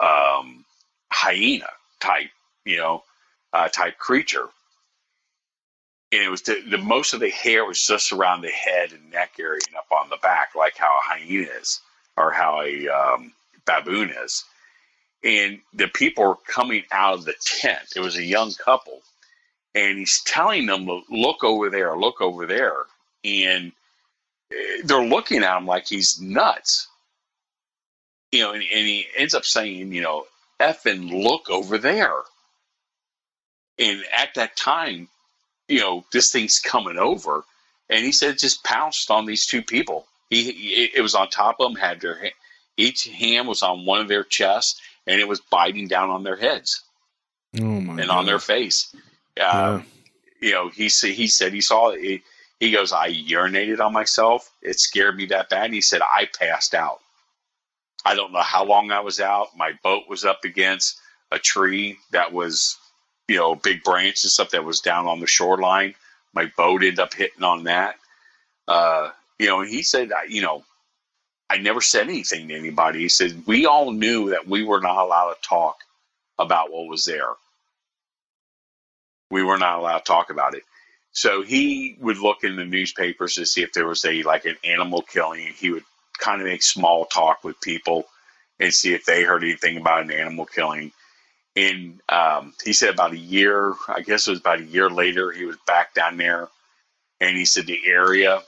um, 0.01 0.65
hyena 1.11 1.69
type, 1.99 2.29
you 2.65 2.77
know, 2.77 3.03
uh, 3.53 3.67
type 3.69 3.97
creature. 3.97 4.47
And 6.11 6.21
it 6.21 6.29
was 6.29 6.41
the, 6.43 6.61
the, 6.69 6.77
most 6.77 7.13
of 7.13 7.19
the 7.19 7.29
hair 7.29 7.65
was 7.65 7.81
just 7.83 8.11
around 8.11 8.41
the 8.41 8.49
head 8.49 8.91
and 8.91 9.11
neck 9.11 9.31
area 9.39 9.61
and 9.67 9.77
up 9.77 9.87
on 9.91 10.09
the 10.09 10.17
back, 10.21 10.49
like 10.55 10.77
how 10.77 10.99
a 10.99 11.01
hyena 11.01 11.47
is 11.59 11.81
or 12.17 12.31
how 12.31 12.61
a 12.61 12.87
um, 12.87 13.33
baboon 13.65 14.13
is. 14.23 14.43
And 15.23 15.59
the 15.73 15.87
people 15.87 16.25
were 16.25 16.37
coming 16.47 16.83
out 16.91 17.15
of 17.15 17.25
the 17.25 17.33
tent. 17.43 17.93
It 17.95 18.01
was 18.01 18.17
a 18.17 18.23
young 18.23 18.53
couple, 18.53 19.01
and 19.75 19.97
he's 19.97 20.21
telling 20.25 20.65
them, 20.65 20.87
"Look 21.09 21.43
over 21.43 21.69
there, 21.69 21.97
look 21.97 22.21
over 22.21 22.45
there," 22.45 22.85
and 23.23 23.71
eh, 24.51 24.81
they're 24.83 25.05
looking 25.05 25.43
at 25.43 25.57
him 25.57 25.65
like 25.65 25.87
he's 25.87 26.19
nuts 26.21 26.87
you 28.33 28.39
know, 28.39 28.51
and, 28.51 28.63
and 28.63 28.87
he 28.87 29.05
ends 29.15 29.35
up 29.35 29.45
saying, 29.45 29.93
you 29.93 30.01
know, 30.01 30.25
F 30.59 30.87
and 30.87 31.05
look 31.05 31.51
over 31.51 31.77
there. 31.77 32.17
And 33.77 34.03
at 34.17 34.33
that 34.33 34.55
time, 34.55 35.07
you 35.67 35.79
know, 35.79 36.03
this 36.11 36.31
thing's 36.31 36.59
coming 36.59 36.97
over. 36.97 37.43
And 37.89 38.03
he 38.03 38.11
said 38.11 38.39
just 38.39 38.63
pounced 38.63 39.11
on 39.11 39.27
these 39.27 39.45
two 39.45 39.61
people. 39.61 40.07
He, 40.31 40.51
he 40.51 40.91
it 40.95 41.01
was 41.01 41.13
on 41.13 41.29
top 41.29 41.57
of 41.59 41.71
them, 41.71 41.79
had 41.79 42.01
their 42.01 42.31
each 42.75 43.03
hand 43.07 43.47
was 43.47 43.61
on 43.61 43.85
one 43.85 44.01
of 44.01 44.07
their 44.07 44.23
chests, 44.23 44.81
and 45.05 45.21
it 45.21 45.27
was 45.27 45.39
biting 45.39 45.87
down 45.87 46.09
on 46.09 46.23
their 46.23 46.35
heads 46.35 46.81
oh 47.59 47.61
and 47.61 47.97
God. 47.97 48.09
on 48.09 48.25
their 48.25 48.39
face. 48.39 48.95
Uh, 49.39 49.81
yeah. 49.81 49.81
You 50.41 50.51
know, 50.51 50.69
he 50.69 50.83
he 50.87 51.27
said 51.27 51.53
he 51.53 51.61
saw 51.61 51.89
it. 51.89 52.21
He 52.59 52.71
goes, 52.71 52.93
I 52.93 53.11
urinated 53.11 53.79
on 53.79 53.93
myself. 53.93 54.49
It 54.61 54.79
scared 54.79 55.17
me 55.17 55.25
that 55.27 55.49
bad. 55.49 55.65
And 55.65 55.73
he 55.73 55.81
said 55.81 56.01
I 56.01 56.27
passed 56.39 56.73
out. 56.73 56.99
I 58.05 58.15
don't 58.15 58.33
know 58.33 58.41
how 58.41 58.65
long 58.65 58.91
I 58.91 58.99
was 59.01 59.19
out. 59.19 59.55
My 59.55 59.73
boat 59.83 60.03
was 60.09 60.25
up 60.25 60.43
against 60.43 60.99
a 61.31 61.39
tree 61.39 61.97
that 62.11 62.31
was, 62.33 62.77
you 63.27 63.37
know, 63.37 63.55
big 63.55 63.83
branch 63.83 64.23
and 64.23 64.31
stuff 64.31 64.51
that 64.51 64.65
was 64.65 64.81
down 64.81 65.07
on 65.07 65.19
the 65.19 65.27
shoreline. 65.27 65.95
My 66.33 66.51
boat 66.57 66.83
ended 66.83 66.99
up 66.99 67.13
hitting 67.13 67.43
on 67.43 67.63
that. 67.65 67.95
Uh, 68.67 69.09
you 69.39 69.47
know, 69.47 69.61
and 69.61 69.69
he 69.69 69.83
said, 69.83 70.11
you 70.29 70.41
know, 70.41 70.63
I 71.49 71.57
never 71.57 71.81
said 71.81 72.07
anything 72.07 72.47
to 72.47 72.55
anybody. 72.55 72.99
He 72.99 73.09
said, 73.09 73.43
we 73.45 73.65
all 73.65 73.91
knew 73.91 74.29
that 74.31 74.47
we 74.47 74.63
were 74.63 74.81
not 74.81 75.03
allowed 75.03 75.33
to 75.33 75.41
talk 75.41 75.77
about 76.39 76.71
what 76.71 76.87
was 76.87 77.05
there. 77.05 77.33
We 79.33 79.43
were 79.43 79.59
not 79.59 79.79
allowed 79.79 79.99
to 79.99 80.05
talk 80.05 80.31
about 80.31 80.55
it. 80.55 80.63
So 81.13 81.43
he 81.43 81.97
would 82.01 82.19
look 82.19 82.45
in 82.45 82.57
the 82.57 82.65
newspapers 82.65 83.35
to 83.35 83.47
see 83.47 83.63
if 83.63 83.73
there 83.73 83.87
was 83.87 84.05
a 84.05 84.23
like 84.23 84.45
an 84.45 84.57
animal 84.63 85.03
killing. 85.03 85.47
He 85.57 85.71
would 85.71 85.85
kind 86.19 86.41
of 86.41 86.47
make 86.47 86.63
small 86.63 87.05
talk 87.05 87.43
with 87.43 87.61
people 87.61 88.05
and 88.61 88.73
see 88.73 88.93
if 88.93 89.05
they 89.05 89.23
heard 89.23 89.43
anything 89.43 89.77
about 89.77 90.03
an 90.03 90.11
animal 90.11 90.45
killing. 90.45 90.93
And 91.55 92.01
um, 92.09 92.53
he 92.63 92.73
said 92.73 92.93
about 92.95 93.13
a 93.13 93.17
year, 93.19 93.75
I 93.89 94.01
guess 94.01 94.27
it 94.27 94.31
was 94.31 94.41
about 94.41 94.61
a 94.61 94.65
year 94.65 94.89
later, 94.89 95.31
he 95.31 95.45
was 95.45 95.57
back 95.67 95.95
down 95.95 96.17
there, 96.17 96.49
and 97.21 97.37
he 97.37 97.45
said 97.45 97.67
the 97.67 97.81
area 97.87 98.41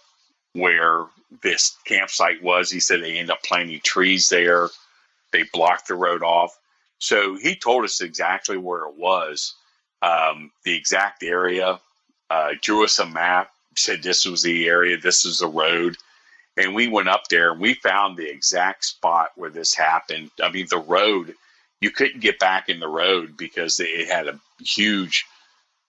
where 0.53 1.05
this 1.43 1.77
campsite 1.85 2.43
was, 2.43 2.71
he 2.71 2.81
said 2.81 3.01
they 3.01 3.13
ended 3.17 3.31
up 3.31 3.43
planting 3.43 3.81
trees 3.83 4.29
there. 4.29 4.69
They 5.33 5.43
blocked 5.53 5.87
the 5.89 5.95
road 5.95 6.23
off. 6.23 6.57
So 6.99 7.37
he 7.37 7.55
told 7.55 7.85
us 7.85 8.01
exactly 8.01 8.57
where 8.57 8.85
it 8.87 8.95
was, 8.97 9.55
um, 10.01 10.51
the 10.65 10.75
exact 10.75 11.23
area, 11.23 11.79
uh, 12.29 12.51
drew 12.61 12.83
us 12.83 12.99
a 12.99 13.05
map, 13.05 13.51
said 13.75 14.03
this 14.03 14.25
was 14.25 14.43
the 14.43 14.67
area, 14.67 14.97
this 14.97 15.25
is 15.25 15.39
the 15.39 15.47
road 15.47 15.95
and 16.57 16.73
we 16.73 16.87
went 16.87 17.09
up 17.09 17.27
there 17.29 17.51
and 17.51 17.59
we 17.59 17.73
found 17.75 18.17
the 18.17 18.29
exact 18.29 18.85
spot 18.85 19.31
where 19.35 19.49
this 19.49 19.73
happened. 19.75 20.31
I 20.41 20.49
mean, 20.51 20.67
the 20.69 20.77
road, 20.77 21.33
you 21.81 21.91
couldn't 21.91 22.21
get 22.21 22.39
back 22.39 22.69
in 22.69 22.79
the 22.79 22.87
road 22.87 23.35
because 23.37 23.79
it 23.79 24.07
had 24.07 24.27
a 24.27 24.39
huge 24.59 25.25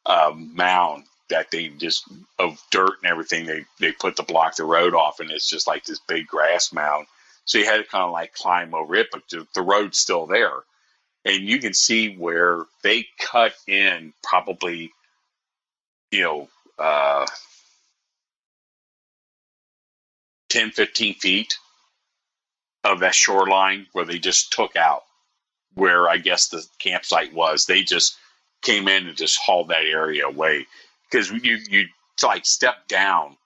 um, 0.06 0.54
mound 0.54 1.04
that 1.30 1.50
they 1.50 1.68
just 1.68 2.04
of 2.38 2.62
dirt 2.70 2.94
and 3.02 3.10
everything 3.10 3.46
they 3.46 3.64
they 3.80 3.92
put 3.92 4.16
to 4.16 4.22
block 4.22 4.56
the 4.56 4.64
road 4.64 4.94
off, 4.94 5.20
and 5.20 5.30
it's 5.30 5.48
just 5.50 5.66
like 5.66 5.84
this 5.84 6.00
big 6.08 6.26
grass 6.26 6.72
mound. 6.72 7.06
So 7.44 7.58
you 7.58 7.64
had 7.64 7.78
to 7.78 7.84
kind 7.84 8.04
of 8.04 8.12
like 8.12 8.34
climb 8.34 8.74
over 8.74 8.94
it, 8.96 9.08
but 9.12 9.22
the, 9.30 9.46
the 9.54 9.62
road's 9.62 9.98
still 9.98 10.26
there, 10.26 10.52
and 11.26 11.44
you 11.48 11.60
can 11.60 11.74
see 11.74 12.16
where 12.16 12.64
they 12.84 13.06
cut 13.20 13.54
in 13.68 14.14
probably, 14.24 14.92
you 16.12 16.22
know. 16.22 16.48
Uh, 16.78 17.26
10, 20.50 20.70
15 20.70 21.14
feet 21.16 21.58
of 22.84 23.00
that 23.00 23.14
shoreline 23.14 23.86
where 23.92 24.04
they 24.04 24.18
just 24.18 24.52
took 24.52 24.76
out 24.76 25.04
where 25.74 26.08
I 26.08 26.18
guess 26.18 26.48
the 26.48 26.64
campsite 26.78 27.34
was. 27.34 27.66
They 27.66 27.82
just 27.82 28.16
came 28.62 28.88
in 28.88 29.06
and 29.08 29.16
just 29.16 29.38
hauled 29.38 29.68
that 29.68 29.84
area 29.84 30.26
away 30.26 30.66
because 31.10 31.30
you 31.30 31.58
you 31.68 31.86
like 32.22 32.46
step 32.46 32.88
down 32.88 33.36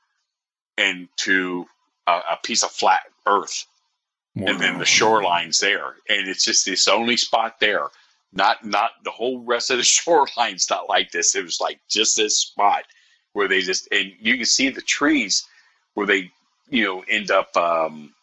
into 0.78 1.66
a, 2.06 2.12
a 2.12 2.38
piece 2.42 2.62
of 2.62 2.70
flat 2.70 3.02
earth, 3.26 3.66
wow. 4.36 4.46
and 4.52 4.60
then 4.60 4.78
the 4.78 4.84
shoreline's 4.84 5.58
there, 5.58 5.94
and 6.08 6.28
it's 6.28 6.44
just 6.44 6.66
this 6.66 6.88
only 6.88 7.16
spot 7.16 7.60
there. 7.60 7.88
Not 8.32 8.64
not 8.64 8.92
the 9.04 9.10
whole 9.10 9.40
rest 9.40 9.70
of 9.70 9.78
the 9.78 9.82
shoreline's 9.98 10.68
not 10.70 10.88
like 10.88 11.10
this. 11.10 11.34
It 11.34 11.44
was 11.44 11.60
like 11.60 11.80
just 11.88 12.16
this 12.16 12.38
spot 12.38 12.84
where 13.32 13.48
they 13.48 13.60
just 13.60 13.88
and 13.92 14.12
you 14.20 14.36
can 14.36 14.46
see 14.46 14.70
the 14.70 14.82
trees 14.82 15.46
where 15.94 16.06
they 16.06 16.30
you 16.68 16.84
know 16.84 17.04
end 17.08 17.30
up 17.30 17.56
um, 17.56 18.14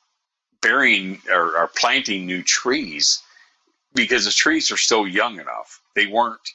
burying 0.61 1.19
or, 1.29 1.57
or 1.57 1.69
planting 1.75 2.25
new 2.25 2.43
trees 2.43 3.21
because 3.93 4.25
the 4.25 4.31
trees 4.31 4.71
are 4.71 4.77
still 4.77 5.07
young 5.07 5.39
enough. 5.39 5.81
They 5.95 6.07
weren't 6.07 6.53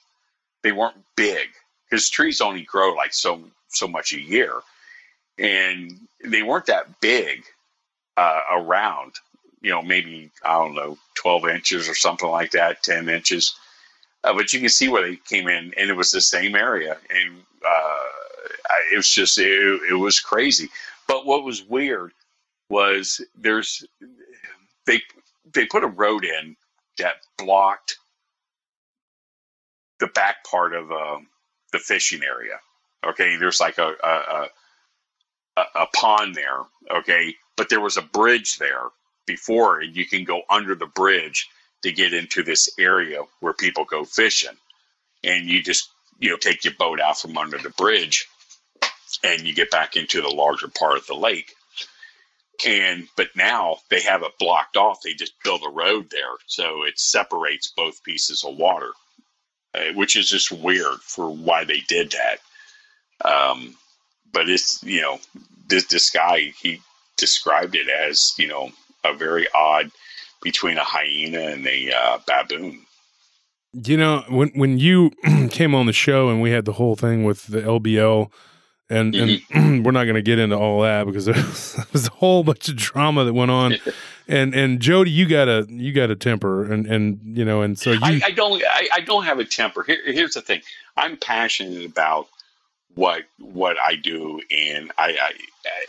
they 0.62 0.72
weren't 0.72 0.96
big 1.16 1.48
because 1.90 2.08
trees 2.08 2.40
only 2.40 2.62
grow 2.62 2.94
like 2.94 3.12
so 3.12 3.42
so 3.68 3.88
much 3.88 4.12
a 4.12 4.20
year, 4.20 4.60
and 5.38 5.98
they 6.24 6.42
weren't 6.42 6.66
that 6.66 7.00
big 7.00 7.44
uh, 8.16 8.40
around. 8.50 9.14
You 9.62 9.70
know, 9.70 9.82
maybe 9.82 10.30
I 10.44 10.54
don't 10.54 10.74
know, 10.74 10.98
twelve 11.14 11.48
inches 11.48 11.88
or 11.88 11.94
something 11.94 12.28
like 12.28 12.52
that, 12.52 12.82
ten 12.82 13.08
inches. 13.08 13.54
Uh, 14.24 14.34
but 14.34 14.52
you 14.52 14.60
can 14.60 14.68
see 14.68 14.88
where 14.88 15.02
they 15.08 15.16
came 15.16 15.48
in, 15.48 15.72
and 15.76 15.90
it 15.90 15.96
was 15.96 16.12
the 16.12 16.20
same 16.20 16.54
area, 16.54 16.96
and 17.10 17.36
uh, 17.66 18.04
it 18.92 18.96
was 18.96 19.08
just 19.08 19.38
it, 19.38 19.80
it 19.90 19.94
was 19.98 20.20
crazy. 20.20 20.68
But 21.08 21.26
what 21.26 21.44
was 21.44 21.64
weird 21.64 22.12
was 22.68 23.20
there's 23.36 23.84
they 24.86 25.00
they 25.52 25.66
put 25.66 25.84
a 25.84 25.88
road 25.88 26.24
in 26.24 26.56
that 26.98 27.16
blocked 27.38 27.98
the 30.00 30.08
back 30.08 30.44
part 30.44 30.74
of 30.74 30.90
um, 30.92 31.28
the 31.72 31.78
fishing 31.78 32.22
area. 32.24 32.58
Okay, 33.06 33.36
there's 33.36 33.60
like 33.60 33.78
a 33.78 33.94
a, 34.04 34.48
a 35.58 35.62
a 35.76 35.86
pond 35.94 36.34
there. 36.34 36.60
Okay, 36.90 37.34
but 37.56 37.68
there 37.68 37.80
was 37.80 37.96
a 37.96 38.02
bridge 38.02 38.58
there 38.58 38.88
before, 39.26 39.80
and 39.80 39.96
you 39.96 40.06
can 40.06 40.24
go 40.24 40.42
under 40.50 40.74
the 40.74 40.86
bridge 40.86 41.48
to 41.82 41.92
get 41.92 42.14
into 42.14 42.42
this 42.42 42.68
area 42.78 43.22
where 43.40 43.52
people 43.54 43.84
go 43.84 44.04
fishing, 44.04 44.56
and 45.24 45.48
you 45.48 45.62
just 45.62 45.88
you 46.18 46.30
know 46.30 46.36
take 46.36 46.64
your 46.64 46.74
boat 46.78 47.00
out 47.00 47.18
from 47.20 47.38
under 47.38 47.58
the 47.58 47.70
bridge 47.70 48.26
and 49.22 49.42
you 49.42 49.54
get 49.54 49.70
back 49.70 49.96
into 49.96 50.20
the 50.22 50.28
larger 50.28 50.68
part 50.68 50.96
of 50.96 51.06
the 51.06 51.14
lake. 51.14 51.54
And 52.66 53.08
but 53.16 53.28
now 53.34 53.78
they 53.90 54.00
have 54.02 54.22
it 54.22 54.38
blocked 54.38 54.76
off. 54.76 55.00
They 55.02 55.14
just 55.14 55.34
build 55.42 55.62
a 55.66 55.70
road 55.70 56.08
there, 56.10 56.34
so 56.46 56.84
it 56.84 56.98
separates 56.98 57.72
both 57.76 58.04
pieces 58.04 58.44
of 58.44 58.56
water, 58.56 58.90
uh, 59.74 59.92
which 59.94 60.16
is 60.16 60.28
just 60.28 60.52
weird 60.52 61.00
for 61.00 61.30
why 61.30 61.64
they 61.64 61.80
did 61.80 62.12
that. 62.12 62.38
Um, 63.28 63.74
but 64.32 64.48
it's 64.48 64.80
you 64.84 65.00
know 65.00 65.18
this 65.68 65.86
this 65.86 66.10
guy 66.10 66.52
he 66.62 66.80
described 67.16 67.74
it 67.74 67.88
as 67.88 68.32
you 68.38 68.48
know 68.48 68.70
a 69.04 69.14
very 69.14 69.46
odd 69.54 69.90
between 70.42 70.76
a 70.76 70.84
hyena 70.84 71.40
and 71.40 71.66
a 71.66 71.92
uh, 71.92 72.18
baboon. 72.26 72.80
You 73.72 73.96
know 73.96 74.24
when 74.28 74.50
when 74.50 74.78
you 74.78 75.12
came 75.50 75.74
on 75.74 75.86
the 75.86 75.92
show 75.92 76.28
and 76.28 76.42
we 76.42 76.50
had 76.50 76.64
the 76.64 76.72
whole 76.72 76.96
thing 76.96 77.24
with 77.24 77.46
the 77.46 77.62
LBL 77.62 78.30
and 78.92 79.14
mm-hmm. 79.14 79.58
and 79.58 79.84
we're 79.84 79.92
not 79.92 80.04
going 80.04 80.16
to 80.16 80.22
get 80.22 80.38
into 80.38 80.56
all 80.56 80.82
that 80.82 81.06
because 81.06 81.24
there 81.26 81.34
was, 81.34 82.06
a 82.06 82.10
whole 82.10 82.44
bunch 82.44 82.68
of 82.68 82.76
drama 82.76 83.24
that 83.24 83.32
went 83.32 83.50
on. 83.50 83.76
and 84.28 84.54
and 84.54 84.80
Joedy, 84.80 85.10
you 85.10 85.26
got 85.26 85.48
a 85.48 85.66
you 85.68 85.92
got 85.92 86.10
a 86.10 86.16
temper, 86.16 86.70
and 86.70 86.86
and 86.86 87.18
you 87.36 87.44
know, 87.44 87.62
and 87.62 87.78
so 87.78 87.92
you. 87.92 88.00
I, 88.02 88.20
I 88.26 88.30
don't 88.30 88.62
I, 88.62 88.88
I, 88.96 89.00
don't 89.00 89.24
have 89.24 89.38
a 89.38 89.44
temper. 89.44 89.82
Here, 89.82 90.00
here's 90.04 90.34
the 90.34 90.42
thing: 90.42 90.60
I'm 90.96 91.16
passionate 91.16 91.86
about 91.86 92.28
what 92.94 93.24
what 93.38 93.76
I 93.78 93.96
do, 93.96 94.40
and 94.50 94.92
I. 94.98 95.10
I 95.10 95.32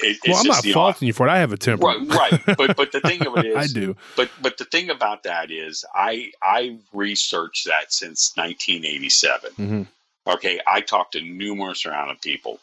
it, 0.01 0.19
well, 0.27 0.37
I'm 0.37 0.45
just, 0.45 0.65
not 0.65 0.73
faulting 0.73 1.05
know, 1.05 1.07
you 1.07 1.13
for 1.13 1.27
it. 1.27 1.31
I 1.31 1.39
have 1.39 1.51
a 1.51 1.57
temper, 1.57 1.87
right? 1.87 2.07
right. 2.07 2.41
But 2.57 2.77
but 2.77 2.91
the 2.91 3.01
thing 3.01 3.25
of 3.25 3.35
it 3.37 3.45
is, 3.47 3.57
I 3.57 3.65
do. 3.67 3.95
But 4.15 4.29
but 4.41 4.57
the 4.57 4.65
thing 4.65 4.89
about 4.89 5.23
that 5.23 5.49
is, 5.49 5.83
I 5.95 6.31
I 6.43 6.77
researched 6.93 7.65
that 7.65 7.91
since 7.91 8.33
1987. 8.35 9.49
Mm-hmm. 9.51 9.81
Okay, 10.27 10.59
I 10.67 10.81
talked 10.81 11.13
to 11.13 11.21
numerous 11.21 11.85
amount 11.85 12.11
of 12.11 12.21
people. 12.21 12.59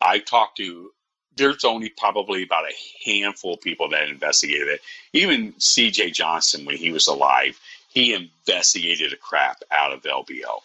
I 0.00 0.18
talked 0.18 0.56
to 0.56 0.90
there's 1.36 1.64
only 1.64 1.88
probably 1.90 2.42
about 2.42 2.64
a 2.64 2.74
handful 3.08 3.54
of 3.54 3.60
people 3.60 3.88
that 3.90 4.08
investigated 4.08 4.68
it. 4.68 4.80
Even 5.12 5.54
C.J. 5.58 6.10
Johnson, 6.10 6.64
when 6.64 6.76
he 6.76 6.90
was 6.90 7.06
alive, 7.06 7.58
he 7.88 8.12
investigated 8.12 9.12
a 9.12 9.16
crap 9.16 9.62
out 9.70 9.92
of 9.92 10.02
LBL. 10.02 10.60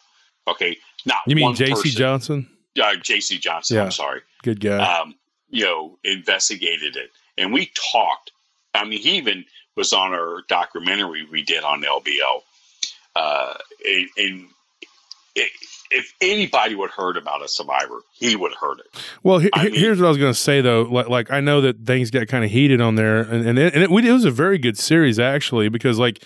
Okay, 0.48 0.78
not 1.06 1.20
you 1.28 1.36
mean 1.36 1.56
J.C. 1.56 1.92
Johnson? 1.92 2.50
Uh, 2.82 2.96
J.C. 2.96 3.38
Johnson. 3.38 3.78
Yeah. 3.78 3.84
I'm 3.84 3.92
sorry. 3.92 4.22
Good 4.44 4.60
guy. 4.60 4.78
Um, 4.78 5.16
you 5.50 5.66
know, 5.66 5.98
investigated 6.04 6.96
it, 6.96 7.12
and 7.38 7.54
we 7.54 7.72
talked. 7.92 8.32
I 8.74 8.86
mean, 8.86 9.00
he 9.00 9.18
even 9.18 9.46
was 9.76 9.94
on 9.94 10.14
our 10.14 10.42
documentary 10.48 11.28
we 11.32 11.44
did 11.44 11.64
on 11.64 11.82
LBL, 11.82 12.42
uh, 13.16 13.54
and, 13.86 14.08
and 14.18 14.48
it, 15.36 15.52
if 15.94 16.14
anybody 16.22 16.76
would 16.76 16.90
heard 16.90 17.18
about 17.18 17.44
a 17.44 17.48
survivor, 17.48 18.00
he 18.14 18.36
would 18.36 18.52
have 18.52 18.60
heard 18.60 18.80
it. 18.80 19.04
Well, 19.22 19.40
he, 19.40 19.50
mean, 19.56 19.76
here's 19.76 20.00
what 20.00 20.08
I 20.08 20.10
was 20.10 20.18
going 20.18 20.34
to 20.34 20.40
say 20.40 20.62
though. 20.62 20.84
Like, 20.84 21.08
like, 21.08 21.32
I 21.32 21.40
know 21.40 21.62
that 21.62 21.86
things 21.86 22.12
got 22.12 22.28
kind 22.28 22.44
of 22.44 22.52
heated 22.52 22.82
on 22.82 22.96
there, 22.96 23.22
and 23.22 23.48
and 23.48 23.60
it, 23.60 23.74
and 23.74 23.84
it, 23.84 23.92
it, 23.92 24.12
was 24.12 24.26
a 24.26 24.32
very 24.32 24.58
good 24.58 24.78
series 24.78 25.20
actually 25.20 25.70
because 25.70 26.00
like 26.00 26.24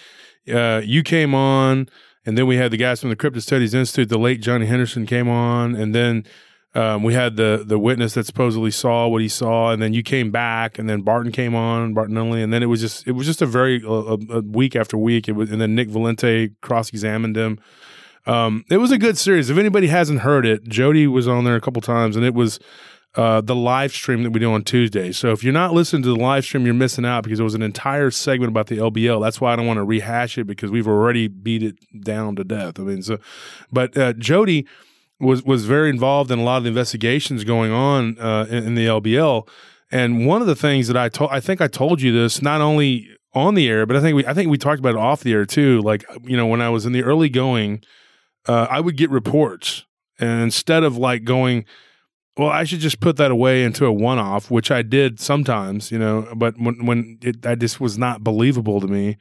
uh, 0.52 0.82
you 0.84 1.04
came 1.04 1.36
on, 1.36 1.90
and 2.28 2.38
then 2.38 2.46
we 2.46 2.58
had 2.58 2.72
the 2.72 2.78
guys 2.78 3.00
from 3.00 3.10
the 3.10 3.16
Crypto 3.16 3.40
Studies 3.40 3.74
Institute, 3.74 4.10
the 4.10 4.20
late 4.20 4.42
Johnny 4.42 4.66
Henderson 4.68 5.06
came 5.06 5.28
on, 5.28 5.76
and 5.76 5.96
then. 5.96 6.26
Um, 6.76 7.02
we 7.02 7.16
had 7.16 7.38
the 7.38 7.64
the 7.66 7.80
witness 7.80 8.14
that 8.14 8.28
supposedly 8.28 8.70
saw 8.70 9.08
what 9.08 9.22
he 9.22 9.30
saw, 9.30 9.72
and 9.72 9.82
then 9.82 9.94
you 9.94 10.04
came 10.04 10.30
back, 10.30 10.78
and 10.78 10.88
then 10.88 11.02
Barton 11.02 11.32
came 11.32 11.56
on, 11.56 11.96
Barton 11.96 12.14
Unley, 12.16 12.44
and 12.44 12.54
then 12.54 12.62
it 12.62 12.68
was 12.68 12.82
just 12.82 13.08
it 13.08 13.14
was 13.14 13.26
just 13.26 13.42
a 13.42 13.48
very 13.48 13.82
a, 13.84 13.90
a 13.90 14.42
week 14.42 14.76
after 14.76 14.96
week. 14.96 15.28
It 15.28 15.32
was, 15.32 15.50
and 15.50 15.60
then 15.60 15.74
Nick 15.74 15.90
Valente 15.90 16.54
cross 16.62 16.90
examined 16.90 17.36
him. 17.36 17.58
Um, 18.28 18.64
it 18.70 18.78
was 18.78 18.92
a 18.92 19.00
good 19.00 19.18
series. 19.18 19.50
If 19.50 19.58
anybody 19.58 19.88
hasn't 19.88 20.20
heard 20.20 20.46
it, 20.46 20.66
Joedy 20.66 21.08
was 21.08 21.28
on 21.28 21.46
there 21.46 21.56
a 21.56 21.62
couple 21.62 21.82
times, 21.82 22.16
and 22.16 22.24
it 22.24 22.36
was 22.36 22.60
uh, 23.18 23.42
the 23.42 23.56
live 23.56 23.92
stream 23.92 24.22
that 24.22 24.30
we 24.30 24.40
do 24.40 24.54
on 24.54 24.64
Tuesday. 24.64 25.12
So 25.12 25.32
if 25.32 25.44
you're 25.44 25.52
not 25.52 25.74
listening 25.74 26.04
to 26.04 26.10
the 26.10 26.16
live 26.16 26.46
stream, 26.46 26.66
you're 26.66 26.76
missing 26.76 27.04
out 27.04 27.24
because 27.24 27.40
it 27.40 27.44
was 27.44 27.56
an 27.56 27.64
entire 27.64 28.12
segment 28.12 28.52
about 28.52 28.68
the 28.68 28.78
LBL. 28.78 29.20
That's 29.22 29.42
why 29.42 29.54
I 29.54 29.56
don't 29.56 29.66
want 29.66 29.78
to 29.78 29.84
rehash 29.84 30.38
it 30.38 30.44
because 30.44 30.70
we've 30.70 30.88
already 30.88 31.28
beat 31.28 31.64
it 31.64 31.76
down 32.04 32.36
to 32.36 32.44
death. 32.44 32.80
I 32.80 32.84
mean, 32.84 33.02
so, 33.02 33.18
but 33.72 33.98
uh, 33.98 34.14
Joedy 34.14 34.68
was 35.20 35.42
was 35.44 35.66
very 35.66 35.90
involved 35.90 36.30
in 36.30 36.38
a 36.38 36.44
lot 36.44 36.58
of 36.58 36.64
the 36.64 36.70
investigations 36.70 37.44
going 37.44 37.72
on 37.72 38.20
uh, 38.20 38.46
in, 38.52 38.68
in 38.68 38.76
the 38.76 38.86
LBL. 38.86 39.48
And 39.92 40.28
one 40.28 40.42
of 40.42 40.48
the 40.48 40.56
things 40.56 40.88
that 40.88 40.98
I 40.98 41.10
told, 41.10 41.32
I 41.32 41.40
think 41.40 41.60
I 41.60 41.68
told 41.68 42.02
you 42.02 42.12
this 42.12 42.42
not 42.44 42.62
only 42.62 43.10
on 43.34 43.56
the 43.56 43.68
air, 43.68 43.88
but 43.88 43.96
I 43.96 44.02
think 44.02 44.16
we, 44.16 44.28
I 44.28 44.36
think 44.36 44.52
we 44.52 44.60
talked 44.60 44.80
about 44.80 44.94
it 44.94 45.00
off 45.00 45.24
the 45.24 45.34
air 45.34 45.46
too. 45.46 45.82
Like, 45.82 46.06
you 46.24 46.38
know, 46.38 46.46
when 46.46 46.62
I 46.62 46.70
was 46.70 46.86
in 46.86 46.92
the 46.92 47.04
early 47.04 47.30
going, 47.30 47.82
uh, 48.48 48.68
I 48.70 48.80
would 48.80 48.96
get 48.96 49.10
reports. 49.10 49.86
And 50.20 50.44
instead 50.44 50.84
of 50.84 50.98
like 50.98 51.24
going, 51.24 51.66
well, 52.38 52.50
I 52.50 52.66
should 52.66 52.80
just 52.80 53.00
put 53.00 53.18
that 53.18 53.32
away 53.32 53.64
into 53.64 53.86
a 53.86 53.92
one 53.92 54.20
off, 54.20 54.52
which 54.52 54.70
I 54.70 54.84
did 54.84 55.20
sometimes, 55.20 55.92
you 55.92 55.98
know, 55.98 56.32
but 56.36 56.56
when, 56.60 56.86
when 56.86 57.18
it, 57.22 57.42
that 57.42 57.60
just 57.60 57.80
was 57.80 57.98
not 57.98 58.24
believable 58.24 58.80
to 58.80 58.88
me, 58.88 59.18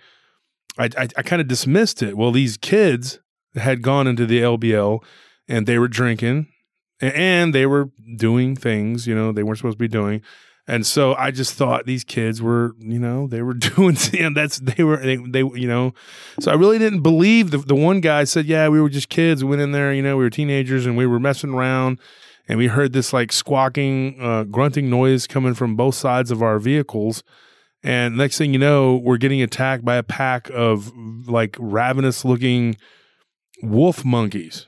I, 0.79 0.91
I, 0.99 1.09
I 1.17 1.23
kind 1.23 1.41
of 1.41 1.49
dismissed 1.49 2.03
it. 2.03 2.17
Well, 2.17 2.31
these 2.31 2.59
kids 2.59 3.21
had 3.55 3.81
gone 3.81 4.07
into 4.07 4.27
the 4.27 4.43
LBL 4.43 5.03
and 5.49 5.67
they 5.67 5.79
were 5.79 5.89
drinking 5.89 6.49
and 7.01 7.55
they 7.55 7.65
were 7.65 7.91
doing 8.17 8.55
things, 8.55 9.07
you 9.07 9.15
know, 9.15 9.33
they 9.33 9.43
weren't 9.43 9.59
supposed 9.59 9.79
to 9.79 9.85
be 9.85 9.89
doing. 9.89 10.21
And 10.69 10.85
so 10.85 11.15
I 11.15 11.31
just 11.31 11.55
thought 11.55 11.87
these 11.87 12.05
kids 12.05 12.43
were, 12.43 12.75
you 12.79 12.99
know, 12.99 13.29
they 13.29 13.41
were 13.41 13.55
doing, 13.55 13.97
and 14.19 14.37
that's, 14.37 14.59
they 14.59 14.85
were, 14.85 14.99
they, 14.99 15.17
they, 15.17 15.41
you 15.41 15.69
know, 15.69 15.95
so 16.41 16.51
I 16.51 16.55
really 16.55 16.79
didn't 16.79 17.01
believe 17.03 17.51
the, 17.51 17.59
the 17.59 17.75
one 17.75 18.01
guy 18.01 18.25
said, 18.25 18.45
yeah, 18.45 18.69
we 18.69 18.81
were 18.81 18.91
just 18.91 19.09
kids. 19.09 19.43
We 19.43 19.51
went 19.51 19.63
in 19.63 19.73
there, 19.73 19.93
you 19.95 20.03
know, 20.03 20.19
we 20.19 20.25
were 20.25 20.31
teenagers 20.31 20.85
and 20.85 20.99
we 20.99 21.07
were 21.07 21.21
messing 21.21 21.55
around 21.55 21.99
and 22.49 22.59
we 22.59 22.69
heard 22.69 22.93
this 22.93 23.13
like 23.13 23.33
squawking, 23.33 24.19
uh, 24.21 24.45
grunting 24.45 24.89
noise 24.91 25.27
coming 25.27 25.55
from 25.55 25.77
both 25.77 25.95
sides 25.95 26.31
of 26.31 26.43
our 26.43 26.59
vehicles. 26.59 27.23
And 27.83 28.17
next 28.17 28.39
thing 28.39 28.53
you 28.53 28.59
know, 28.59 28.97
we're 28.97 29.17
getting 29.17 29.43
attacked 29.43 29.85
by 29.85 29.97
a 29.97 30.03
pack 30.03 30.51
of 30.53 30.93
like 31.29 31.57
ravenous 31.59 32.25
looking 32.25 32.77
wolf 33.63 34.05
monkeys 34.05 34.67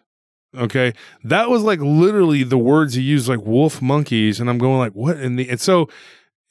Okay. 0.56 0.94
That 1.24 1.50
was 1.50 1.62
like 1.62 1.80
literally 1.80 2.42
the 2.42 2.58
words 2.58 2.94
he 2.94 3.02
used, 3.02 3.28
like 3.28 3.40
wolf 3.42 3.82
monkeys. 3.82 4.40
And 4.40 4.48
I'm 4.48 4.58
going 4.58 4.78
like, 4.78 4.92
what 4.92 5.18
in 5.18 5.36
the, 5.36 5.48
and 5.48 5.60
so, 5.60 5.88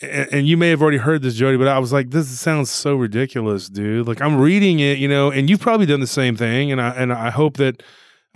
and, 0.01 0.31
and, 0.31 0.47
you 0.47 0.57
may 0.57 0.69
have 0.69 0.81
already 0.81 0.97
heard 0.97 1.23
this, 1.23 1.39
Joedy, 1.39 1.57
but 1.57 1.67
I 1.67 1.79
was 1.79 1.91
like, 1.91 2.11
this 2.11 2.29
sounds 2.39 2.69
so 2.69 2.95
ridiculous, 2.95 3.67
dude. 3.67 4.07
Like 4.07 4.21
I'm 4.21 4.39
reading 4.39 4.79
it, 4.79 4.99
you 4.99 5.07
know, 5.07 5.31
and 5.31 5.49
you've 5.49 5.59
probably 5.59 5.87
done 5.87 6.01
the 6.01 6.07
same 6.07 6.35
thing. 6.35 6.71
And 6.71 6.79
I, 6.79 6.89
and 6.89 7.11
I 7.11 7.31
hope 7.31 7.57
that 7.57 7.81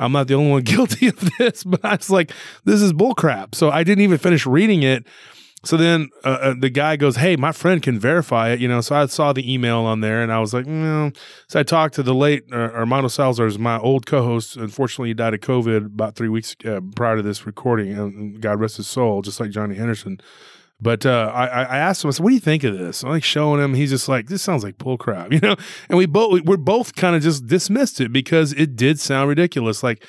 I'm 0.01 0.11
not 0.11 0.27
the 0.27 0.33
only 0.33 0.51
one 0.51 0.61
guilty 0.63 1.07
of 1.07 1.19
this, 1.37 1.63
but 1.65 1.83
I 1.85 1.95
was 1.95 2.09
like, 2.09 2.31
this 2.65 2.81
is 2.81 2.91
bullcrap. 2.93 3.55
So 3.55 3.69
I 3.69 3.83
didn't 3.83 4.03
even 4.03 4.17
finish 4.17 4.45
reading 4.45 4.83
it. 4.83 5.05
So 5.63 5.77
then 5.77 6.09
uh, 6.23 6.27
uh, 6.27 6.53
the 6.59 6.71
guy 6.71 6.95
goes, 6.95 7.17
"Hey, 7.17 7.35
my 7.35 7.51
friend 7.51 7.83
can 7.83 7.99
verify 7.99 8.49
it." 8.49 8.59
You 8.59 8.67
know, 8.67 8.81
so 8.81 8.95
I 8.95 9.05
saw 9.05 9.31
the 9.31 9.53
email 9.53 9.81
on 9.81 10.01
there, 10.01 10.23
and 10.23 10.33
I 10.33 10.39
was 10.39 10.55
like, 10.55 10.65
"No." 10.65 11.11
So 11.47 11.59
I 11.59 11.63
talked 11.63 11.93
to 11.95 12.03
the 12.03 12.15
late 12.15 12.45
uh, 12.51 12.71
Armando 12.73 13.09
Salazar, 13.09 13.45
is 13.45 13.59
my 13.59 13.77
old 13.77 14.07
co-host. 14.07 14.57
Unfortunately, 14.57 15.09
he 15.09 15.13
died 15.13 15.35
of 15.35 15.41
COVID 15.41 15.85
about 15.85 16.15
three 16.15 16.29
weeks 16.29 16.55
uh, 16.65 16.81
prior 16.95 17.17
to 17.17 17.21
this 17.21 17.45
recording, 17.45 17.95
and 17.95 18.41
God 18.41 18.59
rest 18.59 18.77
his 18.77 18.87
soul, 18.87 19.21
just 19.21 19.39
like 19.39 19.51
Johnny 19.51 19.75
Henderson. 19.75 20.19
But 20.81 21.05
uh, 21.05 21.31
I, 21.33 21.45
I, 21.45 21.77
asked 21.77 22.03
him, 22.03 22.07
I 22.07 22.11
said, 22.11 22.23
"What 22.23 22.29
do 22.29 22.35
you 22.35 22.41
think 22.41 22.63
of 22.63 22.75
this?" 22.75 23.03
I'm 23.03 23.09
like 23.09 23.23
showing 23.23 23.61
him. 23.61 23.75
He's 23.75 23.91
just 23.91 24.09
like, 24.09 24.27
"This 24.27 24.41
sounds 24.41 24.63
like 24.63 24.79
bull 24.79 24.97
crap," 24.97 25.31
you 25.33 25.39
know. 25.39 25.55
And 25.89 25.97
we 25.97 26.07
both 26.07 26.41
we're 26.41 26.57
both 26.57 26.95
kind 26.95 27.15
of 27.15 27.21
just 27.21 27.45
dismissed 27.45 28.01
it 28.01 28.11
because 28.11 28.53
it 28.53 28.75
did 28.75 28.99
sound 28.99 29.29
ridiculous. 29.29 29.83
Like 29.83 30.03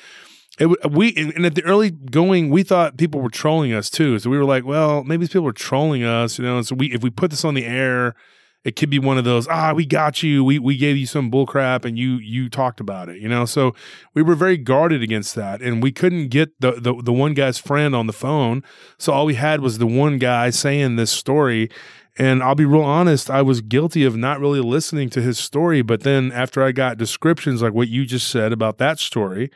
it, 0.59 0.91
we 0.91 1.13
and 1.15 1.45
at 1.45 1.55
the 1.55 1.63
early 1.63 1.91
going, 1.91 2.49
we 2.49 2.63
thought 2.63 2.97
people 2.97 3.21
were 3.21 3.29
trolling 3.29 3.71
us 3.71 3.89
too. 3.89 4.17
So 4.17 4.29
we 4.29 4.37
were 4.37 4.45
like, 4.45 4.65
well, 4.65 5.03
maybe 5.03 5.21
these 5.21 5.33
people 5.33 5.47
are 5.47 5.53
trolling 5.53 6.03
us, 6.03 6.39
you 6.39 6.45
know. 6.45 6.57
And 6.57 6.65
so 6.65 6.75
we, 6.75 6.91
if 6.91 7.03
we 7.03 7.09
put 7.11 7.29
this 7.29 7.45
on 7.45 7.53
the 7.53 7.65
air, 7.65 8.15
it 8.63 8.75
could 8.77 8.89
be 8.89 8.99
one 8.99 9.17
of 9.17 9.25
those. 9.25 9.47
Ah, 9.47 9.73
we 9.73 9.85
got 9.85 10.23
you. 10.23 10.43
We 10.43 10.57
we 10.57 10.77
gave 10.77 10.95
you 10.95 11.05
some 11.05 11.29
bullcrap, 11.29 11.83
and 11.85 11.97
you 11.97 12.15
you 12.15 12.49
talked 12.49 12.79
about 12.79 13.09
it, 13.09 13.21
you 13.21 13.27
know. 13.27 13.45
So 13.45 13.75
we 14.13 14.21
were 14.21 14.35
very 14.35 14.57
guarded 14.57 15.01
against 15.01 15.35
that, 15.35 15.61
and 15.61 15.83
we 15.83 15.91
couldn't 15.91 16.29
get 16.29 16.59
the 16.59 16.71
the, 16.71 16.95
the 17.01 17.13
one 17.13 17.33
guy's 17.33 17.57
friend 17.57 17.95
on 17.95 18.07
the 18.07 18.13
phone. 18.13 18.63
So 18.97 19.11
all 19.11 19.25
we 19.25 19.35
had 19.35 19.61
was 19.61 19.77
the 19.77 19.87
one 19.87 20.17
guy 20.17 20.49
saying 20.49 20.95
this 20.95 21.11
story. 21.11 21.69
And 22.15 22.43
I'll 22.43 22.53
be 22.53 22.63
real 22.63 22.83
honest, 22.83 23.31
I 23.31 23.41
was 23.41 23.61
guilty 23.61 24.05
of 24.05 24.15
not 24.15 24.39
really 24.39 24.59
listening 24.59 25.09
to 25.09 25.21
his 25.21 25.39
story. 25.39 25.81
But 25.81 26.01
then 26.01 26.31
after 26.31 26.61
I 26.63 26.71
got 26.71 26.99
descriptions 26.99 27.63
like 27.63 27.73
what 27.73 27.87
you 27.87 28.05
just 28.05 28.27
said 28.27 28.53
about 28.53 28.77
that 28.77 28.99
story, 28.99 29.49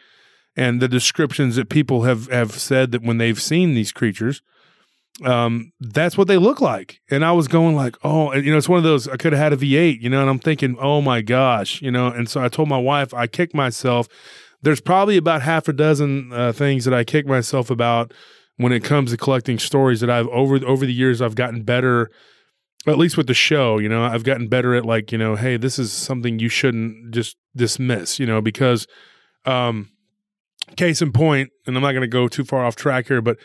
and 0.55 0.81
the 0.81 0.87
descriptions 0.87 1.55
that 1.55 1.69
people 1.69 2.01
have 2.03 2.27
have 2.31 2.53
said 2.53 2.91
that 2.91 3.03
when 3.03 3.19
they've 3.19 3.41
seen 3.41 3.75
these 3.75 3.91
creatures 3.91 4.41
um, 5.25 5.71
that's 5.79 6.17
what 6.17 6.27
they 6.27 6.37
look 6.37 6.61
like. 6.61 6.99
And 7.09 7.25
I 7.25 7.31
was 7.31 7.47
going 7.47 7.75
like, 7.75 7.95
oh, 8.03 8.33
you 8.33 8.51
know, 8.51 8.57
it's 8.57 8.69
one 8.69 8.77
of 8.77 8.83
those, 8.83 9.07
I 9.07 9.17
could 9.17 9.33
have 9.33 9.41
had 9.41 9.53
a 9.53 9.57
V8, 9.57 10.01
you 10.01 10.09
know, 10.09 10.21
and 10.21 10.29
I'm 10.29 10.39
thinking, 10.39 10.77
oh 10.79 11.01
my 11.01 11.21
gosh, 11.21 11.81
you 11.81 11.91
know, 11.91 12.07
and 12.07 12.29
so 12.29 12.43
I 12.43 12.49
told 12.49 12.69
my 12.69 12.77
wife, 12.77 13.13
I 13.13 13.27
kicked 13.27 13.55
myself. 13.55 14.07
There's 14.61 14.81
probably 14.81 15.17
about 15.17 15.41
half 15.41 15.67
a 15.67 15.73
dozen 15.73 16.31
uh, 16.33 16.51
things 16.51 16.85
that 16.85 16.93
I 16.93 17.03
kick 17.03 17.25
myself 17.25 17.69
about 17.69 18.13
when 18.57 18.71
it 18.71 18.83
comes 18.83 19.11
to 19.11 19.17
collecting 19.17 19.59
stories 19.59 19.99
that 20.01 20.09
I've 20.09 20.27
over, 20.29 20.63
over 20.65 20.85
the 20.85 20.93
years, 20.93 21.21
I've 21.21 21.35
gotten 21.35 21.63
better, 21.63 22.09
at 22.87 22.97
least 22.97 23.17
with 23.17 23.27
the 23.27 23.33
show, 23.33 23.77
you 23.77 23.89
know, 23.89 24.03
I've 24.03 24.23
gotten 24.23 24.47
better 24.47 24.73
at 24.75 24.85
like, 24.85 25.11
you 25.11 25.17
know, 25.17 25.35
hey, 25.35 25.57
this 25.57 25.77
is 25.77 25.91
something 25.91 26.39
you 26.39 26.49
shouldn't 26.49 27.11
just 27.13 27.37
dismiss, 27.55 28.19
you 28.19 28.25
know, 28.25 28.41
because, 28.41 28.87
um, 29.45 29.89
Case 30.75 31.01
in 31.01 31.13
point, 31.13 31.49
and 31.65 31.77
I'm 31.77 31.81
not 31.81 31.93
going 31.93 32.01
to 32.01 32.07
go 32.07 32.27
too 32.27 32.43
far 32.43 32.65
off 32.65 32.75
track 32.75 33.07
here, 33.07 33.21
but 33.21 33.37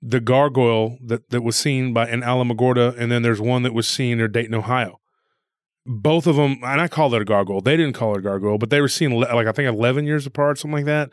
the 0.00 0.20
gargoyle 0.20 0.98
that, 1.04 1.30
that 1.30 1.42
was 1.42 1.56
seen 1.56 1.92
by 1.92 2.08
in 2.08 2.20
Alamogordo, 2.20 2.96
and 2.96 3.10
then 3.10 3.22
there's 3.22 3.40
one 3.40 3.62
that 3.62 3.74
was 3.74 3.88
seen 3.88 4.20
in 4.20 4.32
Dayton, 4.32 4.54
Ohio. 4.54 5.00
Both 5.84 6.26
of 6.26 6.36
them, 6.36 6.58
and 6.62 6.80
I 6.80 6.88
call 6.88 7.14
it 7.14 7.22
a 7.22 7.24
gargoyle. 7.24 7.60
They 7.60 7.76
didn't 7.76 7.94
call 7.94 8.14
it 8.14 8.18
a 8.18 8.22
gargoyle, 8.22 8.58
but 8.58 8.70
they 8.70 8.80
were 8.80 8.88
seen 8.88 9.12
like 9.12 9.46
I 9.46 9.52
think 9.52 9.68
11 9.68 10.04
years 10.04 10.26
apart, 10.26 10.58
something 10.58 10.76
like 10.76 10.84
that. 10.84 11.10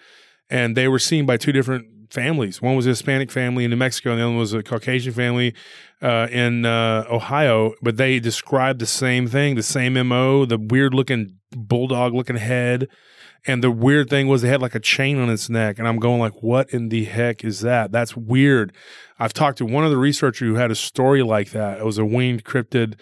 And 0.50 0.76
they 0.76 0.88
were 0.88 1.00
seen 1.00 1.26
by 1.26 1.38
two 1.38 1.52
different 1.52 1.88
families. 2.12 2.62
One 2.62 2.76
was 2.76 2.86
a 2.86 2.90
Hispanic 2.90 3.32
family 3.32 3.64
in 3.64 3.72
New 3.72 3.78
Mexico, 3.78 4.12
and 4.12 4.20
the 4.20 4.26
other 4.26 4.36
was 4.36 4.54
a 4.54 4.62
Caucasian 4.62 5.14
family 5.14 5.56
uh, 6.02 6.28
in 6.32 6.66
uh, 6.66 7.06
Ohio. 7.10 7.74
But 7.82 7.98
they 7.98 8.20
described 8.20 8.80
the 8.80 8.86
same 8.86 9.28
thing, 9.28 9.56
the 9.56 9.64
same 9.64 9.94
mo, 10.08 10.46
the 10.46 10.58
weird 10.58 10.94
looking 10.94 11.38
bulldog 11.56 12.14
looking 12.14 12.36
head. 12.36 12.88
And 13.48 13.64
the 13.64 13.70
weird 13.70 14.10
thing 14.10 14.28
was 14.28 14.42
they 14.42 14.50
had 14.50 14.62
like 14.62 14.76
a 14.76 14.80
chain 14.80 15.20
on 15.20 15.30
its 15.30 15.50
neck, 15.50 15.78
and 15.78 15.88
I'm 15.88 16.00
going 16.00 16.20
like, 16.20 16.42
"What 16.42 16.70
in 16.72 16.90
the 16.90 17.06
heck 17.06 17.44
is 17.44 17.62
that? 17.62 17.92
That's 17.92 18.18
weird." 18.18 18.74
I've 19.20 19.34
talked 19.34 19.60
to 19.60 19.66
one 19.66 19.86
of 19.86 19.92
the 19.92 19.98
researchers 19.98 20.48
who 20.48 20.56
had 20.56 20.72
a 20.72 20.76
story 20.76 21.22
like 21.22 21.52
that. 21.52 21.80
It 21.80 21.86
was 21.86 21.98
a 21.98 22.06
winged 22.06 22.44
cryptid, 22.44 23.00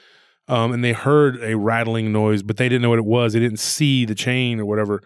um, 0.48 0.74
and 0.74 0.84
they 0.84 0.94
heard 0.94 1.42
a 1.42 1.56
rattling 1.56 2.12
noise, 2.12 2.44
but 2.44 2.58
they 2.58 2.68
didn't 2.68 2.82
know 2.82 2.90
what 2.90 3.00
it 3.00 3.06
was. 3.06 3.34
They 3.34 3.40
didn't 3.40 3.60
see 3.60 4.06
the 4.06 4.16
chain 4.16 4.60
or 4.60 4.66
whatever. 4.66 5.02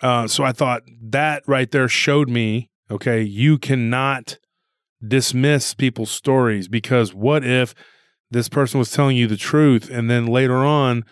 Uh, 0.00 0.28
so 0.28 0.44
I 0.44 0.52
thought 0.52 0.82
that 1.02 1.42
right 1.46 1.70
there 1.70 1.88
showed 1.88 2.28
me, 2.28 2.70
okay, 2.90 3.22
you 3.22 3.58
cannot 3.58 4.38
dismiss 5.06 5.74
people's 5.74 6.10
stories 6.10 6.68
because 6.68 7.14
what 7.14 7.44
if 7.44 7.74
this 8.30 8.48
person 8.48 8.78
was 8.78 8.90
telling 8.90 9.16
you 9.16 9.26
the 9.26 9.36
truth 9.36 9.90
and 9.90 10.10
then 10.10 10.26
later 10.26 10.56
on, 10.56 11.04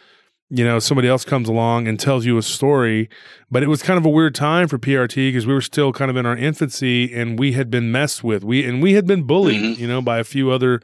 you 0.48 0.64
know, 0.64 0.78
somebody 0.78 1.08
else 1.08 1.24
comes 1.24 1.48
along 1.48 1.88
and 1.88 1.98
tells 1.98 2.24
you 2.24 2.38
a 2.38 2.42
story. 2.42 3.08
But 3.50 3.62
it 3.62 3.68
was 3.68 3.82
kind 3.82 3.98
of 3.98 4.04
a 4.04 4.08
weird 4.08 4.34
time 4.34 4.68
for 4.68 4.78
PRT 4.78 5.14
because 5.14 5.46
we 5.46 5.52
were 5.54 5.60
still 5.60 5.92
kind 5.92 6.10
of 6.10 6.16
in 6.16 6.26
our 6.26 6.36
infancy 6.36 7.12
and 7.14 7.38
we 7.38 7.52
had 7.52 7.70
been 7.70 7.90
messed 7.90 8.22
with. 8.22 8.44
We 8.44 8.64
and 8.64 8.82
we 8.82 8.94
had 8.94 9.06
been 9.06 9.24
bullied, 9.24 9.62
mm-hmm. 9.62 9.80
you 9.80 9.88
know, 9.88 10.00
by 10.00 10.18
a 10.18 10.24
few 10.24 10.50
other 10.50 10.80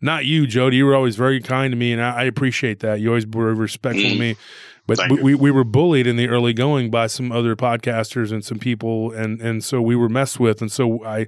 not 0.00 0.26
you, 0.26 0.46
Joedy. 0.46 0.74
You 0.74 0.86
were 0.86 0.94
always 0.94 1.16
very 1.16 1.40
kind 1.40 1.72
to 1.72 1.76
me, 1.76 1.92
and 1.92 2.02
I, 2.02 2.20
I 2.20 2.22
appreciate 2.24 2.80
that. 2.80 3.00
You 3.00 3.08
always 3.08 3.26
were 3.26 3.54
respectful 3.54 4.04
mm-hmm. 4.04 4.12
to 4.12 4.18
me. 4.18 4.36
But 4.86 5.10
we, 5.10 5.34
we 5.34 5.50
were 5.50 5.64
bullied 5.64 6.06
in 6.06 6.16
the 6.16 6.28
early 6.28 6.52
going 6.52 6.92
by 6.92 7.08
some 7.08 7.32
other 7.32 7.56
podcasters 7.56 8.30
and 8.30 8.44
some 8.44 8.58
people, 8.58 9.10
and 9.10 9.40
and 9.40 9.64
so 9.64 9.82
we 9.82 9.96
were 9.96 10.08
messed 10.08 10.38
with, 10.38 10.60
and 10.60 10.70
so 10.70 11.04
I 11.04 11.26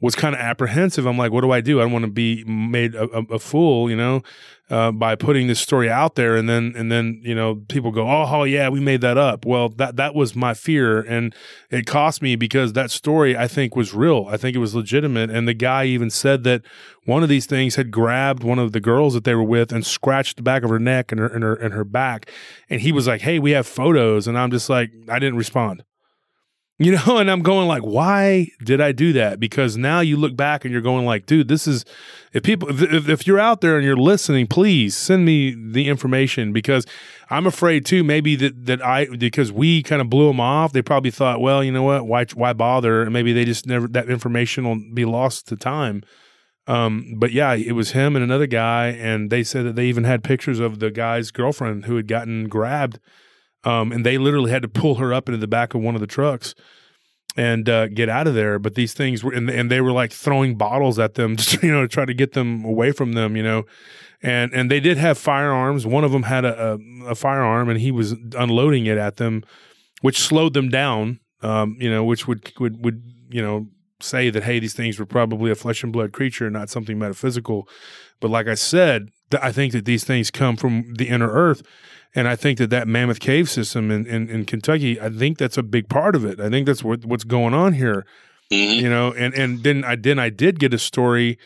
was 0.00 0.14
kind 0.14 0.34
of 0.34 0.40
apprehensive. 0.40 1.06
I'm 1.06 1.18
like, 1.18 1.32
what 1.32 1.40
do 1.40 1.50
I 1.50 1.60
do? 1.60 1.80
I 1.80 1.82
don't 1.82 1.92
want 1.92 2.04
to 2.04 2.10
be 2.10 2.44
made 2.44 2.94
a, 2.94 3.04
a, 3.16 3.22
a 3.34 3.38
fool, 3.38 3.90
you 3.90 3.96
know, 3.96 4.22
uh, 4.70 4.92
by 4.92 5.16
putting 5.16 5.48
this 5.48 5.60
story 5.60 5.90
out 5.90 6.14
there, 6.14 6.36
and 6.36 6.48
then 6.48 6.72
and 6.76 6.92
then 6.92 7.20
you 7.24 7.34
know 7.34 7.56
people 7.68 7.90
go, 7.90 8.08
oh, 8.08 8.26
oh 8.28 8.44
yeah, 8.44 8.68
we 8.68 8.80
made 8.80 9.00
that 9.00 9.16
up. 9.16 9.44
Well, 9.44 9.70
that 9.70 9.96
that 9.96 10.14
was 10.14 10.36
my 10.36 10.54
fear, 10.54 11.00
and 11.00 11.34
it 11.70 11.86
cost 11.86 12.22
me 12.22 12.36
because 12.36 12.74
that 12.74 12.90
story 12.90 13.36
I 13.36 13.48
think 13.48 13.74
was 13.74 13.94
real. 13.94 14.26
I 14.28 14.36
think 14.36 14.54
it 14.54 14.60
was 14.60 14.74
legitimate, 14.74 15.30
and 15.30 15.48
the 15.48 15.54
guy 15.54 15.86
even 15.86 16.10
said 16.10 16.44
that 16.44 16.62
one 17.04 17.22
of 17.22 17.28
these 17.28 17.46
things 17.46 17.76
had 17.76 17.90
grabbed 17.90 18.44
one 18.44 18.58
of 18.58 18.72
the 18.72 18.80
girls 18.80 19.14
that 19.14 19.24
they 19.24 19.34
were 19.34 19.42
with 19.42 19.72
and 19.72 19.84
scratched 19.84 20.36
the 20.36 20.42
back 20.42 20.62
of 20.62 20.70
her 20.70 20.78
neck 20.78 21.10
and 21.10 21.20
her 21.20 21.28
and 21.28 21.42
her 21.42 21.54
and 21.54 21.74
her 21.74 21.84
back, 21.84 22.30
and 22.68 22.82
he 22.82 22.92
was 22.92 23.06
like, 23.06 23.22
hey, 23.22 23.38
we 23.38 23.52
have 23.52 23.66
photos, 23.66 24.28
and 24.28 24.38
I'm 24.38 24.50
just 24.50 24.68
like, 24.68 24.90
I 25.08 25.18
didn't 25.18 25.38
respond. 25.38 25.82
You 26.80 26.92
know, 26.92 27.18
and 27.18 27.28
I'm 27.28 27.42
going 27.42 27.66
like, 27.66 27.82
why 27.82 28.52
did 28.62 28.80
I 28.80 28.92
do 28.92 29.12
that? 29.14 29.40
Because 29.40 29.76
now 29.76 29.98
you 29.98 30.16
look 30.16 30.36
back 30.36 30.64
and 30.64 30.72
you're 30.72 30.80
going 30.80 31.04
like, 31.04 31.26
dude, 31.26 31.48
this 31.48 31.66
is 31.66 31.84
if 32.32 32.44
people 32.44 32.68
if, 32.70 33.08
if 33.08 33.26
you're 33.26 33.40
out 33.40 33.60
there 33.60 33.76
and 33.76 33.84
you're 33.84 33.96
listening, 33.96 34.46
please 34.46 34.96
send 34.96 35.24
me 35.24 35.56
the 35.58 35.88
information 35.88 36.52
because 36.52 36.86
I'm 37.30 37.46
afraid 37.46 37.84
too 37.84 38.04
maybe 38.04 38.36
that 38.36 38.66
that 38.66 38.84
I 38.84 39.06
because 39.06 39.50
we 39.50 39.82
kind 39.82 40.00
of 40.00 40.08
blew 40.08 40.28
them 40.28 40.38
off. 40.38 40.72
They 40.72 40.82
probably 40.82 41.10
thought, 41.10 41.40
well, 41.40 41.64
you 41.64 41.72
know 41.72 41.82
what, 41.82 42.06
why 42.06 42.26
why 42.34 42.52
bother? 42.52 43.02
And 43.02 43.12
maybe 43.12 43.32
they 43.32 43.44
just 43.44 43.66
never 43.66 43.88
that 43.88 44.08
information 44.08 44.64
will 44.64 44.80
be 44.94 45.04
lost 45.04 45.48
to 45.48 45.56
time. 45.56 46.04
Um, 46.68 47.14
but 47.16 47.32
yeah, 47.32 47.54
it 47.54 47.72
was 47.72 47.92
him 47.92 48.14
and 48.14 48.22
another 48.22 48.46
guy, 48.46 48.88
and 48.88 49.30
they 49.30 49.42
said 49.42 49.64
that 49.64 49.74
they 49.74 49.86
even 49.86 50.04
had 50.04 50.22
pictures 50.22 50.60
of 50.60 50.78
the 50.78 50.90
guy's 50.90 51.30
girlfriend 51.30 51.86
who 51.86 51.96
had 51.96 52.06
gotten 52.06 52.46
grabbed 52.46 53.00
um, 53.64 53.92
and 53.92 54.04
they 54.04 54.18
literally 54.18 54.50
had 54.50 54.62
to 54.62 54.68
pull 54.68 54.96
her 54.96 55.12
up 55.12 55.28
into 55.28 55.38
the 55.38 55.48
back 55.48 55.74
of 55.74 55.80
one 55.80 55.94
of 55.94 56.00
the 56.00 56.06
trucks 56.06 56.54
and 57.36 57.68
uh, 57.68 57.88
get 57.88 58.08
out 58.08 58.26
of 58.26 58.34
there. 58.34 58.58
But 58.58 58.74
these 58.74 58.94
things 58.94 59.22
were, 59.22 59.32
and, 59.32 59.48
and 59.48 59.70
they 59.70 59.80
were 59.80 59.92
like 59.92 60.12
throwing 60.12 60.56
bottles 60.56 60.98
at 60.98 61.14
them, 61.14 61.36
to, 61.36 61.66
you 61.66 61.72
know, 61.72 61.82
to 61.82 61.88
try 61.88 62.04
to 62.04 62.14
get 62.14 62.32
them 62.32 62.64
away 62.64 62.92
from 62.92 63.12
them, 63.12 63.36
you 63.36 63.42
know. 63.42 63.64
And 64.20 64.52
and 64.52 64.68
they 64.68 64.80
did 64.80 64.98
have 64.98 65.16
firearms. 65.16 65.86
One 65.86 66.02
of 66.02 66.10
them 66.10 66.24
had 66.24 66.44
a, 66.44 66.72
a, 66.72 67.10
a 67.10 67.14
firearm, 67.14 67.68
and 67.68 67.80
he 67.80 67.92
was 67.92 68.16
unloading 68.36 68.86
it 68.86 68.98
at 68.98 69.16
them, 69.16 69.44
which 70.00 70.18
slowed 70.18 70.54
them 70.54 70.68
down. 70.68 71.20
Um, 71.40 71.76
you 71.78 71.88
know, 71.88 72.02
which 72.02 72.26
would 72.26 72.52
would 72.58 72.84
would 72.84 73.00
you 73.28 73.40
know 73.40 73.68
say 74.00 74.28
that 74.30 74.42
hey, 74.42 74.58
these 74.58 74.74
things 74.74 74.98
were 74.98 75.06
probably 75.06 75.52
a 75.52 75.54
flesh 75.54 75.84
and 75.84 75.92
blood 75.92 76.12
creature, 76.12 76.50
not 76.50 76.68
something 76.68 76.98
metaphysical. 76.98 77.68
But 78.20 78.30
like 78.30 78.48
I 78.48 78.54
said, 78.54 79.10
th- 79.30 79.42
I 79.42 79.52
think 79.52 79.72
that 79.72 79.84
these 79.84 80.02
things 80.02 80.32
come 80.32 80.56
from 80.56 80.94
the 80.94 81.08
inner 81.08 81.30
earth 81.30 81.62
and 82.14 82.26
I 82.28 82.36
think 82.36 82.58
that 82.58 82.70
that 82.70 82.88
Mammoth 82.88 83.20
Cave 83.20 83.48
system 83.50 83.90
in, 83.90 84.06
in, 84.06 84.28
in 84.28 84.44
Kentucky, 84.44 85.00
I 85.00 85.10
think 85.10 85.38
that's 85.38 85.58
a 85.58 85.62
big 85.62 85.88
part 85.88 86.16
of 86.16 86.24
it. 86.24 86.40
I 86.40 86.48
think 86.48 86.66
that's 86.66 86.82
what, 86.82 87.04
what's 87.04 87.24
going 87.24 87.54
on 87.54 87.74
here. 87.74 88.06
Mm-hmm. 88.50 88.80
You 88.80 88.88
know, 88.88 89.12
and 89.12 89.34
and 89.34 89.62
then 89.62 89.84
I 89.84 89.96
then 89.96 90.18
I 90.18 90.30
did 90.30 90.58
get 90.58 90.72
a 90.72 90.78
story 90.78 91.38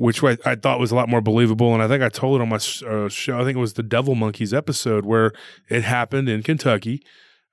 which 0.00 0.24
I, 0.24 0.38
I, 0.46 0.54
thought 0.54 0.80
was 0.80 0.90
a 0.90 0.94
lot 0.94 1.10
more 1.10 1.20
believable. 1.20 1.74
And 1.74 1.82
I 1.82 1.88
think 1.88 2.02
I 2.02 2.08
told 2.08 2.40
it 2.40 2.42
on 2.42 2.48
my 2.48 2.56
uh, 2.56 3.10
show. 3.10 3.38
I 3.38 3.44
think 3.44 3.56
it 3.56 3.60
was 3.60 3.74
the 3.74 3.82
Devil 3.82 4.14
Monkeys 4.14 4.54
episode 4.54 5.04
where 5.04 5.30
it 5.68 5.82
happened 5.82 6.26
in 6.26 6.42
Kentucky. 6.42 7.02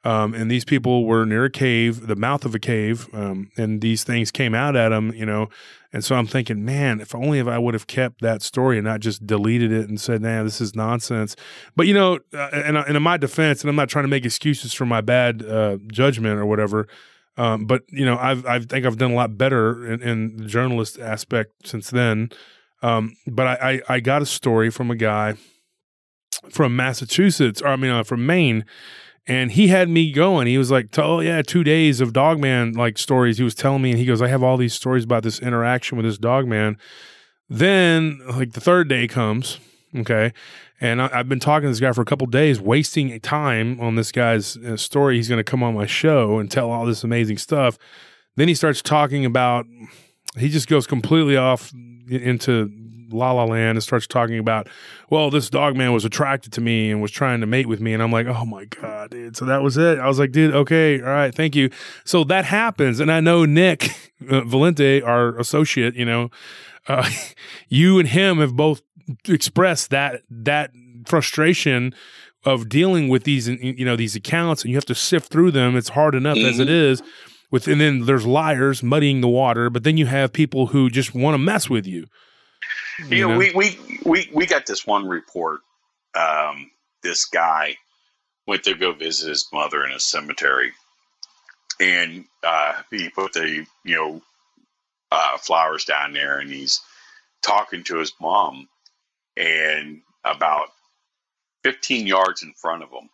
Um, 0.03 0.33
and 0.33 0.49
these 0.49 0.63
people 0.63 1.05
were 1.05 1.25
near 1.25 1.45
a 1.45 1.49
cave, 1.49 2.07
the 2.07 2.15
mouth 2.15 2.45
of 2.45 2.55
a 2.55 2.59
cave, 2.59 3.09
um, 3.13 3.49
and 3.57 3.81
these 3.81 4.03
things 4.03 4.31
came 4.31 4.53
out 4.53 4.75
at 4.75 4.89
them, 4.89 5.11
you 5.13 5.25
know. 5.25 5.49
And 5.91 6.03
so 6.03 6.15
I'm 6.15 6.27
thinking, 6.27 6.63
man, 6.63 6.99
if 6.99 7.15
only 7.15 7.39
if 7.39 7.47
I 7.47 7.57
would 7.57 7.73
have 7.73 7.87
kept 7.87 8.21
that 8.21 8.41
story 8.41 8.77
and 8.77 8.85
not 8.85 8.99
just 8.99 9.25
deleted 9.25 9.71
it 9.71 9.89
and 9.89 9.99
said, 9.99 10.21
"Nah, 10.21 10.43
this 10.43 10.61
is 10.61 10.75
nonsense." 10.75 11.35
But 11.75 11.87
you 11.87 11.93
know, 11.93 12.19
uh, 12.33 12.49
and, 12.53 12.77
and 12.77 12.95
in 12.95 13.01
my 13.01 13.17
defense, 13.17 13.61
and 13.61 13.69
I'm 13.69 13.75
not 13.75 13.89
trying 13.89 14.03
to 14.03 14.09
make 14.09 14.23
excuses 14.23 14.73
for 14.73 14.85
my 14.85 15.01
bad 15.01 15.43
uh, 15.43 15.77
judgment 15.91 16.39
or 16.39 16.45
whatever. 16.45 16.87
Um, 17.35 17.65
but 17.65 17.83
you 17.89 18.05
know, 18.05 18.17
I've 18.17 18.45
I 18.45 18.59
think 18.59 18.85
I've 18.85 18.97
done 18.97 19.11
a 19.11 19.15
lot 19.15 19.37
better 19.37 19.91
in, 19.91 20.01
in 20.01 20.37
the 20.37 20.45
journalist 20.45 20.99
aspect 20.99 21.67
since 21.67 21.89
then. 21.89 22.29
Um, 22.81 23.15
but 23.25 23.47
I, 23.47 23.81
I, 23.89 23.95
I 23.95 23.99
got 23.99 24.21
a 24.21 24.25
story 24.25 24.69
from 24.69 24.91
a 24.91 24.95
guy 24.95 25.35
from 26.49 26.75
Massachusetts, 26.75 27.61
or 27.61 27.69
I 27.69 27.75
mean, 27.75 27.91
uh, 27.91 28.03
from 28.03 28.25
Maine 28.25 28.65
and 29.27 29.51
he 29.51 29.67
had 29.67 29.89
me 29.89 30.11
going. 30.11 30.47
He 30.47 30.57
was 30.57 30.71
like, 30.71 30.97
"Oh 30.97 31.19
yeah, 31.19 31.41
two 31.41 31.63
days 31.63 31.99
of 31.99 32.13
Dogman 32.13 32.73
like 32.73 32.97
stories." 32.97 33.37
He 33.37 33.43
was 33.43 33.55
telling 33.55 33.81
me, 33.81 33.91
and 33.91 33.99
he 33.99 34.05
goes, 34.05 34.21
"I 34.21 34.27
have 34.27 34.43
all 34.43 34.57
these 34.57 34.73
stories 34.73 35.03
about 35.03 35.23
this 35.23 35.39
interaction 35.39 35.97
with 35.97 36.05
this 36.05 36.17
Dogman." 36.17 36.77
Then, 37.49 38.21
like 38.29 38.53
the 38.53 38.61
third 38.61 38.89
day 38.89 39.07
comes, 39.07 39.59
okay, 39.95 40.33
and 40.79 41.01
I, 41.01 41.07
have 41.09 41.29
been 41.29 41.39
talking 41.39 41.67
to 41.67 41.69
this 41.69 41.79
guy 41.79 41.91
for 41.91 42.01
a 42.01 42.05
couple 42.05 42.27
days, 42.27 42.59
wasting 42.59 43.19
time 43.21 43.79
on 43.79 43.95
this 43.95 44.11
guy's 44.11 44.57
uh, 44.57 44.77
story. 44.77 45.15
He's 45.15 45.29
going 45.29 45.39
to 45.39 45.49
come 45.49 45.63
on 45.63 45.73
my 45.73 45.85
show 45.85 46.39
and 46.39 46.49
tell 46.51 46.71
all 46.71 46.85
this 46.85 47.03
amazing 47.03 47.37
stuff. 47.37 47.77
Then 48.35 48.47
he 48.47 48.55
starts 48.55 48.81
talking 48.81 49.25
about. 49.25 49.65
He 50.37 50.49
just 50.49 50.67
goes 50.67 50.85
completely 50.85 51.35
off 51.35 51.73
into 52.09 52.71
La 53.09 53.31
La 53.31 53.43
Land 53.43 53.77
and 53.77 53.83
starts 53.83 54.07
talking 54.07 54.39
about, 54.39 54.67
well, 55.09 55.29
this 55.29 55.49
dog 55.49 55.75
man 55.75 55.93
was 55.93 56.05
attracted 56.05 56.53
to 56.53 56.61
me 56.61 56.91
and 56.91 57.01
was 57.01 57.11
trying 57.11 57.41
to 57.41 57.47
mate 57.47 57.67
with 57.67 57.79
me. 57.79 57.93
And 57.93 58.03
I'm 58.03 58.11
like, 58.11 58.27
oh 58.27 58.45
my 58.45 58.65
God, 58.65 59.11
dude. 59.11 59.37
So 59.37 59.45
that 59.45 59.61
was 59.61 59.77
it. 59.77 59.99
I 59.99 60.07
was 60.07 60.19
like, 60.19 60.31
dude, 60.31 60.53
okay, 60.53 60.99
all 60.99 61.07
right, 61.07 61.33
thank 61.33 61.55
you. 61.55 61.69
So 62.05 62.23
that 62.25 62.45
happens. 62.45 62.99
And 62.99 63.11
I 63.11 63.19
know 63.19 63.45
Nick 63.45 63.85
uh, 64.29 64.41
Valente, 64.41 65.05
our 65.05 65.37
associate, 65.37 65.95
you 65.95 66.05
know, 66.05 66.29
uh, 66.87 67.09
you 67.67 67.99
and 67.99 68.07
him 68.07 68.39
have 68.39 68.55
both 68.55 68.81
expressed 69.27 69.89
that, 69.89 70.23
that 70.29 70.71
frustration 71.05 71.93
of 72.45 72.69
dealing 72.69 73.09
with 73.09 73.23
these, 73.23 73.47
you 73.47 73.85
know, 73.85 73.95
these 73.95 74.15
accounts 74.15 74.63
and 74.63 74.71
you 74.71 74.77
have 74.77 74.85
to 74.85 74.95
sift 74.95 75.31
through 75.31 75.51
them. 75.51 75.75
It's 75.75 75.89
hard 75.89 76.15
enough 76.15 76.37
mm-hmm. 76.37 76.47
as 76.47 76.59
it 76.59 76.67
mm-hmm. 76.67 77.05
with, 77.51 77.67
and 77.67 77.81
then 77.81 78.05
there's 78.05 78.25
liars 78.25 78.83
muddying 78.83 79.21
the 79.21 79.27
water, 79.27 79.69
but 79.69 79.83
then 79.83 79.97
you 79.97 80.05
have 80.05 80.31
people 80.31 80.67
who 80.67 80.89
just 80.89 81.13
want 81.13 81.33
to 81.33 81.39
mess 81.39 81.69
with 81.69 81.85
you. 81.85 82.05
You, 82.99 83.27
know, 83.27 83.29
know, 83.33 83.37
we, 83.37 83.51
we 83.53 83.79
we 84.05 84.29
we 84.33 84.45
got 84.45 84.65
this 84.65 84.85
one 84.85 85.07
report. 85.07 85.61
Um, 86.15 86.71
this 87.03 87.25
guy 87.25 87.77
went 88.47 88.63
to 88.63 88.73
go 88.73 88.93
visit 88.93 89.29
his 89.29 89.47
mother 89.53 89.85
in 89.85 89.91
a 89.91 89.99
cemetery, 89.99 90.73
and 91.79 92.25
uh, 92.43 92.81
he 92.89 93.09
put 93.09 93.33
the 93.33 93.65
you 93.83 93.95
know 93.95 94.21
uh, 95.11 95.37
flowers 95.37 95.85
down 95.85 96.13
there, 96.13 96.39
and 96.39 96.49
he's 96.49 96.81
talking 97.43 97.83
to 97.83 97.97
his 97.97 98.13
mom, 98.19 98.67
and 99.35 100.01
about 100.25 100.69
fifteen 101.63 102.07
yards 102.07 102.41
in 102.41 102.53
front 102.53 102.81
of 102.83 102.89
him, 102.89 103.09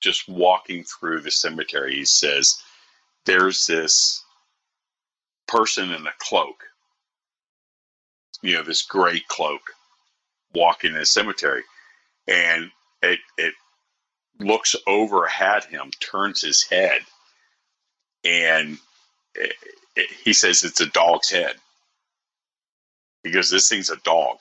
just 0.00 0.28
walking 0.28 0.84
through 0.84 1.20
the 1.20 1.30
cemetery, 1.30 1.94
he 1.94 2.04
says, 2.04 2.62
"There's 3.24 3.66
this 3.66 4.22
person 5.48 5.90
in 5.90 6.06
a 6.06 6.12
cloak." 6.18 6.64
You 8.42 8.54
know, 8.54 8.62
this 8.62 8.82
gray 8.82 9.22
cloak 9.28 9.62
walking 10.54 10.94
in 10.94 11.00
a 11.00 11.06
cemetery. 11.06 11.62
And 12.28 12.70
it, 13.02 13.20
it 13.38 13.54
looks 14.38 14.76
over 14.86 15.28
at 15.28 15.64
him, 15.64 15.90
turns 16.00 16.42
his 16.42 16.62
head, 16.64 17.00
and 18.24 18.78
it, 19.34 19.54
it, 19.96 20.10
he 20.24 20.32
says 20.32 20.62
it's 20.64 20.80
a 20.80 20.86
dog's 20.86 21.30
head. 21.30 21.56
Because 23.22 23.50
this 23.50 23.68
thing's 23.68 23.90
a 23.90 23.96
dog 23.98 24.38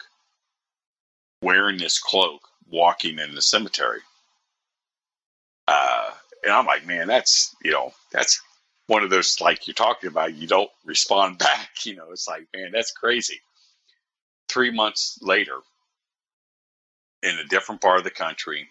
wearing 1.44 1.78
this 1.78 2.00
cloak 2.00 2.42
walking 2.70 3.20
in 3.20 3.36
the 3.36 3.42
cemetery. 3.42 4.00
Uh, 5.68 6.10
and 6.44 6.52
I'm 6.52 6.66
like, 6.66 6.88
man, 6.88 7.08
that's, 7.08 7.56
you 7.64 7.72
know, 7.72 7.94
that's 8.12 8.42
one 8.88 9.04
of 9.04 9.12
those 9.12 9.40
like 9.40 9.68
you're 9.68 9.76
talking 9.76 10.10
about. 10.10 10.34
You 10.34 10.48
don't 10.48 10.70
respond 10.86 11.38
back. 11.40 11.70
You 11.84 11.96
know, 11.96 12.12
it's 12.12 12.28
like, 12.28 12.48
man, 12.56 12.72
that's 12.74 12.92
crazy. 12.92 13.40
Three 14.52 14.72
months 14.72 15.18
later, 15.22 15.58
in 17.24 17.38
a 17.38 17.48
different 17.48 17.80
part 17.80 18.00
of 18.00 18.04
the 18.04 18.12
country, 18.12 18.68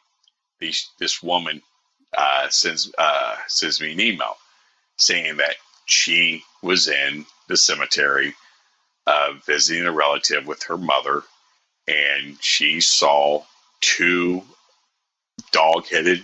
these, 0.59 0.89
this 0.99 1.23
woman 1.23 1.63
uh, 2.17 2.49
sends 2.51 2.93
uh, 2.99 3.37
sends 3.47 3.81
me 3.81 3.93
an 3.93 4.01
email 4.01 4.37
saying 4.97 5.39
that 5.39 5.55
she 5.87 6.43
was 6.63 6.89
in 6.89 7.25
the 7.49 7.57
cemetery 7.57 8.35
uh, 9.07 9.33
visiting 9.47 9.87
a 9.87 9.93
relative 9.93 10.47
with 10.47 10.63
her 10.65 10.77
mother, 10.77 11.23
and 11.89 12.37
she 12.43 12.81
saw 12.81 13.43
two 13.81 14.43
dog-headed 15.53 16.23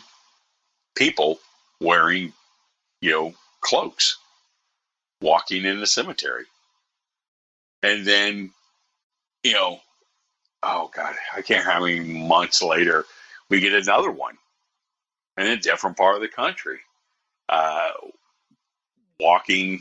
people 0.95 1.39
wearing, 1.81 2.33
you 3.01 3.11
know, 3.11 3.35
cloaks 3.63 4.19
walking 5.23 5.65
in 5.65 5.81
the 5.81 5.87
cemetery. 5.87 6.45
And 7.83 8.07
then, 8.07 8.53
you 9.47 9.53
know, 9.53 9.79
oh 10.65 10.91
God, 10.93 11.15
I 11.37 11.41
can't 11.41 11.65
how 11.65 11.85
many 11.85 12.01
months 12.01 12.63
later, 12.63 13.05
we 13.49 13.61
get 13.61 13.73
another 13.73 14.11
one 14.11 14.37
in 15.39 15.47
a 15.47 15.57
different 15.57 15.97
part 15.97 16.17
of 16.17 16.21
the 16.21 16.29
country, 16.29 16.81
uh, 17.49 17.91
walking, 19.21 19.81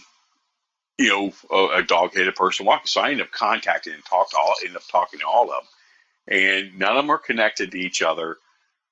you 1.00 1.10
know, 1.10 1.34
a, 1.52 1.80
a 1.80 1.84
dog-headed 1.84 2.36
person 2.36 2.68
walking. 2.68 2.86
So 2.86 3.02
I 3.02 3.10
end 3.10 3.22
up 3.22 3.32
contacting 3.32 3.94
and 3.94 4.06
talk 4.06 4.30
to 4.32 4.38
all, 4.38 4.54
end 4.64 4.76
up 4.76 4.84
talking 4.92 5.20
to 5.22 5.26
all 5.26 5.46
of 5.46 5.50
them, 5.50 6.38
and 6.38 6.78
none 6.78 6.96
of 6.96 7.04
them 7.04 7.10
are 7.10 7.18
connected 7.18 7.72
to 7.72 7.80
each 7.80 8.04
other. 8.04 8.38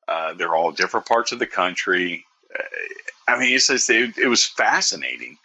Uh, 0.07 0.33
they're 0.33 0.55
all 0.55 0.71
different 0.71 1.05
parts 1.05 1.31
of 1.31 1.37
the 1.37 1.45
country. 1.45 2.25
Uh, 2.57 2.63
I 3.27 3.39
mean, 3.39 3.53
it's 3.53 3.67
just, 3.67 3.91
it, 3.91 4.17
it 4.17 4.27
was 4.27 4.43
fascinating, 4.43 5.37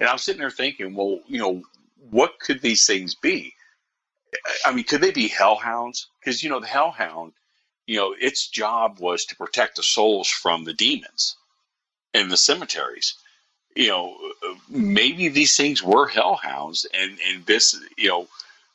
and 0.00 0.08
I'm 0.08 0.16
sitting 0.16 0.40
there 0.40 0.50
thinking, 0.50 0.94
well, 0.94 1.20
you 1.26 1.40
know, 1.40 1.62
what 2.10 2.40
could 2.40 2.62
these 2.62 2.86
things 2.86 3.14
be? 3.14 3.52
I 4.64 4.72
mean, 4.72 4.84
could 4.84 5.00
they 5.00 5.10
be 5.10 5.28
hellhounds? 5.28 6.06
Because 6.20 6.42
you 6.42 6.50
know, 6.50 6.60
the 6.60 6.66
hellhound, 6.66 7.32
you 7.86 7.96
know, 7.96 8.14
its 8.18 8.48
job 8.48 8.98
was 8.98 9.24
to 9.26 9.36
protect 9.36 9.76
the 9.76 9.82
souls 9.82 10.28
from 10.28 10.64
the 10.64 10.72
demons 10.72 11.36
in 12.14 12.28
the 12.28 12.36
cemeteries. 12.36 13.14
You 13.74 13.88
know, 13.88 14.16
maybe 14.68 15.28
these 15.28 15.56
things 15.56 15.82
were 15.82 16.06
hellhounds, 16.06 16.86
and 16.92 17.18
and 17.28 17.44
this, 17.46 17.78
you 17.96 18.08
know, 18.08 18.28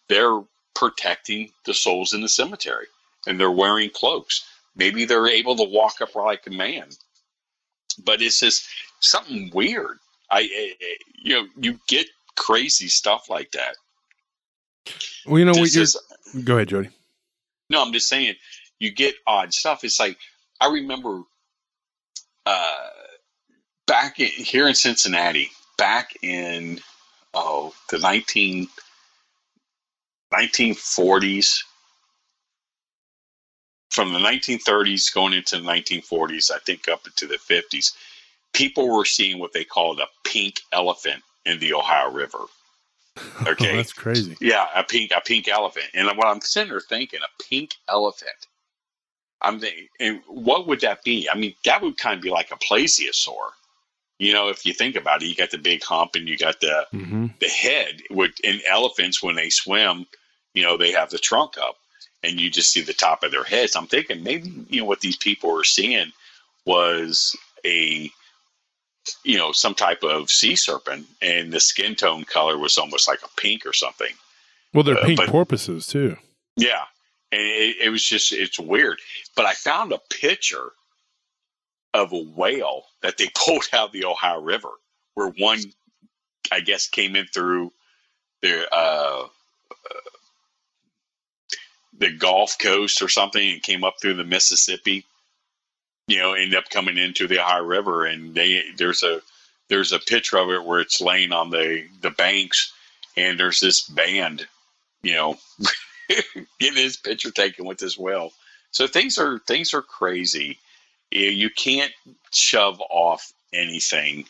they're 0.07 0.41
protecting 0.73 1.51
the 1.65 1.73
souls 1.73 2.13
in 2.13 2.21
the 2.21 2.29
cemetery, 2.29 2.87
and 3.25 3.39
they're 3.39 3.51
wearing 3.51 3.89
cloaks. 3.89 4.45
Maybe 4.75 5.05
they're 5.05 5.27
able 5.27 5.55
to 5.55 5.63
walk 5.63 6.01
up 6.01 6.15
like 6.15 6.45
a 6.47 6.51
man, 6.51 6.89
but 8.03 8.21
it's 8.21 8.39
just 8.39 8.67
something 8.99 9.51
weird. 9.53 9.99
I, 10.29 10.75
you 11.15 11.35
know, 11.35 11.47
you 11.57 11.79
get 11.87 12.07
crazy 12.35 12.87
stuff 12.87 13.29
like 13.29 13.51
that. 13.51 13.75
Well, 15.25 15.39
you 15.39 15.45
know 15.45 15.53
what? 15.53 15.69
Just, 15.69 15.97
go 16.43 16.55
ahead, 16.55 16.69
Joedy. 16.69 16.91
No, 17.69 17.81
I'm 17.83 17.93
just 17.93 18.07
saying 18.07 18.35
you 18.79 18.91
get 18.91 19.15
odd 19.25 19.53
stuff. 19.53 19.83
It's 19.83 19.99
like 19.99 20.17
I 20.61 20.69
remember 20.69 21.21
uh, 22.45 22.89
back 23.88 24.19
in, 24.19 24.27
here 24.27 24.67
in 24.67 24.75
Cincinnati, 24.75 25.49
back 25.77 26.13
in 26.21 26.79
oh 27.33 27.73
the 27.89 27.99
19, 27.99 28.67
1940s, 30.33 31.63
from 33.89 34.13
the 34.13 34.19
1930s 34.19 35.13
going 35.13 35.33
into 35.33 35.57
the 35.57 35.67
1940s, 35.67 36.51
I 36.51 36.59
think 36.59 36.88
up 36.88 37.07
into 37.07 37.25
the 37.25 37.38
50s, 37.38 37.93
people 38.53 38.95
were 38.95 39.05
seeing 39.05 39.39
what 39.39 39.53
they 39.53 39.63
called 39.63 39.99
a 39.99 40.07
pink 40.23 40.61
elephant 40.71 41.23
in 41.45 41.59
the 41.59 41.73
Ohio 41.73 42.11
River. 42.11 42.45
Okay, 43.47 43.74
oh, 43.74 43.78
that's 43.78 43.93
crazy. 43.93 44.36
Yeah, 44.41 44.68
a 44.76 44.84
pink 44.84 45.11
a 45.15 45.22
pink 45.22 45.47
elephant, 45.47 45.86
and 45.93 46.07
what 46.18 46.28
I'm 46.28 46.41
sitting 46.41 46.70
there 46.70 46.80
thinking, 46.80 47.20
a 47.22 47.43
pink 47.43 47.76
elephant. 47.89 48.47
I'm 49.41 49.59
thinking, 49.59 49.88
and 49.99 50.22
what 50.28 50.68
would 50.68 50.82
that 50.82 51.03
be? 51.03 51.30
I 51.32 51.38
mean, 51.38 51.53
that 51.65 51.82
would 51.82 51.97
kind 51.97 52.15
of 52.15 52.22
be 52.22 52.32
like 52.32 52.51
a 52.51 52.55
plesiosaur. 52.55 53.51
You 54.20 54.34
know, 54.34 54.49
if 54.49 54.65
you 54.65 54.74
think 54.74 54.95
about 54.95 55.22
it, 55.22 55.28
you 55.28 55.36
got 55.36 55.51
the 55.51 55.59
big 55.59 55.84
hump 55.84 56.15
and 56.15 56.28
you 56.28 56.38
got 56.38 56.59
the 56.59 56.88
mm-hmm. 56.93 57.28
the 57.39 57.47
head. 57.47 58.01
Would 58.09 58.34
in 58.43 58.59
elephants 58.68 59.22
when 59.22 59.36
they 59.36 59.49
swim, 59.49 60.07
you 60.53 60.63
know, 60.63 60.78
they 60.78 60.91
have 60.91 61.11
the 61.11 61.20
trunk 61.20 61.57
up, 61.57 61.76
and 62.24 62.39
you 62.39 62.49
just 62.49 62.72
see 62.72 62.82
the 62.82 62.93
top 62.93 63.24
of 63.24 63.32
their 63.32 63.43
heads. 63.43 63.76
I'm 63.76 63.88
thinking 63.88 64.24
maybe 64.24 64.51
you 64.70 64.82
know 64.82 64.88
what 64.88 65.01
these 65.01 65.18
people 65.18 65.53
were 65.53 65.63
seeing 65.63 66.11
was 66.65 67.36
a 67.65 68.11
you 69.23 69.37
know, 69.37 69.51
some 69.51 69.73
type 69.73 70.03
of 70.03 70.29
sea 70.29 70.55
serpent, 70.55 71.07
and 71.21 71.51
the 71.51 71.59
skin 71.59 71.95
tone 71.95 72.23
color 72.23 72.57
was 72.57 72.77
almost 72.77 73.07
like 73.07 73.19
a 73.23 73.41
pink 73.41 73.65
or 73.65 73.73
something. 73.73 74.11
Well, 74.73 74.83
they're 74.83 74.97
uh, 74.97 75.05
pink 75.05 75.17
but, 75.17 75.29
porpoises 75.29 75.87
too. 75.87 76.17
Yeah, 76.55 76.83
and 77.31 77.41
it, 77.41 77.75
it 77.85 77.89
was 77.89 78.03
just 78.03 78.31
it's 78.31 78.59
weird. 78.59 78.99
But 79.35 79.45
I 79.45 79.53
found 79.53 79.91
a 79.91 79.99
picture 80.09 80.71
of 81.93 82.13
a 82.13 82.23
whale 82.23 82.83
that 83.01 83.17
they 83.17 83.29
pulled 83.35 83.67
out 83.73 83.87
of 83.87 83.91
the 83.91 84.05
Ohio 84.05 84.41
River, 84.41 84.69
where 85.15 85.29
one, 85.29 85.59
I 86.51 86.59
guess, 86.59 86.87
came 86.87 87.15
in 87.15 87.27
through 87.27 87.71
the 88.41 88.67
uh, 88.71 89.23
uh, 89.25 89.99
the 91.97 92.11
Gulf 92.11 92.57
Coast 92.59 93.01
or 93.01 93.09
something 93.09 93.51
and 93.53 93.63
came 93.63 93.83
up 93.83 93.95
through 94.01 94.15
the 94.15 94.23
Mississippi 94.23 95.05
you 96.07 96.19
know, 96.19 96.33
end 96.33 96.55
up 96.55 96.69
coming 96.69 96.97
into 96.97 97.27
the 97.27 97.39
Ohio 97.39 97.63
River, 97.63 98.05
and 98.05 98.33
they 98.33 98.63
there's 98.77 99.03
a 99.03 99.21
there's 99.69 99.91
a 99.91 99.99
picture 99.99 100.37
of 100.37 100.49
it 100.49 100.63
where 100.63 100.79
it's 100.79 101.01
laying 101.01 101.31
on 101.33 101.49
the 101.49 101.85
the 102.01 102.11
banks, 102.11 102.73
and 103.17 103.39
there's 103.39 103.59
this 103.59 103.81
band, 103.81 104.47
you 105.03 105.13
know, 105.13 105.35
getting 106.59 106.83
his 106.83 106.97
picture 106.97 107.31
taken 107.31 107.65
with 107.65 107.79
this 107.79 107.97
whale. 107.97 108.31
So 108.71 108.87
things 108.87 109.17
are 109.17 109.39
things 109.39 109.73
are 109.73 109.81
crazy. 109.81 110.59
You 111.11 111.49
can't 111.49 111.93
shove 112.33 112.81
off 112.89 113.31
anything 113.53 114.25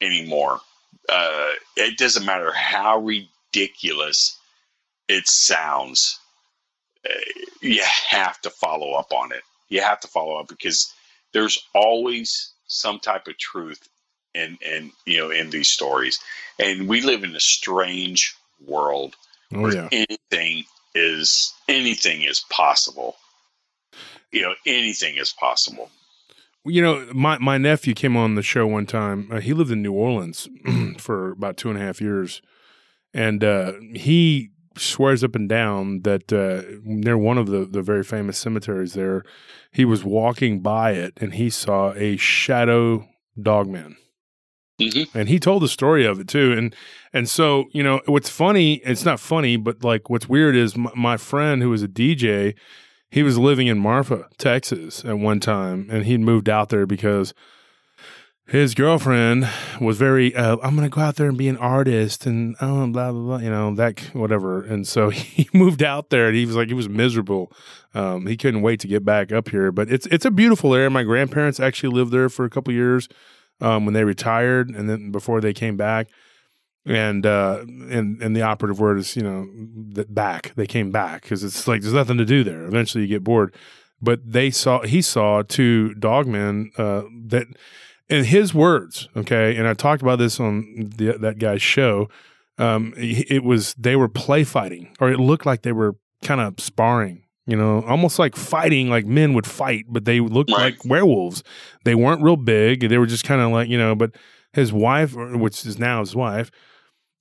anymore. 0.00 0.60
Uh, 1.08 1.50
it 1.76 1.98
doesn't 1.98 2.26
matter 2.26 2.52
how 2.52 2.98
ridiculous 2.98 4.38
it 5.08 5.28
sounds. 5.28 6.18
Uh, 7.08 7.12
you 7.62 7.82
have 8.10 8.40
to 8.42 8.50
follow 8.50 8.92
up 8.94 9.12
on 9.12 9.32
it. 9.32 9.42
You 9.68 9.80
have 9.82 10.00
to 10.00 10.08
follow 10.08 10.36
up 10.38 10.48
because 10.48 10.92
there's 11.36 11.62
always 11.74 12.54
some 12.66 12.98
type 12.98 13.26
of 13.28 13.36
truth 13.36 13.86
in 14.34 14.56
in 14.62 14.90
you 15.04 15.18
know 15.18 15.30
in 15.30 15.50
these 15.50 15.68
stories. 15.68 16.18
And 16.58 16.88
we 16.88 17.02
live 17.02 17.24
in 17.24 17.36
a 17.36 17.40
strange 17.40 18.34
world 18.66 19.14
oh, 19.54 19.60
where 19.60 19.74
yeah. 19.74 19.88
anything 19.92 20.64
is 20.94 21.52
anything 21.68 22.22
is 22.22 22.40
possible. 22.48 23.16
You 24.32 24.42
know 24.42 24.54
anything 24.64 25.16
is 25.16 25.34
possible. 25.34 25.90
You 26.64 26.80
know 26.80 27.06
my 27.12 27.36
my 27.36 27.58
nephew 27.58 27.92
came 27.92 28.16
on 28.16 28.34
the 28.34 28.42
show 28.42 28.66
one 28.66 28.86
time. 28.86 29.28
Uh, 29.30 29.40
he 29.40 29.52
lived 29.52 29.70
in 29.70 29.82
new 29.82 29.92
orleans 29.92 30.48
for 30.96 31.32
about 31.32 31.58
two 31.58 31.68
and 31.68 31.78
a 31.78 31.82
half 31.82 32.00
years. 32.00 32.40
And 33.12 33.44
uh, 33.44 33.74
he 33.94 34.52
swears 34.76 35.24
up 35.24 35.34
and 35.34 35.48
down 35.48 36.02
that 36.02 36.32
uh, 36.32 36.62
near 36.82 37.18
one 37.18 37.38
of 37.38 37.46
the, 37.46 37.64
the 37.64 37.82
very 37.82 38.02
famous 38.02 38.38
cemeteries 38.38 38.94
there, 38.94 39.24
he 39.72 39.84
was 39.84 40.04
walking 40.04 40.60
by 40.60 40.92
it 40.92 41.14
and 41.18 41.34
he 41.34 41.50
saw 41.50 41.92
a 41.94 42.16
shadow 42.16 43.06
dogman. 43.40 43.96
Mm-hmm. 44.80 45.18
And 45.18 45.28
he 45.28 45.38
told 45.38 45.62
the 45.62 45.68
story 45.68 46.04
of 46.04 46.20
it 46.20 46.28
too, 46.28 46.52
and 46.52 46.74
and 47.14 47.30
so 47.30 47.64
you 47.72 47.82
know 47.82 48.02
what's 48.04 48.28
funny. 48.28 48.74
It's 48.84 49.06
not 49.06 49.18
funny, 49.18 49.56
but 49.56 49.82
like 49.82 50.10
what's 50.10 50.28
weird 50.28 50.54
is 50.54 50.76
my, 50.76 50.90
my 50.94 51.16
friend 51.16 51.62
who 51.62 51.70
was 51.70 51.82
a 51.82 51.88
DJ, 51.88 52.54
he 53.10 53.22
was 53.22 53.38
living 53.38 53.68
in 53.68 53.78
Marfa, 53.78 54.28
Texas, 54.36 55.02
at 55.02 55.18
one 55.18 55.40
time, 55.40 55.88
and 55.90 56.04
he'd 56.04 56.20
moved 56.20 56.50
out 56.50 56.68
there 56.68 56.84
because 56.84 57.32
his 58.46 58.74
girlfriend 58.74 59.48
was 59.80 59.98
very 59.98 60.34
uh, 60.34 60.56
i'm 60.62 60.76
gonna 60.76 60.88
go 60.88 61.00
out 61.00 61.16
there 61.16 61.28
and 61.28 61.36
be 61.36 61.48
an 61.48 61.56
artist 61.56 62.26
and 62.26 62.54
oh 62.60 62.86
blah 62.86 63.10
blah 63.10 63.20
blah 63.20 63.38
you 63.38 63.50
know 63.50 63.74
that 63.74 63.96
whatever. 64.12 64.62
And 64.62 64.86
so 64.86 65.08
he 65.10 65.48
moved 65.52 65.82
out 65.82 66.10
there 66.10 66.28
and 66.28 66.36
he 66.36 66.46
was 66.46 66.56
like 66.56 66.68
he 66.68 66.74
was 66.74 66.88
miserable. 66.88 67.52
Um, 67.94 68.26
he 68.26 68.36
couldn't 68.36 68.62
wait 68.62 68.80
to 68.80 68.88
get 68.88 69.04
back 69.04 69.32
up 69.32 69.48
here. 69.48 69.72
But 69.72 69.90
it's 69.90 70.06
it's 70.06 70.24
a 70.24 70.30
beautiful 70.30 70.74
area. 70.74 70.90
My 70.90 71.02
grandparents 71.02 71.60
actually 71.60 71.94
lived 71.94 72.12
there 72.12 72.28
for 72.28 72.44
a 72.44 72.50
couple 72.50 72.72
years 72.72 73.08
um, 73.60 73.84
when 73.84 73.94
they 73.94 74.04
retired 74.04 74.70
and 74.70 74.88
then 74.88 75.10
before 75.10 75.40
they 75.40 75.52
came 75.52 75.76
back. 75.76 76.08
And 76.84 77.26
uh, 77.26 77.62
and 77.62 78.22
and 78.22 78.36
the 78.36 78.42
operative 78.42 78.78
word 78.78 78.98
is 78.98 79.16
you 79.16 79.22
know 79.22 79.48
back. 80.08 80.52
They 80.54 80.66
came 80.66 80.92
back 80.92 81.22
because 81.22 81.42
it's 81.42 81.66
like 81.66 81.82
there's 81.82 81.94
nothing 81.94 82.18
to 82.18 82.24
do 82.24 82.44
there. 82.44 82.64
Eventually 82.64 83.02
you 83.02 83.08
get 83.08 83.24
bored. 83.24 83.54
But 84.00 84.20
they 84.24 84.50
saw 84.50 84.82
he 84.82 85.02
saw 85.02 85.42
two 85.42 85.94
dogmen 85.98 86.68
uh, 86.78 87.08
that 87.28 87.46
in 88.08 88.24
his 88.24 88.54
words, 88.54 89.08
okay, 89.16 89.56
and 89.56 89.66
I 89.66 89.74
talked 89.74 90.02
about 90.02 90.18
this 90.18 90.38
on 90.40 90.92
the, 90.96 91.16
that 91.18 91.38
guy's 91.38 91.62
show. 91.62 92.08
Um, 92.58 92.94
it 92.96 93.44
was 93.44 93.74
they 93.74 93.96
were 93.96 94.08
play 94.08 94.44
fighting, 94.44 94.94
or 95.00 95.10
it 95.10 95.18
looked 95.20 95.44
like 95.44 95.62
they 95.62 95.72
were 95.72 95.96
kind 96.22 96.40
of 96.40 96.58
sparring 96.60 97.22
you 97.48 97.56
know, 97.56 97.84
almost 97.84 98.18
like 98.18 98.34
fighting 98.34 98.90
like 98.90 99.06
men 99.06 99.32
would 99.32 99.46
fight, 99.46 99.84
but 99.88 100.04
they 100.04 100.18
looked 100.18 100.50
Right. 100.50 100.74
like 100.74 100.84
werewolves. 100.84 101.44
They 101.84 101.94
weren't 101.94 102.20
real 102.20 102.34
big. 102.34 102.88
They 102.88 102.98
were 102.98 103.06
just 103.06 103.22
kind 103.22 103.40
of 103.40 103.52
like, 103.52 103.68
you 103.68 103.78
know, 103.78 103.94
but 103.94 104.16
his 104.52 104.72
wife, 104.72 105.14
which 105.14 105.64
is 105.64 105.78
now 105.78 106.00
his 106.00 106.16
wife, 106.16 106.50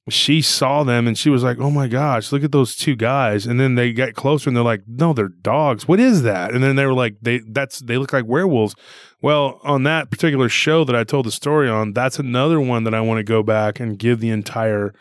she 0.10 0.42
saw 0.42 0.84
them 0.84 1.08
and 1.08 1.18
she 1.18 1.30
was 1.30 1.44
like, 1.44 1.58
"Oh 1.60 1.72
my 1.72 1.88
gosh, 1.88 2.32
look 2.32 2.44
at 2.44 2.52
those 2.52 2.76
two 2.76 2.96
guys!" 2.96 3.48
And 3.48 3.60
then 3.60 3.76
they 3.76 3.92
got 3.92 4.14
closer 4.14 4.50
and 4.50 4.56
they're 4.56 4.64
like, 4.64 4.84
"No, 4.88 5.14
they're 5.14 5.30
dogs. 5.30 5.88
What 5.88 6.00
is 6.00 6.22
that?" 6.22 6.54
And 6.54 6.64
then 6.64 6.76
they 6.76 6.86
were 6.86 6.94
like, 6.94 7.16
"They 7.22 7.40
that's 7.40 7.80
they 7.80 7.98
look 7.98 8.14
like 8.14 8.26
werewolves." 8.26 8.76
Well, 9.22 9.60
on 9.64 9.84
that 9.84 10.12
particular 10.12 10.48
show 10.48 10.84
that 10.84 10.96
I 10.96 11.04
told 11.04 11.26
the 11.26 11.32
story 11.32 11.68
on, 11.68 11.94
that's 11.94 12.20
another 12.20 12.60
one 12.60 12.84
that 12.84 12.94
I 12.94 13.02
want 13.02 13.18
to 13.18 13.24
go 13.24 13.42
back 13.42 13.80
and 13.80 13.98
give 13.98 14.20
the 14.20 14.30
entire 14.30 14.94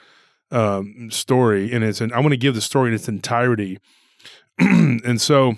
um, 0.51 1.11
story 1.11 1.71
in 1.71 1.83
its. 1.83 2.01
And 2.01 2.13
I 2.13 2.21
want 2.21 2.33
to 2.33 2.39
give 2.39 2.55
the 2.55 2.63
story 2.63 2.89
in 2.89 2.95
its 2.95 3.09
entirety. 3.09 3.79
and 4.59 5.21
so 5.21 5.57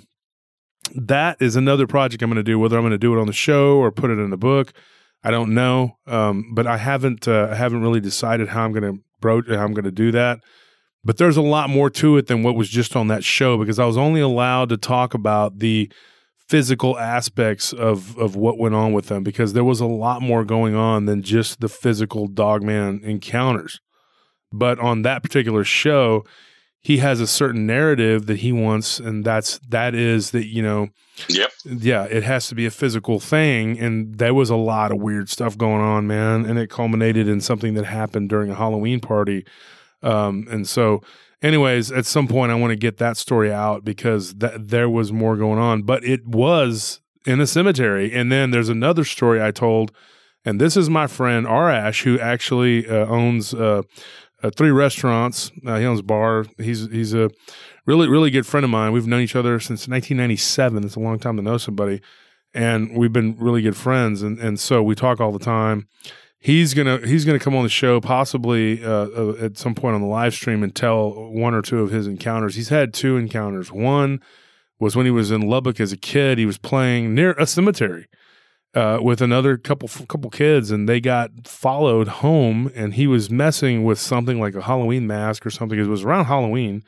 that 0.94 1.36
is 1.40 1.54
another 1.54 1.86
project 1.86 2.22
I'm 2.22 2.30
going 2.30 2.36
to 2.36 2.42
do. 2.42 2.58
Whether 2.58 2.76
I'm 2.76 2.82
going 2.82 2.90
to 2.90 2.98
do 2.98 3.16
it 3.16 3.20
on 3.20 3.28
the 3.28 3.32
show 3.32 3.76
or 3.76 3.92
put 3.92 4.10
it 4.10 4.18
in 4.18 4.30
the 4.30 4.36
book, 4.36 4.72
I 5.26 5.32
don't 5.32 5.54
know. 5.54 5.98
Um, 6.06 6.54
but 6.54 6.68
I 6.68 6.76
haven't 6.76 7.26
uh, 7.26 7.48
I 7.50 7.56
haven't 7.56 7.82
really 7.82 7.98
decided 7.98 8.46
how 8.46 8.64
I'm 8.64 8.70
going 8.72 8.94
to 8.94 9.02
broach 9.20 9.48
how 9.48 9.64
I'm 9.64 9.74
going 9.74 9.84
to 9.84 9.90
do 9.90 10.12
that. 10.12 10.38
But 11.04 11.16
there's 11.16 11.36
a 11.36 11.42
lot 11.42 11.68
more 11.68 11.90
to 11.90 12.16
it 12.16 12.28
than 12.28 12.44
what 12.44 12.54
was 12.54 12.68
just 12.68 12.94
on 12.94 13.08
that 13.08 13.24
show 13.24 13.58
because 13.58 13.80
I 13.80 13.86
was 13.86 13.96
only 13.96 14.20
allowed 14.20 14.68
to 14.68 14.76
talk 14.76 15.14
about 15.14 15.58
the 15.58 15.90
physical 16.48 16.96
aspects 16.96 17.72
of 17.72 18.16
of 18.18 18.36
what 18.36 18.56
went 18.56 18.76
on 18.76 18.92
with 18.92 19.06
them 19.06 19.24
because 19.24 19.52
there 19.52 19.64
was 19.64 19.80
a 19.80 19.86
lot 19.86 20.22
more 20.22 20.44
going 20.44 20.76
on 20.76 21.06
than 21.06 21.22
just 21.22 21.58
the 21.58 21.68
physical 21.68 22.28
dogman 22.28 23.00
encounters. 23.02 23.80
But 24.52 24.78
on 24.78 25.02
that 25.02 25.24
particular 25.24 25.64
show, 25.64 26.24
he 26.86 26.98
has 26.98 27.20
a 27.20 27.26
certain 27.26 27.66
narrative 27.66 28.26
that 28.26 28.38
he 28.38 28.52
wants 28.52 29.00
and 29.00 29.24
that's 29.24 29.58
that 29.68 29.92
is 29.92 30.30
that 30.30 30.46
you 30.46 30.62
know 30.62 30.88
Yep. 31.28 31.50
yeah, 31.64 32.04
it 32.04 32.22
has 32.24 32.46
to 32.48 32.54
be 32.54 32.66
a 32.66 32.70
physical 32.70 33.18
thing. 33.20 33.78
And 33.78 34.18
there 34.18 34.34
was 34.34 34.50
a 34.50 34.56
lot 34.56 34.92
of 34.92 34.98
weird 34.98 35.30
stuff 35.30 35.56
going 35.56 35.80
on, 35.80 36.06
man. 36.06 36.44
And 36.44 36.58
it 36.58 36.68
culminated 36.68 37.26
in 37.26 37.40
something 37.40 37.72
that 37.72 37.86
happened 37.86 38.28
during 38.28 38.50
a 38.50 38.54
Halloween 38.54 39.00
party. 39.00 39.46
Um, 40.02 40.46
and 40.50 40.68
so, 40.68 41.02
anyways, 41.42 41.90
at 41.90 42.04
some 42.04 42.28
point, 42.28 42.52
I 42.52 42.56
want 42.56 42.72
to 42.72 42.76
get 42.76 42.98
that 42.98 43.16
story 43.16 43.50
out 43.50 43.82
because 43.82 44.34
that 44.34 44.68
there 44.68 44.90
was 44.90 45.10
more 45.10 45.36
going 45.38 45.58
on, 45.58 45.84
but 45.84 46.04
it 46.04 46.26
was 46.26 47.00
in 47.24 47.40
a 47.40 47.46
cemetery. 47.46 48.12
And 48.12 48.30
then 48.30 48.50
there's 48.50 48.68
another 48.68 49.04
story 49.04 49.42
I 49.42 49.52
told, 49.52 49.92
and 50.44 50.60
this 50.60 50.76
is 50.76 50.90
my 50.90 51.06
friend 51.06 51.46
Arash, 51.46 52.02
who 52.02 52.20
actually 52.20 52.86
uh, 52.86 53.06
owns 53.06 53.54
uh, 53.54 53.82
uh, 54.42 54.50
three 54.50 54.70
restaurants. 54.70 55.50
Uh, 55.66 55.78
he 55.78 55.84
owns 55.84 56.00
a 56.00 56.04
bar. 56.04 56.46
He's 56.58 56.90
he's 56.90 57.14
a 57.14 57.30
really 57.86 58.08
really 58.08 58.30
good 58.30 58.46
friend 58.46 58.64
of 58.64 58.70
mine. 58.70 58.92
We've 58.92 59.06
known 59.06 59.22
each 59.22 59.36
other 59.36 59.58
since 59.60 59.88
1997. 59.88 60.84
It's 60.84 60.96
a 60.96 61.00
long 61.00 61.18
time 61.18 61.36
to 61.36 61.42
know 61.42 61.58
somebody, 61.58 62.00
and 62.54 62.96
we've 62.96 63.12
been 63.12 63.36
really 63.38 63.62
good 63.62 63.76
friends. 63.76 64.22
And 64.22 64.38
and 64.38 64.60
so 64.60 64.82
we 64.82 64.94
talk 64.94 65.20
all 65.20 65.32
the 65.32 65.38
time. 65.38 65.88
He's 66.38 66.74
gonna 66.74 66.98
he's 66.98 67.24
gonna 67.24 67.38
come 67.38 67.56
on 67.56 67.62
the 67.62 67.68
show 67.68 68.00
possibly 68.00 68.84
uh, 68.84 69.08
uh, 69.08 69.36
at 69.40 69.58
some 69.58 69.74
point 69.74 69.94
on 69.94 70.02
the 70.02 70.06
live 70.06 70.34
stream 70.34 70.62
and 70.62 70.74
tell 70.74 71.10
one 71.32 71.54
or 71.54 71.62
two 71.62 71.80
of 71.80 71.90
his 71.90 72.06
encounters. 72.06 72.54
He's 72.54 72.68
had 72.68 72.92
two 72.92 73.16
encounters. 73.16 73.72
One 73.72 74.20
was 74.78 74.94
when 74.94 75.06
he 75.06 75.10
was 75.10 75.30
in 75.30 75.40
Lubbock 75.40 75.80
as 75.80 75.92
a 75.92 75.96
kid. 75.96 76.38
He 76.38 76.46
was 76.46 76.58
playing 76.58 77.14
near 77.14 77.32
a 77.32 77.46
cemetery 77.46 78.06
uh, 78.76 78.98
with 79.00 79.22
another 79.22 79.56
couple 79.56 79.88
couple 80.06 80.28
kids, 80.28 80.70
and 80.70 80.86
they 80.86 81.00
got 81.00 81.30
followed 81.48 82.08
home. 82.08 82.70
And 82.74 82.94
he 82.94 83.06
was 83.06 83.30
messing 83.30 83.84
with 83.84 83.98
something 83.98 84.38
like 84.38 84.54
a 84.54 84.62
Halloween 84.62 85.06
mask 85.06 85.46
or 85.46 85.50
something. 85.50 85.78
It 85.78 85.86
was 85.86 86.04
around 86.04 86.26
Halloween, 86.26 86.84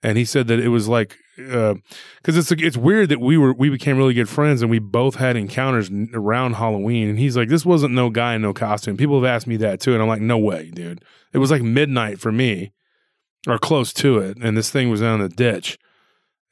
and 0.00 0.16
he 0.16 0.24
said 0.24 0.46
that 0.46 0.60
it 0.60 0.68
was 0.68 0.86
like 0.86 1.18
because 1.36 2.36
it's 2.36 2.52
it's 2.52 2.76
weird 2.76 3.08
that 3.08 3.20
we 3.20 3.36
were 3.36 3.52
we 3.52 3.68
became 3.68 3.96
really 3.96 4.14
good 4.14 4.28
friends 4.28 4.62
and 4.62 4.70
we 4.70 4.78
both 4.78 5.16
had 5.16 5.36
encounters 5.36 5.90
around 6.14 6.54
Halloween. 6.54 7.08
And 7.08 7.18
he's 7.18 7.36
like, 7.36 7.48
"This 7.48 7.66
wasn't 7.66 7.94
no 7.94 8.10
guy 8.10 8.34
in 8.34 8.42
no 8.42 8.54
costume." 8.54 8.96
People 8.96 9.20
have 9.20 9.28
asked 9.28 9.48
me 9.48 9.56
that 9.56 9.80
too, 9.80 9.94
and 9.94 10.00
I'm 10.00 10.08
like, 10.08 10.20
"No 10.20 10.38
way, 10.38 10.70
dude." 10.72 11.04
It 11.32 11.38
was 11.38 11.50
like 11.50 11.62
midnight 11.62 12.20
for 12.20 12.30
me, 12.30 12.72
or 13.48 13.58
close 13.58 13.92
to 13.94 14.18
it, 14.18 14.38
and 14.40 14.56
this 14.56 14.70
thing 14.70 14.88
was 14.88 15.00
down 15.00 15.20
in 15.20 15.28
the 15.28 15.34
ditch, 15.34 15.78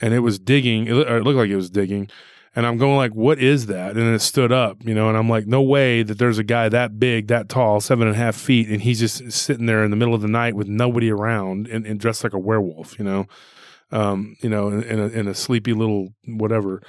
and 0.01 0.13
it 0.13 0.21
was 0.21 0.41
digging. 0.41 0.89
It 0.89 0.93
looked 0.93 1.39
like 1.39 1.51
it 1.51 1.57
was 1.57 1.71
digging. 1.71 2.11
And 2.57 2.67
I'm 2.67 2.79
going 2.79 2.97
like, 2.97 3.15
what 3.15 3.39
is 3.39 3.67
that? 3.67 3.99
And 3.99 4.15
it 4.15 4.21
stood 4.21 4.51
up, 4.51 4.79
you 4.83 4.95
know, 4.95 5.11
and 5.11 5.19
I'm 5.19 5.29
like, 5.29 5.47
no 5.47 5.61
way 5.61 6.03
that 6.03 6.19
there's 6.19 6.39
a 6.39 6.45
guy 6.45 6.71
that 6.71 6.99
big, 6.99 7.29
that 7.29 7.51
tall, 7.51 7.83
seven 7.83 8.09
and 8.09 8.17
a 8.17 8.19
half 8.19 8.35
feet, 8.35 8.71
and 8.71 8.81
he's 8.81 8.99
just 8.99 9.31
sitting 9.31 9.67
there 9.67 9.85
in 9.85 9.91
the 9.91 9.97
middle 9.97 10.15
of 10.15 10.23
the 10.23 10.29
night 10.29 10.55
with 10.55 10.67
nobody 10.67 11.11
around 11.11 11.67
and, 11.67 11.87
and 11.87 12.01
dressed 12.01 12.25
like 12.25 12.33
a 12.33 12.39
werewolf, 12.39 12.99
you 12.99 13.05
know, 13.05 13.27
um, 13.93 14.37
you 14.41 14.49
know, 14.49 14.69
in, 14.69 14.83
in, 14.85 14.99
a, 14.99 15.07
in 15.09 15.29
a 15.29 15.35
sleepy 15.35 15.75
little 15.75 16.15
whatever. 16.25 16.83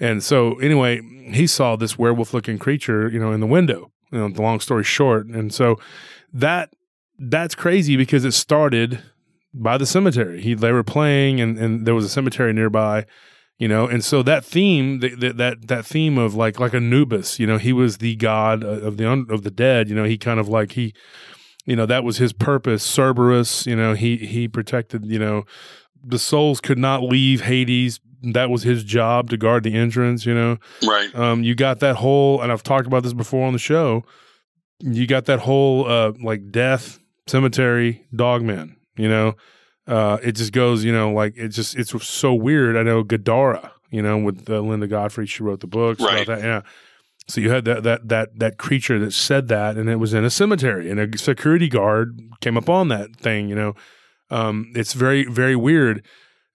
And 0.00 0.22
so 0.22 0.58
anyway, 0.58 1.02
he 1.30 1.46
saw 1.46 1.76
this 1.76 1.98
werewolf 1.98 2.32
looking 2.32 2.58
creature, 2.58 3.06
you 3.10 3.20
know, 3.20 3.32
in 3.32 3.40
the 3.40 3.46
window, 3.46 3.92
you 4.10 4.18
know, 4.18 4.30
the 4.30 4.40
long 4.40 4.58
story 4.58 4.84
short. 4.84 5.26
And 5.26 5.52
so 5.52 5.76
that, 6.32 6.72
that's 7.18 7.54
crazy 7.54 7.98
because 7.98 8.24
it 8.24 8.32
started 8.32 9.02
by 9.52 9.76
the 9.76 9.84
cemetery. 9.84 10.40
He, 10.40 10.54
they 10.54 10.72
were 10.72 10.82
playing 10.82 11.42
and, 11.42 11.58
and 11.58 11.86
there 11.86 11.94
was 11.94 12.06
a 12.06 12.08
cemetery 12.08 12.54
nearby 12.54 13.04
you 13.60 13.68
know? 13.68 13.86
And 13.86 14.02
so 14.02 14.22
that 14.24 14.44
theme 14.44 14.98
that 14.98 15.36
that 15.36 15.68
that, 15.68 15.86
theme 15.86 16.18
of 16.18 16.34
like 16.34 16.58
like 16.58 16.74
anubis 16.74 17.38
you 17.38 17.46
know 17.46 17.58
he 17.58 17.72
was 17.72 17.98
the 17.98 18.16
god 18.16 18.64
of 18.64 18.96
the 18.96 19.08
un, 19.08 19.26
of 19.30 19.42
the 19.42 19.50
dead 19.52 19.88
you 19.88 19.94
know? 19.94 20.04
He 20.04 20.18
kind 20.18 20.40
of 20.40 20.48
like 20.48 20.72
he 20.72 20.92
you 21.66 21.76
know 21.76 21.86
that 21.86 22.02
was 22.02 22.16
his 22.16 22.32
purpose. 22.32 22.82
Cerberus 22.82 23.66
you 23.66 23.76
know 23.76 23.94
he 23.94 24.16
he 24.16 24.48
protected 24.48 25.06
you 25.06 25.18
know? 25.20 25.44
The 26.02 26.18
souls 26.18 26.60
could 26.60 26.78
not 26.78 27.02
leave 27.02 27.42
hades. 27.42 28.00
That 28.22 28.48
was 28.50 28.62
his 28.62 28.82
job 28.84 29.30
to 29.30 29.36
guard 29.36 29.62
the 29.62 29.74
entrance 29.74 30.26
you 30.26 30.34
know? 30.34 30.56
Right. 30.84 31.14
um 31.14 31.44
you 31.44 31.54
got 31.54 31.80
that 31.80 31.96
whole 31.96 32.40
and 32.42 32.50
i've 32.50 32.62
talked 32.62 32.86
about 32.86 33.02
this 33.02 33.12
before 33.12 33.46
on 33.46 33.52
the 33.52 33.58
show 33.58 34.04
you 34.80 35.06
got 35.06 35.26
that 35.26 35.40
whole 35.40 35.86
uh 35.86 36.12
like 36.22 36.50
death 36.50 36.98
cemetery 37.26 38.06
dogman 38.14 38.76
you 38.96 39.08
know 39.08 39.36
uh, 39.86 40.18
it 40.22 40.32
just 40.32 40.52
goes, 40.52 40.84
you 40.84 40.92
know, 40.92 41.12
like 41.12 41.36
it 41.36 41.48
just 41.48 41.76
it's 41.76 41.92
so 42.06 42.34
weird. 42.34 42.76
I 42.76 42.82
know 42.82 43.02
Gadara, 43.02 43.72
you 43.90 44.02
know, 44.02 44.18
with 44.18 44.48
uh, 44.48 44.60
Linda 44.60 44.86
Godfrey, 44.86 45.26
she 45.26 45.42
wrote 45.42 45.60
the 45.60 45.66
books 45.66 46.00
Right. 46.00 46.22
about 46.22 46.38
that. 46.38 46.44
Yeah. 46.44 46.60
So 47.28 47.40
you 47.40 47.50
had 47.50 47.64
that 47.66 47.82
that 47.84 48.08
that 48.08 48.38
that 48.38 48.58
creature 48.58 48.98
that 48.98 49.12
said 49.12 49.48
that, 49.48 49.76
and 49.76 49.88
it 49.88 49.96
was 49.96 50.14
in 50.14 50.24
a 50.24 50.30
cemetery, 50.30 50.90
and 50.90 50.98
a 50.98 51.16
security 51.18 51.68
guard 51.68 52.18
came 52.40 52.56
upon 52.56 52.88
that 52.88 53.14
thing. 53.16 53.48
You 53.48 53.54
know, 53.54 53.74
um, 54.30 54.72
it's 54.74 54.94
very 54.94 55.24
very 55.26 55.54
weird. 55.56 56.04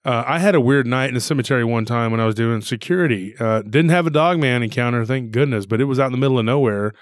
Uh, 0.04 0.22
I 0.26 0.38
had 0.38 0.54
a 0.54 0.60
weird 0.60 0.86
night 0.86 1.10
in 1.10 1.16
a 1.16 1.20
cemetery 1.20 1.64
one 1.64 1.84
time 1.84 2.10
when 2.12 2.20
I 2.20 2.26
was 2.26 2.34
doing 2.36 2.60
security. 2.60 3.34
Uh, 3.40 3.62
didn't 3.62 3.88
have 3.88 4.06
a 4.06 4.10
dog 4.10 4.38
man 4.38 4.62
encounter, 4.62 5.04
thank 5.04 5.32
goodness, 5.32 5.66
but 5.66 5.80
it 5.80 5.84
was 5.86 5.98
out 5.98 6.06
in 6.06 6.12
the 6.12 6.18
middle 6.18 6.38
of 6.38 6.44
nowhere, 6.44 6.92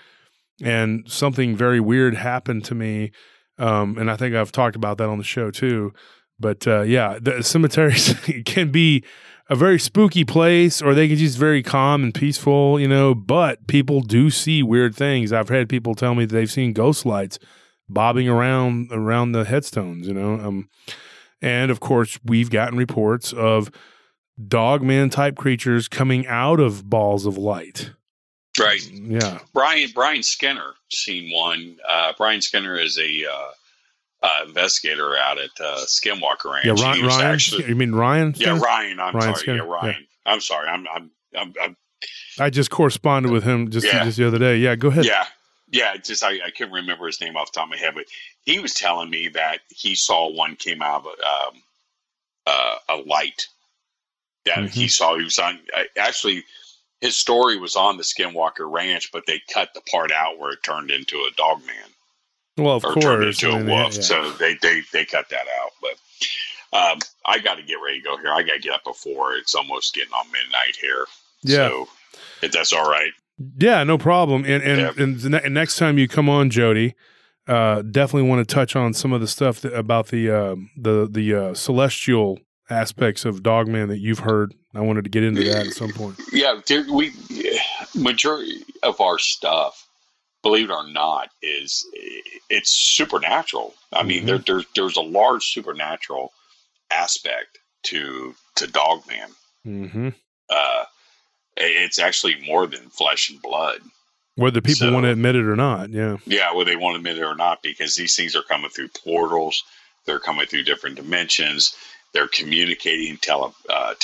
and 0.62 1.04
something 1.06 1.56
very 1.56 1.80
weird 1.80 2.14
happened 2.14 2.64
to 2.66 2.74
me. 2.74 3.10
Um, 3.58 3.98
and 3.98 4.10
I 4.10 4.16
think 4.16 4.34
I've 4.34 4.52
talked 4.52 4.76
about 4.76 4.98
that 4.98 5.08
on 5.08 5.18
the 5.18 5.24
show 5.24 5.50
too. 5.50 5.92
But 6.38 6.66
uh, 6.66 6.82
yeah, 6.82 7.18
the 7.20 7.42
cemeteries 7.42 8.14
can 8.44 8.70
be 8.70 9.04
a 9.48 9.54
very 9.54 9.78
spooky 9.78 10.24
place, 10.24 10.80
or 10.80 10.94
they 10.94 11.06
can 11.06 11.16
just 11.16 11.38
very 11.38 11.62
calm 11.62 12.02
and 12.02 12.14
peaceful, 12.14 12.80
you 12.80 12.88
know. 12.88 13.14
But 13.14 13.66
people 13.66 14.00
do 14.00 14.30
see 14.30 14.62
weird 14.62 14.94
things. 14.94 15.32
I've 15.32 15.48
had 15.48 15.68
people 15.68 15.94
tell 15.94 16.14
me 16.14 16.24
they've 16.24 16.50
seen 16.50 16.72
ghost 16.72 17.06
lights 17.06 17.38
bobbing 17.88 18.28
around 18.28 18.88
around 18.90 19.32
the 19.32 19.44
headstones, 19.44 20.08
you 20.08 20.14
know. 20.14 20.34
Um, 20.34 20.68
and 21.40 21.70
of 21.70 21.80
course, 21.80 22.18
we've 22.24 22.50
gotten 22.50 22.78
reports 22.78 23.32
of 23.32 23.70
dogman 24.48 25.10
type 25.10 25.36
creatures 25.36 25.88
coming 25.88 26.26
out 26.26 26.58
of 26.58 26.88
balls 26.88 27.26
of 27.26 27.36
light. 27.36 27.92
Right. 28.58 28.82
Yeah, 28.92 29.38
Brian 29.52 29.90
Brian 29.94 30.22
Skinner 30.22 30.74
seen 30.90 31.32
one. 31.34 31.76
Uh, 31.88 32.12
Brian 32.16 32.40
Skinner 32.40 32.76
is 32.78 32.98
a 32.98 33.24
uh, 33.26 34.26
uh, 34.26 34.44
investigator 34.46 35.16
out 35.16 35.38
at 35.38 35.50
uh, 35.60 35.78
Skinwalker 35.86 36.52
Ranch. 36.52 36.64
yeah. 36.66 36.72
Ryan, 36.84 37.06
Ryan 37.06 37.26
actually, 37.26 37.66
you 37.68 37.74
mean 37.74 37.92
Ryan? 37.92 38.32
yeah, 38.36 38.58
Ryan. 38.58 39.00
I'm 39.00 39.14
Ryan 39.14 39.22
sorry. 39.34 39.34
Skinner, 39.36 39.64
Yeah, 39.64 39.70
Ryan. 39.72 40.06
I'm 40.26 40.40
sorry. 40.40 40.68
I'm 40.68 40.86
I'm, 40.94 41.10
I'm, 41.36 41.54
I'm 41.62 41.76
I 42.38 42.50
just 42.50 42.70
corresponded 42.70 43.32
with 43.32 43.42
him 43.44 43.70
just 43.70 43.86
Yeah. 43.86 44.04
just 44.04 44.18
the 44.18 44.26
other 44.26 44.38
day. 44.38 44.56
Yeah, 44.58 44.76
go 44.76 44.88
ahead. 44.88 45.04
yeah. 45.04 45.24
Yeah, 45.72 45.96
just 45.96 46.22
I, 46.22 46.34
I 46.34 46.50
couldn't 46.56 46.74
remember 46.74 47.06
his 47.06 47.20
name 47.20 47.36
off 47.36 47.50
the 47.50 47.56
top 47.58 47.66
of 47.66 47.70
my 47.70 47.76
head, 47.76 47.94
but 47.96 48.04
he 48.44 48.60
was 48.60 48.74
telling 48.74 49.10
me 49.10 49.26
that 49.28 49.58
he 49.70 49.96
saw 49.96 50.30
one 50.30 50.54
came 50.54 50.80
out 50.82 51.00
of 51.00 51.06
um, 51.06 51.62
uh, 52.46 52.76
a 52.90 52.96
light 52.98 53.48
that 54.44 54.58
Mm-hmm. 54.58 54.66
he 54.68 54.86
saw. 54.86 55.16
He 55.16 55.24
was 55.24 55.38
on 55.40 55.58
uh, 55.76 55.82
actually 55.98 56.44
his 57.04 57.16
story 57.16 57.58
was 57.58 57.76
on 57.76 57.98
the 57.98 58.02
Skinwalker 58.02 58.70
Ranch, 58.70 59.10
but 59.12 59.24
they 59.26 59.42
cut 59.52 59.68
the 59.74 59.82
part 59.82 60.10
out 60.10 60.38
where 60.38 60.52
it 60.52 60.62
turned 60.62 60.90
into 60.90 61.16
a 61.16 61.30
dog 61.36 61.58
man. 61.66 61.90
Well, 62.56 62.76
of 62.76 62.84
or 62.84 62.94
turned 62.94 63.22
course. 63.24 63.42
into 63.42 63.54
I 63.54 63.60
a 63.60 63.64
wolf. 63.64 63.94
yeah. 63.96 64.00
So 64.02 64.30
they, 64.32 64.56
they 64.62 64.82
they 64.92 65.04
cut 65.04 65.28
that 65.28 65.46
out. 65.60 65.70
But 65.82 66.78
um, 66.78 66.98
I 67.26 67.38
got 67.40 67.56
to 67.56 67.62
get 67.62 67.76
ready 67.84 68.00
to 68.00 68.04
go 68.04 68.16
here. 68.16 68.32
I 68.32 68.42
got 68.42 68.54
to 68.54 68.60
get 68.60 68.72
up 68.72 68.84
before 68.84 69.34
it's 69.34 69.54
almost 69.54 69.94
getting 69.94 70.12
on 70.12 70.26
midnight 70.32 70.76
here. 70.80 71.04
Yeah. 71.42 71.68
So 71.68 71.88
if 72.42 72.52
that's 72.52 72.72
all 72.72 72.88
right. 72.88 73.10
Yeah, 73.58 73.82
no 73.84 73.98
problem. 73.98 74.44
And 74.44 74.62
and, 74.62 74.80
Yeah. 74.80 75.02
and 75.04 75.18
the 75.20 75.28
ne- 75.30 75.48
next 75.50 75.76
time 75.76 75.98
you 75.98 76.06
come 76.08 76.28
on, 76.28 76.48
Joedy, 76.50 76.94
uh, 77.48 77.82
definitely 77.82 78.28
want 78.28 78.48
to 78.48 78.54
touch 78.54 78.76
on 78.76 78.94
some 78.94 79.12
of 79.12 79.20
the 79.20 79.26
stuff 79.28 79.60
that, 79.62 79.74
about 79.74 80.08
the 80.08 80.30
uh, 80.30 80.56
the 80.76 81.08
the 81.10 81.34
uh, 81.34 81.54
celestial 81.54 82.38
aspects 82.70 83.24
of 83.24 83.42
Dogman 83.42 83.88
that 83.88 83.98
you've 83.98 84.20
heard. 84.20 84.54
I 84.74 84.80
wanted 84.80 85.04
to 85.04 85.10
get 85.10 85.22
into 85.22 85.44
that 85.44 85.66
at 85.68 85.72
some 85.72 85.92
point. 85.92 86.20
Yeah, 86.32 86.60
we 86.90 87.12
majority 87.94 88.64
of 88.82 89.00
our 89.00 89.18
stuff, 89.18 89.86
believe 90.42 90.70
it 90.70 90.72
or 90.72 90.88
not, 90.88 91.30
is 91.42 91.86
it's 92.50 92.70
supernatural. 92.70 93.74
I 93.92 94.02
mean, 94.02 94.18
mm-hmm. 94.18 94.26
there, 94.26 94.38
there's 94.38 94.66
there's 94.74 94.96
a 94.96 95.02
large 95.02 95.52
supernatural 95.52 96.32
aspect 96.90 97.58
to 97.84 98.34
to 98.56 98.66
Dogman. 98.66 99.30
Mm-hmm. 99.66 100.08
Uh, 100.50 100.84
it's 101.56 101.98
actually 101.98 102.44
more 102.46 102.66
than 102.66 102.90
flesh 102.90 103.30
and 103.30 103.40
blood. 103.40 103.80
Whether 104.36 104.60
people 104.60 104.88
so, 104.88 104.92
want 104.92 105.04
to 105.04 105.12
admit 105.12 105.36
it 105.36 105.44
or 105.44 105.54
not, 105.54 105.90
yeah. 105.90 106.16
Yeah, 106.26 106.52
whether 106.52 106.70
they 106.70 106.76
want 106.76 106.94
to 106.94 106.98
admit 106.98 107.18
it 107.18 107.24
or 107.24 107.36
not, 107.36 107.62
because 107.62 107.94
these 107.94 108.16
things 108.16 108.34
are 108.34 108.42
coming 108.42 108.70
through 108.70 108.88
portals, 108.88 109.62
they're 110.06 110.18
coming 110.18 110.46
through 110.46 110.64
different 110.64 110.96
dimensions, 110.96 111.76
they're 112.12 112.28
communicating 112.28 113.16
tele, 113.18 113.52
uh, 113.68 113.94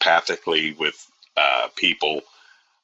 telepathically 0.00 0.72
with 0.72 1.06
uh, 1.36 1.68
people. 1.76 2.22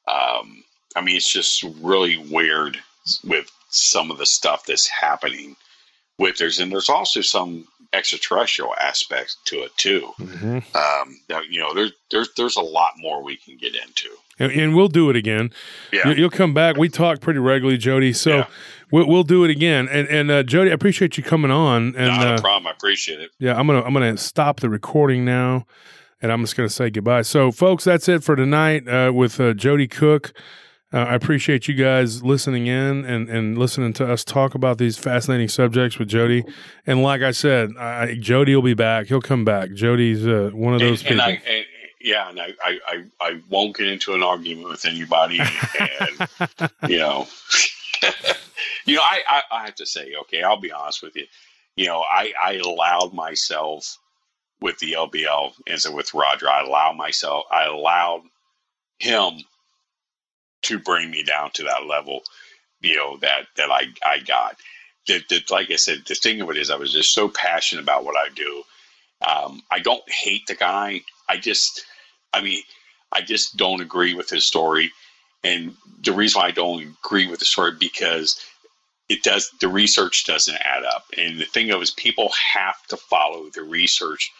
Um, 0.08 0.62
I 0.96 1.00
mean, 1.00 1.16
it's 1.16 1.30
just 1.30 1.64
really 1.80 2.16
weird 2.16 2.78
with 3.24 3.50
some 3.70 4.10
of 4.10 4.18
the 4.18 4.26
stuff 4.26 4.66
that's 4.66 4.88
happening 4.88 5.56
with 6.18 6.38
there's 6.38 6.60
and 6.60 6.70
there's 6.70 6.88
also 6.88 7.20
some 7.20 7.66
extraterrestrial 7.92 8.74
aspects 8.80 9.36
to 9.46 9.62
it 9.62 9.76
too. 9.76 10.10
Mm-hmm. 10.20 10.58
Um, 10.76 11.42
you 11.50 11.60
know, 11.60 11.74
there's 11.74 11.92
there's 12.10 12.28
there's 12.36 12.56
a 12.56 12.62
lot 12.62 12.92
more 12.98 13.22
we 13.22 13.36
can 13.36 13.56
get 13.56 13.74
into, 13.74 14.08
and, 14.38 14.52
and 14.52 14.76
we'll 14.76 14.88
do 14.88 15.10
it 15.10 15.16
again. 15.16 15.50
Yeah, 15.92 16.10
you'll 16.10 16.30
come 16.30 16.54
back. 16.54 16.76
We 16.76 16.88
talk 16.88 17.20
pretty 17.20 17.40
regularly, 17.40 17.78
Joedy. 17.78 18.14
So. 18.14 18.30
Yeah. 18.30 18.46
We'll, 18.90 19.08
we'll 19.08 19.24
do 19.24 19.42
it 19.42 19.50
again, 19.50 19.88
and 19.88 20.06
and 20.06 20.30
uh, 20.30 20.44
Joedy, 20.44 20.70
I 20.70 20.72
appreciate 20.72 21.16
you 21.16 21.24
coming 21.24 21.50
on. 21.50 21.96
And 21.96 22.06
not 22.06 22.26
a 22.26 22.34
uh, 22.34 22.40
problem. 22.40 22.68
I 22.68 22.70
appreciate 22.70 23.18
it. 23.18 23.32
Yeah, 23.40 23.58
I'm 23.58 23.66
gonna 23.66 23.82
I'm 23.82 23.92
gonna 23.92 24.16
stop 24.16 24.60
the 24.60 24.68
recording 24.68 25.24
now, 25.24 25.66
and 26.24 26.32
I'm 26.32 26.40
just 26.40 26.56
gonna 26.56 26.70
say 26.70 26.88
goodbye. 26.88 27.20
So, 27.20 27.52
folks, 27.52 27.84
that's 27.84 28.08
it 28.08 28.24
for 28.24 28.34
tonight 28.34 28.88
uh, 28.88 29.12
with 29.12 29.38
uh, 29.38 29.52
Joedy 29.52 29.90
Cook. 29.90 30.32
Uh, 30.90 31.00
I 31.00 31.14
appreciate 31.14 31.68
you 31.68 31.74
guys 31.74 32.22
listening 32.22 32.66
in 32.66 33.04
and, 33.04 33.28
and 33.28 33.58
listening 33.58 33.92
to 33.94 34.10
us 34.10 34.24
talk 34.24 34.54
about 34.54 34.78
these 34.78 34.96
fascinating 34.96 35.48
subjects 35.48 35.98
with 35.98 36.08
Joedy. 36.08 36.50
And 36.86 37.02
like 37.02 37.20
I 37.20 37.32
said, 37.32 37.72
I, 37.78 38.14
Joedy 38.18 38.54
will 38.54 38.62
be 38.62 38.72
back. 38.72 39.08
He'll 39.08 39.20
come 39.20 39.44
back. 39.44 39.72
Joedy's 39.72 40.26
uh, 40.26 40.50
one 40.54 40.72
of 40.72 40.80
those 40.80 41.02
and, 41.02 41.08
people. 41.08 41.24
And 41.24 41.42
I, 41.46 41.50
and, 41.50 41.66
yeah, 42.00 42.30
and 42.30 42.40
I, 42.40 42.54
I, 42.62 43.04
I, 43.20 43.40
won't 43.50 43.76
get 43.76 43.88
into 43.88 44.14
an 44.14 44.22
argument 44.22 44.68
with 44.70 44.86
anybody. 44.86 45.40
And, 45.40 46.70
you 46.88 46.98
know, 46.98 47.26
you 48.86 48.94
know, 48.94 49.02
I, 49.02 49.20
I, 49.28 49.42
I 49.50 49.64
have 49.66 49.74
to 49.74 49.86
say, 49.86 50.14
okay, 50.22 50.42
I'll 50.42 50.60
be 50.60 50.72
honest 50.72 51.02
with 51.02 51.16
you. 51.16 51.26
You 51.76 51.86
know, 51.86 52.00
I, 52.00 52.32
I 52.42 52.54
allowed 52.54 53.12
myself 53.12 53.98
with 54.64 54.78
the 54.78 54.92
LBL 54.92 55.52
and 55.66 55.78
so 55.78 55.94
with 55.94 56.14
Roger, 56.14 56.48
I 56.48 56.64
allow 56.64 56.94
myself, 56.94 57.44
I 57.52 57.66
allowed 57.66 58.22
him 58.98 59.34
to 60.62 60.78
bring 60.78 61.10
me 61.10 61.22
down 61.22 61.50
to 61.52 61.64
that 61.64 61.84
level, 61.86 62.22
you 62.80 62.96
know, 62.96 63.18
that, 63.18 63.42
that 63.58 63.70
I, 63.70 63.88
I 64.04 64.20
got. 64.20 64.56
That, 65.06 65.28
that, 65.28 65.50
like 65.50 65.70
I 65.70 65.76
said, 65.76 66.04
the 66.06 66.14
thing 66.14 66.40
of 66.40 66.48
it 66.48 66.56
is, 66.56 66.70
I 66.70 66.76
was 66.76 66.94
just 66.94 67.12
so 67.12 67.28
passionate 67.28 67.82
about 67.82 68.06
what 68.06 68.16
I 68.16 68.30
do. 68.30 68.62
Um, 69.28 69.60
I 69.70 69.80
don't 69.80 70.10
hate 70.10 70.46
the 70.46 70.54
guy. 70.54 71.02
I 71.28 71.36
just, 71.36 71.84
I 72.32 72.40
mean, 72.40 72.62
I 73.12 73.20
just 73.20 73.58
don't 73.58 73.82
agree 73.82 74.14
with 74.14 74.30
his 74.30 74.46
story. 74.46 74.90
And 75.44 75.74
the 76.02 76.12
reason 76.12 76.40
why 76.40 76.48
I 76.48 76.52
don't 76.52 76.96
agree 77.04 77.26
with 77.26 77.40
the 77.40 77.44
story 77.44 77.72
because 77.78 78.40
it 79.10 79.22
does 79.22 79.50
the 79.60 79.68
research 79.68 80.24
doesn't 80.24 80.56
add 80.56 80.84
up. 80.84 81.04
And 81.18 81.38
the 81.38 81.44
thing 81.44 81.70
of 81.70 81.80
it 81.80 81.82
is, 81.82 81.90
people 81.90 82.30
have 82.54 82.82
to 82.86 82.96
follow 82.96 83.50
the 83.50 83.62
research 83.62 84.32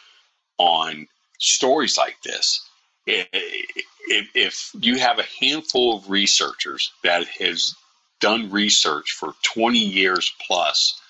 on 0.58 1.06
stories 1.38 1.98
like 1.98 2.16
this 2.22 2.60
if, 3.06 4.70
you 4.80 4.98
have 4.98 5.18
a 5.18 5.26
handful 5.40 5.96
of 5.96 6.10
researchers 6.10 6.92
that 7.02 7.26
has 7.26 7.74
done 8.20 8.50
research 8.50 9.12
for 9.12 9.34
20 9.42 9.78
years 9.78 10.32
plus 10.46 11.00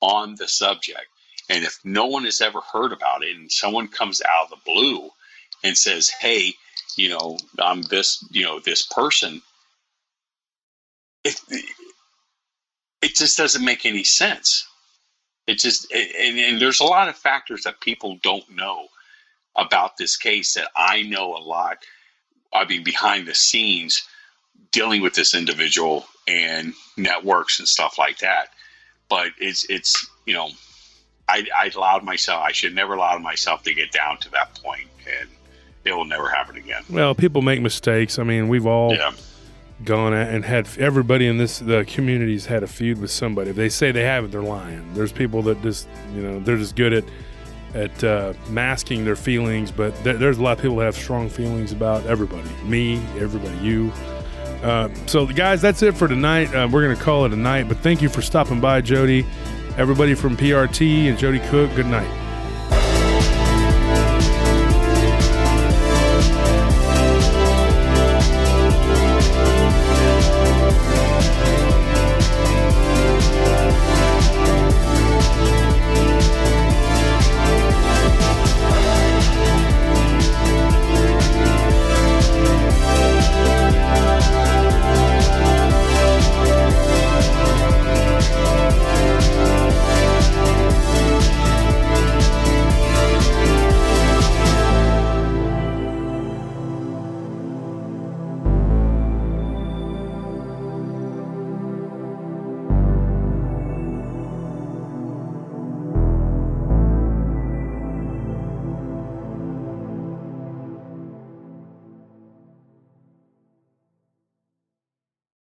on 0.00 0.34
the 0.36 0.48
subject, 0.48 1.06
and 1.48 1.64
if 1.64 1.78
no 1.84 2.06
one 2.06 2.24
has 2.24 2.40
ever 2.40 2.60
heard 2.60 2.92
about 2.92 3.24
it, 3.24 3.36
and 3.36 3.50
someone 3.50 3.88
comes 3.88 4.22
out 4.22 4.44
of 4.44 4.50
the 4.50 4.56
blue 4.64 5.10
and 5.64 5.76
says, 5.76 6.10
"Hey, 6.10 6.54
you 6.96 7.08
know, 7.08 7.38
I'm 7.58 7.82
this, 7.82 8.24
you 8.30 8.44
know, 8.44 8.60
this 8.60 8.82
person," 8.82 9.42
it 11.24 11.40
it 13.02 13.16
just 13.16 13.36
doesn't 13.36 13.64
make 13.64 13.86
any 13.86 14.04
sense. 14.04 14.66
It 15.46 15.58
just 15.58 15.90
and, 15.92 16.38
and 16.38 16.60
there's 16.60 16.80
a 16.80 16.84
lot 16.84 17.08
of 17.08 17.16
factors 17.16 17.62
that 17.62 17.80
people 17.80 18.18
don't 18.22 18.48
know 18.50 18.88
about 19.54 19.96
this 19.96 20.16
case 20.16 20.54
that 20.54 20.68
I 20.76 21.02
know 21.02 21.36
a 21.36 21.38
lot. 21.38 21.78
I 22.52 22.64
mean, 22.64 22.84
behind 22.84 23.26
the 23.26 23.34
scenes, 23.34 24.06
dealing 24.72 25.02
with 25.02 25.14
this 25.14 25.34
individual 25.34 26.06
and 26.26 26.74
networks 26.96 27.58
and 27.58 27.68
stuff 27.68 27.98
like 27.98 28.18
that. 28.18 28.48
But 29.08 29.28
it's 29.38 29.64
it's 29.70 30.08
you 30.24 30.34
know, 30.34 30.50
I, 31.28 31.46
I 31.56 31.70
allowed 31.74 32.02
myself. 32.02 32.42
I 32.42 32.52
should 32.52 32.74
never 32.74 32.94
allow 32.94 33.16
myself 33.18 33.62
to 33.64 33.74
get 33.74 33.92
down 33.92 34.18
to 34.18 34.30
that 34.32 34.54
point, 34.62 34.88
and 35.20 35.28
it 35.84 35.92
will 35.92 36.04
never 36.04 36.28
happen 36.28 36.56
again. 36.56 36.82
Well, 36.90 37.14
people 37.14 37.42
make 37.42 37.60
mistakes. 37.60 38.18
I 38.18 38.24
mean, 38.24 38.48
we've 38.48 38.66
all. 38.66 38.94
Yeah. 38.94 39.12
Gone 39.84 40.14
at 40.14 40.32
and 40.32 40.44
had 40.44 40.66
everybody 40.78 41.26
in 41.26 41.36
this 41.36 41.58
the 41.58 41.84
communities 41.84 42.46
had 42.46 42.62
a 42.62 42.66
feud 42.66 42.98
with 42.98 43.10
somebody. 43.10 43.50
If 43.50 43.56
they 43.56 43.68
say 43.68 43.92
they 43.92 44.04
haven't, 44.04 44.30
they're 44.30 44.42
lying. 44.42 44.94
There's 44.94 45.12
people 45.12 45.42
that 45.42 45.60
just 45.62 45.86
you 46.14 46.22
know 46.22 46.40
they're 46.40 46.56
just 46.56 46.76
good 46.76 46.94
at 46.94 47.04
at 47.74 48.04
uh, 48.04 48.32
masking 48.48 49.04
their 49.04 49.16
feelings, 49.16 49.70
but 49.70 49.94
th- 50.02 50.16
there's 50.16 50.38
a 50.38 50.42
lot 50.42 50.56
of 50.56 50.62
people 50.62 50.76
that 50.76 50.86
have 50.86 50.96
strong 50.96 51.28
feelings 51.28 51.72
about 51.72 52.06
everybody 52.06 52.48
me, 52.64 52.96
everybody, 53.18 53.56
you. 53.58 53.92
Uh, 54.62 54.88
so, 55.06 55.26
guys, 55.26 55.60
that's 55.60 55.82
it 55.82 55.94
for 55.94 56.08
tonight. 56.08 56.52
Uh, 56.54 56.66
we're 56.72 56.82
going 56.82 56.96
to 56.96 57.02
call 57.02 57.26
it 57.26 57.32
a 57.32 57.36
night, 57.36 57.68
but 57.68 57.76
thank 57.78 58.00
you 58.00 58.08
for 58.08 58.22
stopping 58.22 58.60
by, 58.60 58.80
Joedy. 58.80 59.26
Everybody 59.76 60.14
from 60.14 60.36
PRT 60.38 61.08
and 61.08 61.18
Joedy 61.18 61.46
Cook, 61.50 61.74
good 61.76 61.86
night. 61.86 62.25